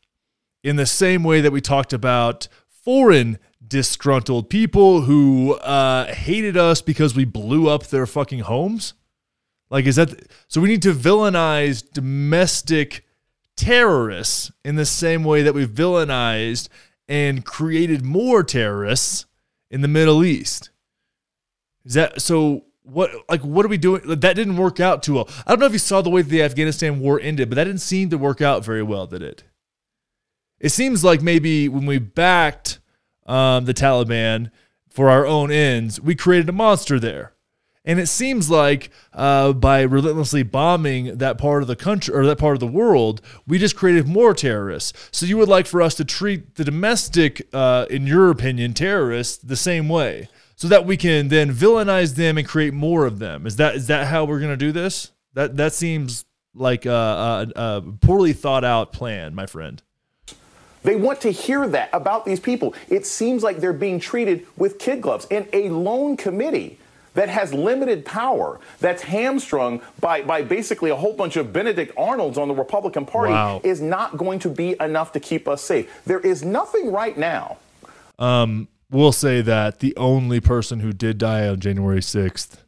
in 0.63 0.75
the 0.75 0.85
same 0.85 1.23
way 1.23 1.41
that 1.41 1.51
we 1.51 1.59
talked 1.59 1.91
about 1.91 2.47
foreign 2.69 3.39
disgruntled 3.67 4.47
people 4.47 5.01
who 5.01 5.55
uh, 5.55 6.05
hated 6.13 6.55
us 6.55 6.79
because 6.79 7.15
we 7.15 7.25
blew 7.25 7.67
up 7.67 7.87
their 7.87 8.05
fucking 8.05 8.41
homes? 8.41 8.93
Like, 9.71 9.85
is 9.85 9.95
that 9.95 10.29
so? 10.47 10.61
We 10.61 10.69
need 10.69 10.83
to 10.83 10.93
villainize 10.93 11.83
domestic 11.91 13.03
terrorists 13.55 14.51
in 14.63 14.75
the 14.75 14.85
same 14.85 15.23
way 15.23 15.41
that 15.41 15.55
we 15.55 15.65
villainized 15.65 16.69
and 17.07 17.43
created 17.43 18.05
more 18.05 18.43
terrorists 18.43 19.25
in 19.71 19.81
the 19.81 19.87
Middle 19.87 20.23
East. 20.23 20.69
Is 21.83 21.95
that 21.95 22.21
so? 22.21 22.65
What 22.87 23.11
like 23.29 23.41
what 23.41 23.65
are 23.65 23.69
we 23.69 23.77
doing? 23.77 24.01
That 24.05 24.35
didn't 24.35 24.57
work 24.57 24.79
out 24.79 25.03
too 25.03 25.15
well. 25.15 25.29
I 25.45 25.51
don't 25.51 25.59
know 25.59 25.65
if 25.65 25.73
you 25.73 25.79
saw 25.79 26.01
the 26.01 26.09
way 26.09 26.21
the 26.21 26.41
Afghanistan 26.41 26.99
war 26.99 27.19
ended, 27.19 27.49
but 27.49 27.55
that 27.55 27.65
didn't 27.65 27.81
seem 27.81 28.09
to 28.09 28.17
work 28.17 28.41
out 28.41 28.63
very 28.63 28.83
well, 28.83 29.07
did 29.07 29.21
it? 29.21 29.43
It 30.59 30.69
seems 30.69 31.03
like 31.03 31.21
maybe 31.21 31.69
when 31.69 31.85
we 31.85 31.99
backed 31.99 32.79
um, 33.25 33.65
the 33.65 33.73
Taliban 33.73 34.51
for 34.89 35.09
our 35.09 35.25
own 35.25 35.51
ends, 35.51 36.01
we 36.01 36.15
created 36.15 36.49
a 36.49 36.53
monster 36.53 36.99
there. 36.99 37.33
And 37.85 38.01
it 38.01 38.07
seems 38.07 38.49
like 38.49 38.89
uh, 39.13 39.53
by 39.53 39.81
relentlessly 39.81 40.43
bombing 40.43 41.19
that 41.19 41.37
part 41.37 41.61
of 41.61 41.69
the 41.69 41.75
country 41.75 42.13
or 42.13 42.25
that 42.25 42.37
part 42.37 42.55
of 42.55 42.59
the 42.59 42.67
world, 42.67 43.21
we 43.45 43.57
just 43.57 43.77
created 43.77 44.07
more 44.07 44.33
terrorists. 44.33 45.09
So 45.11 45.25
you 45.25 45.37
would 45.37 45.47
like 45.47 45.67
for 45.67 45.81
us 45.81 45.95
to 45.95 46.03
treat 46.03 46.55
the 46.55 46.65
domestic, 46.65 47.47
uh, 47.53 47.85
in 47.89 48.05
your 48.05 48.29
opinion, 48.29 48.73
terrorists 48.73 49.37
the 49.37 49.55
same 49.55 49.87
way 49.87 50.27
so 50.57 50.67
that 50.67 50.85
we 50.85 50.97
can 50.97 51.29
then 51.29 51.53
villainize 51.53 52.15
them 52.15 52.37
and 52.37 52.45
create 52.45 52.73
more 52.73 53.05
of 53.05 53.19
them. 53.19 53.47
Is 53.47 53.55
that 53.55 53.75
is 53.75 53.87
that 53.87 54.07
how 54.07 54.25
we're 54.25 54.39
going 54.39 54.51
to 54.51 54.57
do 54.57 54.73
this? 54.73 55.11
That 55.33 55.55
that 55.55 55.73
seems 55.73 56.25
like 56.53 56.85
a, 56.85 57.51
a, 57.55 57.61
a 57.61 57.81
poorly 58.01 58.33
thought 58.33 58.65
out 58.65 58.91
plan, 58.91 59.33
my 59.33 59.45
friend. 59.45 59.81
They 60.83 60.95
want 60.95 61.21
to 61.21 61.31
hear 61.31 61.67
that 61.67 61.89
about 61.93 62.25
these 62.25 62.39
people. 62.39 62.73
It 62.89 63.05
seems 63.05 63.43
like 63.43 63.57
they're 63.57 63.73
being 63.73 63.99
treated 63.99 64.47
with 64.57 64.79
kid 64.79 65.01
gloves. 65.01 65.27
And 65.29 65.47
a 65.53 65.69
lone 65.69 66.17
committee 66.17 66.79
that 67.13 67.29
has 67.29 67.53
limited 67.53 68.05
power, 68.05 68.59
that's 68.79 69.01
hamstrung 69.01 69.81
by, 69.99 70.21
by 70.21 70.43
basically 70.43 70.91
a 70.91 70.95
whole 70.95 71.13
bunch 71.13 71.35
of 71.35 71.51
Benedict 71.51 71.91
Arnolds 71.97 72.37
on 72.37 72.47
the 72.47 72.53
Republican 72.53 73.05
Party, 73.05 73.33
wow. 73.33 73.59
is 73.63 73.81
not 73.81 74.17
going 74.17 74.39
to 74.39 74.49
be 74.49 74.75
enough 74.79 75.11
to 75.13 75.19
keep 75.19 75.47
us 75.47 75.61
safe. 75.61 76.01
There 76.05 76.19
is 76.19 76.43
nothing 76.43 76.91
right 76.91 77.17
now. 77.17 77.57
Um, 78.17 78.67
will 78.89 79.11
say 79.11 79.41
that 79.41 79.79
the 79.79 79.95
only 79.97 80.39
person 80.39 80.79
who 80.79 80.93
did 80.93 81.17
die 81.17 81.47
on 81.47 81.59
January 81.59 81.99
6th 81.99 82.63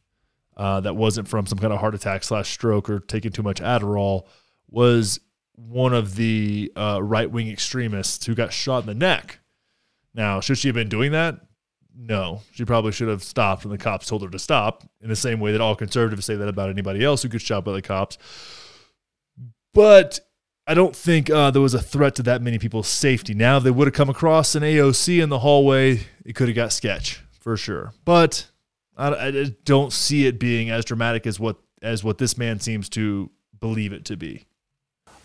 uh, 0.58 0.82
that 0.82 0.96
wasn't 0.96 1.28
from 1.28 1.46
some 1.46 1.58
kind 1.58 1.72
of 1.72 1.80
heart 1.80 1.96
attack 1.96 2.24
slash 2.24 2.50
stroke 2.52 2.90
or 2.90 3.00
taking 3.00 3.32
too 3.32 3.44
much 3.44 3.62
Adderall 3.62 4.28
was 4.70 5.20
one 5.56 5.94
of 5.94 6.16
the 6.16 6.72
uh, 6.76 7.00
right 7.02 7.30
wing 7.30 7.50
extremists 7.50 8.26
who 8.26 8.36
got 8.36 8.54
shot 8.54 8.84
in 8.84 8.88
the 8.88 8.94
neck. 8.94 9.40
Now, 10.14 10.40
should 10.42 10.58
she 10.58 10.68
have 10.68 10.76
been 10.76 10.90
doing 10.90 11.12
that? 11.12 11.40
No, 11.98 12.42
she 12.52 12.66
probably 12.66 12.92
should 12.92 13.10
have 13.10 13.24
stopped 13.24 13.64
when 13.64 13.72
the 13.72 13.78
cops 13.78 14.08
told 14.08 14.22
her 14.22 14.30
to 14.30 14.40
stop, 14.40 14.84
in 15.02 15.10
the 15.10 15.16
same 15.16 15.40
way 15.40 15.52
that 15.52 15.62
all 15.62 15.76
conservatives 15.76 16.26
say 16.26 16.36
that 16.36 16.48
about 16.48 16.70
anybody 16.70 17.04
else 17.04 17.24
who 17.24 17.30
gets 17.30 17.44
shot 17.44 17.66
by 17.66 17.74
the 17.74 17.82
cops. 17.82 18.18
But 19.74 20.20
I 20.70 20.76
don't 20.76 20.96
think 20.96 21.32
uh, 21.32 21.50
there 21.50 21.64
was 21.64 21.74
a 21.74 21.82
threat 21.82 22.14
to 22.18 22.24
that 22.24 22.44
many 22.44 22.60
people's 22.60 22.88
safety. 22.88 23.34
Now, 23.34 23.58
if 23.58 23.64
they 23.64 23.72
would 23.72 23.88
have 23.88 23.96
come 23.96 24.08
across 24.08 24.54
an 24.54 24.62
AOC 24.62 25.20
in 25.20 25.30
the 25.30 25.40
hallway, 25.40 26.02
it 26.24 26.36
could 26.36 26.48
have 26.48 26.56
got 26.56 26.72
sketch 26.72 27.24
for 27.40 27.58
sure. 27.58 27.92
But 28.06 28.46
I, 28.96 29.08
I 29.08 29.46
don't 29.66 29.92
see 29.92 30.28
it 30.28 30.40
being 30.40 30.70
as 30.70 30.86
dramatic 30.86 31.26
as 31.26 31.40
what 31.40 31.58
as 31.82 32.04
what 32.04 32.20
this 32.20 32.38
man 32.38 32.60
seems 32.60 32.88
to 32.90 33.32
believe 33.60 33.94
it 33.94 34.06
to 34.06 34.16
be 34.16 34.46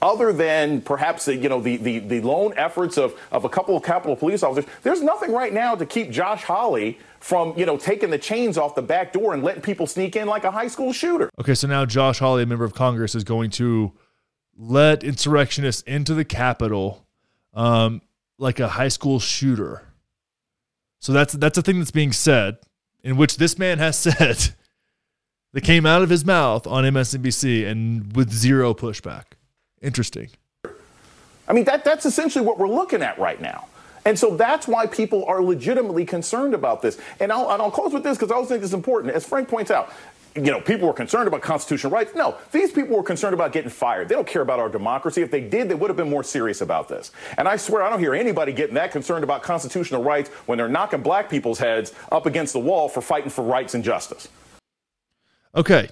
other 0.05 0.35
than 0.35 0.83
perhaps 0.83 1.27
you 1.27 1.49
know 1.49 1.61
the, 1.61 1.79
the, 1.79 1.99
the 1.99 2.21
lone 2.21 2.53
efforts 2.57 2.99
of, 2.99 3.19
of 3.33 3.45
a 3.45 3.49
couple 3.49 3.75
of 3.75 3.83
Capitol 3.83 4.15
police 4.15 4.43
officers, 4.43 4.71
there's 4.83 5.03
nothing 5.03 5.33
right 5.33 5.53
now 5.53 5.75
to 5.75 5.87
keep 5.87 6.11
Josh 6.11 6.45
Hawley 6.45 6.99
from 7.21 7.57
you 7.59 7.65
know 7.65 7.79
taking 7.79 8.11
the 8.11 8.19
chains 8.19 8.59
off 8.59 8.75
the 8.75 8.83
back 8.83 9.13
door 9.13 9.33
and 9.33 9.43
letting 9.43 9.63
people 9.63 9.87
sneak 9.87 10.15
in 10.15 10.29
like 10.29 10.45
a 10.45 10.51
high 10.51 10.69
school 10.69 10.93
shooter. 10.93 11.31
Okay, 11.41 11.55
so 11.55 11.67
now 11.67 11.87
Josh 11.87 12.19
Hawley, 12.19 12.43
a 12.43 12.47
member 12.47 12.65
of 12.65 12.75
Congress, 12.75 13.15
is 13.15 13.25
going 13.25 13.51
to 13.53 13.93
let 14.57 15.05
insurrectionists 15.05 15.83
into 15.83 16.15
the 16.15 16.25
Capitol 16.25 17.05
um, 17.53 18.03
like 18.39 18.61
a 18.61 18.69
high 18.69 18.89
school 18.89 19.19
shooter. 19.19 19.83
So 21.01 21.13
that's 21.13 21.35
that's 21.35 21.59
a 21.59 21.63
thing 21.63 21.79
that's 21.79 21.91
being 21.91 22.13
said, 22.13 22.59
in 23.03 23.17
which 23.17 23.37
this 23.37 23.59
man 23.59 23.79
has 23.79 23.99
said 23.99 24.55
that 25.53 25.61
came 25.63 25.87
out 25.87 26.03
of 26.03 26.11
his 26.11 26.25
mouth 26.25 26.67
on 26.67 26.85
MSNBC 26.85 27.67
and 27.67 28.15
with 28.17 28.33
zero 28.33 28.75
pushback. 28.75 29.25
Interesting. 29.81 30.31
I 31.47 31.53
mean, 31.53 31.65
that, 31.65 31.85
that's 31.85 32.07
essentially 32.07 32.45
what 32.45 32.59
we're 32.59 32.69
looking 32.69 33.03
at 33.03 33.19
right 33.19 33.41
now. 33.41 33.69
And 34.07 34.19
so 34.19 34.37
that's 34.37 34.69
why 34.69 34.87
people 34.87 35.25
are 35.27 35.43
legitimately 35.43 36.05
concerned 36.05 36.55
about 36.55 36.83
this. 36.83 36.99
And 37.21 37.33
I'll, 37.33 37.51
and 37.51 37.63
I'll 37.63 37.71
close 37.71 37.93
with 37.93 38.03
this 38.03 38.19
because 38.19 38.31
I 38.31 38.35
also 38.35 38.51
think 38.51 38.65
it's 38.65 38.73
important. 38.73 39.15
As 39.15 39.25
Frank 39.25 39.49
points 39.49 39.71
out, 39.71 39.93
you 40.37 40.51
know, 40.51 40.61
people 40.61 40.89
were 40.89 40.95
concerned 40.95 41.28
about 41.28 41.43
constitutional 41.43 41.93
rights. 41.93 42.12
No, 42.14 42.37
these 42.51 42.72
people 42.72 42.97
were 42.97 43.05
concerned 43.05 43.35
about 43.35 43.53
getting 43.53 43.70
fired. 43.70 44.09
They 44.09 44.16
don't 44.16 44.26
care 44.26 44.43
about 44.43 44.59
our 44.59 44.68
democracy. 44.68 45.22
If 45.22 45.30
they 45.30 45.41
did, 45.41 45.68
they 45.68 45.74
would 45.76 45.89
have 45.89 45.97
been 45.97 46.11
more 46.11 46.24
serious 46.24 46.61
about 46.61 46.89
this. 46.89 47.12
And 47.39 47.47
I 47.47 47.57
swear, 47.57 47.82
I 47.82 47.91
don't 47.91 48.01
hear 48.01 48.14
anybody 48.14 48.53
getting 48.53 48.74
that 48.74 48.91
concerned 48.91 49.22
about 49.22 49.43
constitutional 49.43 50.03
rights 50.03 50.30
when 50.47 50.59
they're 50.59 50.68
knocking 50.68 51.03
black 51.03 51.30
people's 51.30 51.59
heads 51.59 51.93
up 52.11 52.26
against 52.26 52.53
the 52.53 52.59
wall 52.59 52.89
for 52.89 53.01
fighting 53.01 53.30
for 53.30 53.45
rights 53.45 53.74
and 53.74 53.85
justice. 53.85 54.28
Okay. 55.55 55.89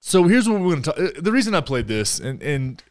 So 0.00 0.24
here's 0.24 0.48
what 0.48 0.60
we're 0.60 0.70
going 0.70 0.82
to 0.82 0.90
talk. 0.90 0.98
Uh, 0.98 1.20
the 1.20 1.30
reason 1.30 1.54
I 1.54 1.60
played 1.60 1.86
this, 1.86 2.18
and, 2.18 2.42
and 2.42 2.82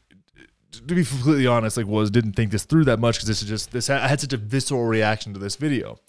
to 0.71 0.82
be 0.82 1.03
completely 1.03 1.45
honest, 1.45 1.75
like 1.75 1.88
was 1.88 2.09
didn't 2.09 2.34
think 2.34 2.51
this 2.51 2.63
through 2.63 2.86
that 2.86 2.99
much 2.99 3.15
because 3.15 3.27
this 3.27 3.41
is 3.41 3.49
just 3.49 3.71
this. 3.71 3.89
I 3.89 4.07
had 4.07 4.21
such 4.21 4.32
a 4.32 4.38
visceral 4.38 4.86
reaction 4.86 5.34
to 5.34 5.39
this 5.39 5.57
video 5.57 5.99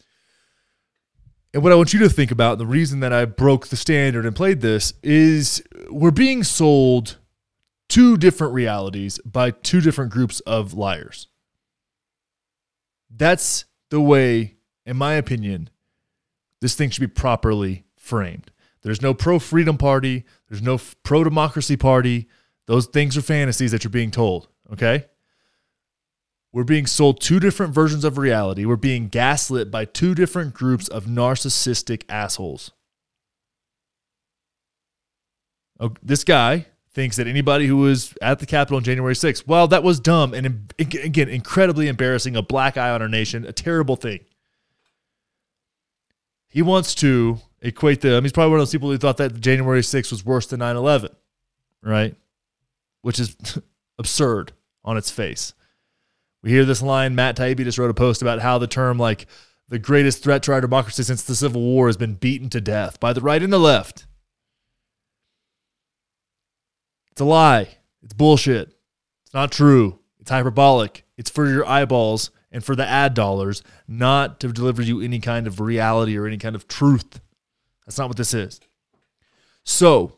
And 1.55 1.62
what 1.62 1.72
I 1.72 1.74
want 1.74 1.92
you 1.92 1.98
to 2.00 2.09
think 2.09 2.30
about, 2.30 2.59
the 2.59 2.66
reason 2.66 3.00
that 3.00 3.12
I 3.12 3.26
broke 3.26 3.68
the 3.68 3.76
standard 3.76 4.24
and 4.24 4.34
played 4.34 4.61
this, 4.61 4.94
is 5.03 5.62
we're 5.90 6.11
being 6.11 6.44
sold 6.44 7.18
two 7.88 8.16
different 8.16 8.55
realities 8.55 9.18
by 9.24 9.50
two 9.50 9.82
different 9.82 10.11
groups 10.11 10.40
of 10.40 10.72
liars. 10.72 11.28
That's 13.11 13.66
the 13.90 14.00
way, 14.00 14.57
in 14.86 14.96
my 14.96 15.14
opinion, 15.14 15.68
this 16.62 16.74
thing 16.74 16.88
should 16.88 17.03
be 17.03 17.07
properly 17.07 17.84
framed. 17.96 18.50
There's 18.80 19.03
no 19.03 19.12
pro 19.12 19.38
freedom 19.38 19.76
party, 19.76 20.24
there's 20.48 20.62
no 20.62 20.80
pro 21.03 21.22
democracy 21.22 21.76
party. 21.76 22.28
Those 22.66 22.86
things 22.86 23.16
are 23.16 23.22
fantasies 23.22 23.72
that 23.72 23.84
you're 23.84 23.90
being 23.90 24.11
told, 24.12 24.48
okay? 24.72 25.07
We're 26.53 26.64
being 26.64 26.86
sold 26.86 27.20
two 27.20 27.40
different 27.40 27.74
versions 27.74 28.05
of 28.05 28.18
reality. 28.18 28.66
We're 28.66 28.76
being 28.76 29.09
gaslit 29.09 29.70
by 29.70 29.86
two 29.86 30.14
different 30.14 30.53
groups 30.53 30.86
of 30.86 31.07
narcissistic 31.07 32.03
assholes. 32.11 32.72
Oh, 35.80 35.94
this 36.03 36.24
guy 36.24 36.66
thinks 36.90 37.16
that 37.16 37.26
anybody 37.26 37.66
who 37.66 37.78
was 37.78 38.14
at 38.20 38.38
the 38.38 38.44
Capitol 38.44 38.76
on 38.76 38.84
January 38.84 39.14
6th, 39.14 39.46
well, 39.46 39.66
that 39.68 39.82
was 39.82 39.98
dumb 39.98 40.34
and 40.34 40.72
again, 40.78 41.28
incredibly 41.30 41.88
embarrassing, 41.88 42.36
a 42.36 42.42
black 42.42 42.76
eye 42.76 42.90
on 42.90 43.00
our 43.00 43.09
nation, 43.09 43.46
a 43.46 43.53
terrible 43.53 43.96
thing. 43.96 44.20
He 46.48 46.61
wants 46.61 46.94
to 46.96 47.38
equate 47.62 48.03
them. 48.03 48.24
He's 48.24 48.32
probably 48.32 48.50
one 48.50 48.61
of 48.61 48.66
those 48.66 48.72
people 48.72 48.90
who 48.90 48.98
thought 48.98 49.16
that 49.16 49.40
January 49.40 49.80
6th 49.80 50.11
was 50.11 50.22
worse 50.22 50.46
than 50.46 50.59
9 50.59 50.76
11, 50.76 51.11
right? 51.82 52.14
Which 53.00 53.18
is 53.18 53.36
absurd 53.98 54.53
on 54.84 54.98
its 54.98 55.11
face. 55.11 55.55
We 56.43 56.51
hear 56.51 56.64
this 56.64 56.82
line. 56.82 57.14
Matt 57.14 57.36
Taibbi 57.36 57.64
just 57.64 57.78
wrote 57.78 57.90
a 57.90 57.95
post 57.95 58.22
about 58.22 58.40
how 58.40 58.59
the 58.59 58.66
term, 58.66 58.99
like, 58.99 59.26
the 59.68 59.78
greatest 59.78 60.22
threat 60.22 60.43
to 60.45 60.53
our 60.53 60.61
democracy 60.61 61.03
since 61.03 61.22
the 61.22 61.34
Civil 61.34 61.62
War 61.62 61.86
has 61.86 61.97
been 61.97 62.14
beaten 62.14 62.51
to 62.51 62.61
death 62.61 63.01
by 63.01 63.12
the 63.12 63.20
right 63.20 63.43
and 63.43 63.53
the 63.53 63.59
left. 63.59 64.07
It's 67.12 67.20
a 67.20 67.24
lie. 67.24 67.68
It's 68.03 68.12
bullshit. 68.12 68.74
It's 69.24 69.34
not 69.34 69.53
true. 69.53 70.01
It's 70.18 70.30
hyperbolic. 70.30 71.05
It's 71.16 71.30
for 71.30 71.49
your 71.49 71.66
eyeballs 71.66 72.30
and 72.51 72.64
for 72.64 72.76
the 72.76 72.86
ad 72.86 73.14
dollars, 73.14 73.62
not 73.88 74.40
to 74.40 74.53
deliver 74.53 74.82
you 74.82 75.01
any 75.01 75.20
kind 75.20 75.47
of 75.47 75.61
reality 75.61 76.16
or 76.18 76.26
any 76.26 76.38
kind 76.38 76.55
of 76.55 76.68
truth. 76.68 77.20
That's 77.86 77.99
not 77.99 78.09
what 78.09 78.16
this 78.16 78.34
is. 78.34 78.61
So, 79.64 80.16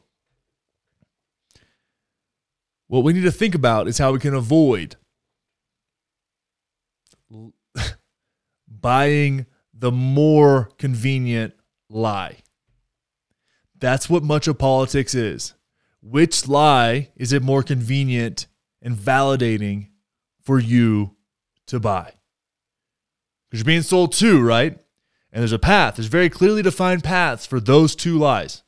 what 2.89 3.05
we 3.05 3.13
need 3.13 3.23
to 3.23 3.31
think 3.31 3.55
about 3.55 3.87
is 3.87 3.99
how 3.99 4.13
we 4.13 4.19
can 4.19 4.35
avoid 4.35 4.97
buying 8.85 9.47
the 9.73 9.91
more 9.91 10.69
convenient 10.77 11.55
lie. 11.89 12.37
That's 13.81 14.11
what 14.11 14.23
much 14.23 14.47
of 14.47 14.59
politics 14.59 15.15
is. 15.15 15.55
Which 16.03 16.47
lie 16.47 17.09
is 17.17 17.33
it 17.33 17.43
more 17.43 17.63
convenient 17.63 18.47
and 18.83 18.95
validating 18.95 19.89
for 20.43 20.59
you 20.59 21.17
to 21.69 21.81
buy? 21.81 22.13
Because 23.49 23.61
you're 23.61 23.65
being 23.65 23.81
sold 23.81 24.13
two, 24.13 24.43
right? 24.43 24.73
And 25.33 25.41
there's 25.41 25.53
a 25.53 25.59
path. 25.59 25.97
There's 25.97 26.09
very 26.09 26.29
clearly 26.29 26.61
defined 26.61 27.03
paths 27.03 27.47
for 27.47 27.61
those 27.61 27.97
two 27.97 28.19
lies. 28.19 28.65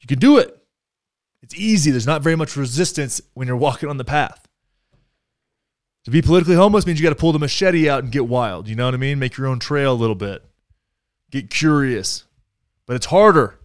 You 0.00 0.06
can 0.06 0.18
do 0.18 0.38
it. 0.38 0.58
It's 1.42 1.54
easy. 1.54 1.90
There's 1.90 2.06
not 2.06 2.22
very 2.22 2.36
much 2.36 2.56
resistance 2.56 3.20
when 3.34 3.48
you're 3.48 3.54
walking 3.54 3.90
on 3.90 3.98
the 3.98 4.04
path. 4.04 4.41
To 6.04 6.10
be 6.10 6.20
politically 6.20 6.56
homeless 6.56 6.86
means 6.86 6.98
you 6.98 7.04
got 7.04 7.10
to 7.10 7.20
pull 7.20 7.32
the 7.32 7.38
machete 7.38 7.88
out 7.88 8.02
and 8.02 8.12
get 8.12 8.26
wild. 8.26 8.68
You 8.68 8.74
know 8.74 8.86
what 8.86 8.94
I 8.94 8.98
mean? 8.98 9.18
Make 9.18 9.36
your 9.36 9.46
own 9.46 9.60
trail 9.60 9.92
a 9.92 9.94
little 9.94 10.16
bit. 10.16 10.44
Get 11.30 11.48
curious. 11.48 12.24
But 12.86 12.96
it's 12.96 13.06
harder. 13.06 13.60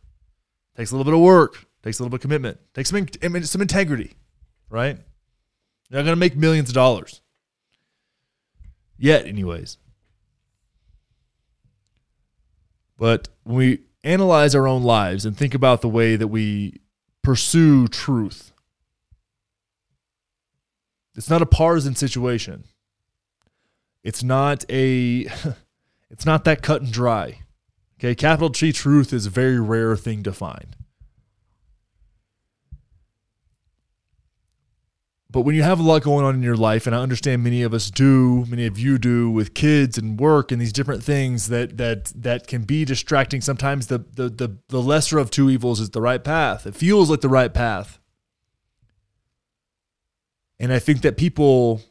Takes 0.75 0.91
a 0.91 0.95
little 0.95 1.11
bit 1.11 1.17
of 1.17 1.23
work. 1.23 1.65
Takes 1.83 1.99
a 1.99 2.03
little 2.03 2.11
bit 2.11 2.17
of 2.17 2.21
commitment. 2.21 2.59
Takes 2.73 2.89
some 2.89 3.07
in, 3.21 3.43
some 3.43 3.61
integrity, 3.61 4.13
right? 4.69 4.97
You're 5.89 5.99
not 5.99 6.05
going 6.05 6.15
to 6.15 6.19
make 6.19 6.35
millions 6.35 6.69
of 6.69 6.75
dollars. 6.75 7.21
Yet, 8.97 9.25
anyways. 9.25 9.77
But 12.97 13.29
when 13.43 13.55
we 13.55 13.79
analyze 14.03 14.53
our 14.55 14.67
own 14.67 14.83
lives 14.83 15.25
and 15.25 15.37
think 15.37 15.53
about 15.53 15.81
the 15.81 15.89
way 15.89 16.15
that 16.15 16.27
we 16.27 16.81
pursue 17.23 17.87
truth, 17.87 18.51
it's 21.17 21.29
not 21.29 21.41
a 21.41 21.47
partisan 21.47 21.95
situation. 21.95 22.63
It's 24.03 24.23
not 24.23 24.63
a 24.69 25.27
it's 26.09 26.25
not 26.25 26.45
that 26.45 26.61
cut 26.61 26.81
and 26.83 26.91
dry. 26.93 27.41
Okay, 27.99 28.13
capital 28.13 28.51
T 28.51 28.71
truth 28.71 29.11
is 29.11 29.25
a 29.25 29.31
very 29.31 29.59
rare 29.59 29.97
thing 29.97 30.21
to 30.23 30.31
find. 30.31 30.75
But 35.29 35.41
when 35.41 35.55
you 35.55 35.63
have 35.63 35.79
a 35.79 35.83
lot 35.83 36.03
going 36.03 36.23
on 36.23 36.35
in 36.35 36.41
your 36.41 36.55
life, 36.55 36.87
and 36.87 36.95
I 36.95 36.99
understand 36.99 37.43
many 37.43 37.61
of 37.61 37.73
us 37.73 37.91
do, 37.91 38.45
many 38.45 38.65
of 38.65 38.79
you 38.79 38.97
do 38.97 39.29
with 39.29 39.53
kids 39.53 39.97
and 39.97 40.17
work 40.17 40.51
and 40.51 40.61
these 40.61 40.71
different 40.71 41.03
things 41.03 41.49
that 41.49 41.77
that 41.77 42.05
that 42.15 42.47
can 42.47 42.63
be 42.63 42.85
distracting. 42.85 43.41
Sometimes 43.41 43.87
the 43.87 43.97
the 43.97 44.29
the, 44.29 44.57
the 44.69 44.81
lesser 44.81 45.17
of 45.17 45.31
two 45.31 45.49
evils 45.49 45.79
is 45.79 45.89
the 45.89 46.01
right 46.01 46.23
path. 46.23 46.65
It 46.65 46.75
feels 46.75 47.09
like 47.09 47.21
the 47.21 47.29
right 47.29 47.53
path. 47.53 47.99
And 50.59 50.73
I 50.73 50.79
think 50.79 51.01
that 51.01 51.17
people 51.17 51.81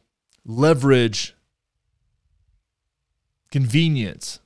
leverage 0.45 1.35
convenience 3.51 4.39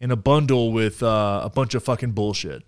in 0.00 0.10
a 0.10 0.16
bundle 0.16 0.72
with 0.72 1.02
uh, 1.02 1.40
a 1.44 1.50
bunch 1.50 1.74
of 1.74 1.84
fucking 1.84 2.10
bullshit. 2.10 2.64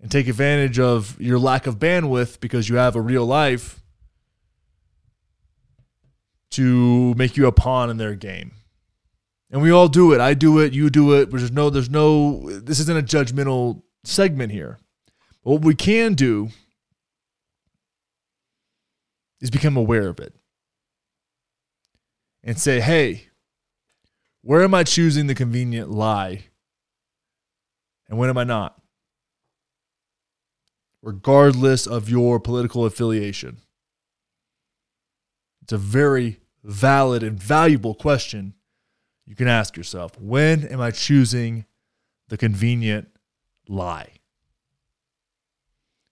And 0.00 0.10
take 0.10 0.28
advantage 0.28 0.78
of 0.78 1.18
your 1.20 1.38
lack 1.38 1.66
of 1.66 1.78
bandwidth 1.78 2.40
because 2.40 2.68
you 2.68 2.76
have 2.76 2.96
a 2.96 3.00
real 3.00 3.24
life 3.26 3.82
to 6.50 7.14
make 7.14 7.36
you 7.36 7.46
a 7.46 7.52
pawn 7.52 7.90
in 7.90 7.96
their 7.96 8.14
game. 8.14 8.52
And 9.50 9.62
we 9.62 9.70
all 9.70 9.88
do 9.88 10.12
it. 10.12 10.20
I 10.20 10.34
do 10.34 10.58
it. 10.58 10.72
You 10.72 10.90
do 10.90 11.12
it. 11.12 11.30
There's 11.30 11.52
no, 11.52 11.70
there's 11.70 11.90
no, 11.90 12.48
this 12.50 12.80
isn't 12.80 12.98
a 12.98 13.02
judgmental 13.02 13.82
segment 14.04 14.52
here. 14.52 14.78
What 15.44 15.60
we 15.60 15.74
can 15.74 16.14
do 16.14 16.48
is 19.42 19.50
become 19.50 19.76
aware 19.76 20.08
of 20.08 20.18
it 20.18 20.34
and 22.42 22.58
say, 22.58 22.80
hey, 22.80 23.28
where 24.40 24.62
am 24.62 24.72
I 24.74 24.84
choosing 24.84 25.26
the 25.26 25.34
convenient 25.34 25.90
lie? 25.90 26.44
And 28.08 28.18
when 28.18 28.30
am 28.30 28.38
I 28.38 28.44
not? 28.44 28.80
Regardless 31.02 31.86
of 31.86 32.08
your 32.08 32.40
political 32.40 32.86
affiliation. 32.86 33.58
It's 35.62 35.74
a 35.74 35.78
very 35.78 36.40
valid 36.62 37.22
and 37.22 37.38
valuable 37.38 37.94
question 37.94 38.54
you 39.26 39.34
can 39.34 39.48
ask 39.48 39.76
yourself. 39.76 40.18
When 40.18 40.64
am 40.68 40.80
I 40.80 40.90
choosing 40.90 41.66
the 42.28 42.38
convenient 42.38 43.08
lie? 43.68 44.08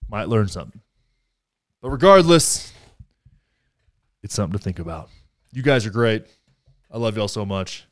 Might 0.09 0.29
learn 0.29 0.49
something. 0.49 0.81
But 1.81 1.91
regardless, 1.91 2.73
it's 4.23 4.35
something 4.35 4.57
to 4.57 4.63
think 4.63 4.79
about. 4.79 5.09
You 5.53 5.63
guys 5.63 5.85
are 5.85 5.91
great. 5.91 6.27
I 6.91 6.99
love 6.99 7.17
y'all 7.17 7.29
so 7.29 7.45
much. 7.45 7.87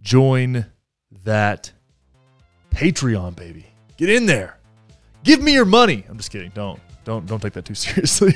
Join 0.00 0.66
that 1.24 1.72
Patreon, 2.70 3.34
baby. 3.34 3.66
Get 3.96 4.10
in 4.10 4.26
there. 4.26 4.58
Give 5.24 5.40
me 5.40 5.52
your 5.52 5.64
money. 5.64 6.04
I'm 6.08 6.16
just 6.16 6.30
kidding. 6.30 6.52
Don't 6.54 6.80
don't 7.04 7.26
don't 7.26 7.40
take 7.40 7.54
that 7.54 7.64
too 7.64 7.74
seriously. 7.76 8.32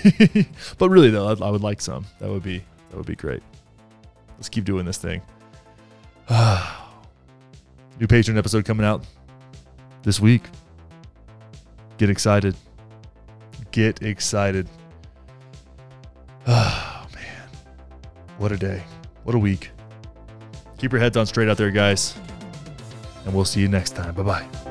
but 0.78 0.88
really 0.88 1.10
though, 1.10 1.28
I, 1.28 1.46
I 1.46 1.50
would 1.50 1.62
like 1.62 1.80
some. 1.80 2.06
That 2.18 2.30
would 2.30 2.42
be 2.42 2.64
that 2.90 2.96
would 2.96 3.06
be 3.06 3.14
great. 3.16 3.42
Let's 4.36 4.48
keep 4.48 4.64
doing 4.64 4.84
this 4.84 4.98
thing. 4.98 5.22
New 6.30 8.06
Patreon 8.06 8.36
episode 8.38 8.64
coming 8.64 8.86
out 8.86 9.04
this 10.02 10.18
week. 10.18 10.42
Get 11.98 12.10
excited 12.10 12.56
get 13.72 14.02
excited. 14.02 14.68
Oh, 16.44 17.06
man. 17.14 17.48
What 18.38 18.50
a 18.50 18.56
day. 18.56 18.82
What 19.22 19.36
a 19.36 19.38
week. 19.38 19.70
Keep 20.78 20.90
your 20.90 21.00
heads 21.00 21.16
on 21.16 21.24
straight 21.24 21.48
out 21.48 21.56
there, 21.56 21.70
guys. 21.70 22.16
And 23.24 23.32
we'll 23.32 23.44
see 23.44 23.60
you 23.60 23.68
next 23.68 23.90
time. 23.94 24.12
Bye 24.14 24.22
bye. 24.24 24.61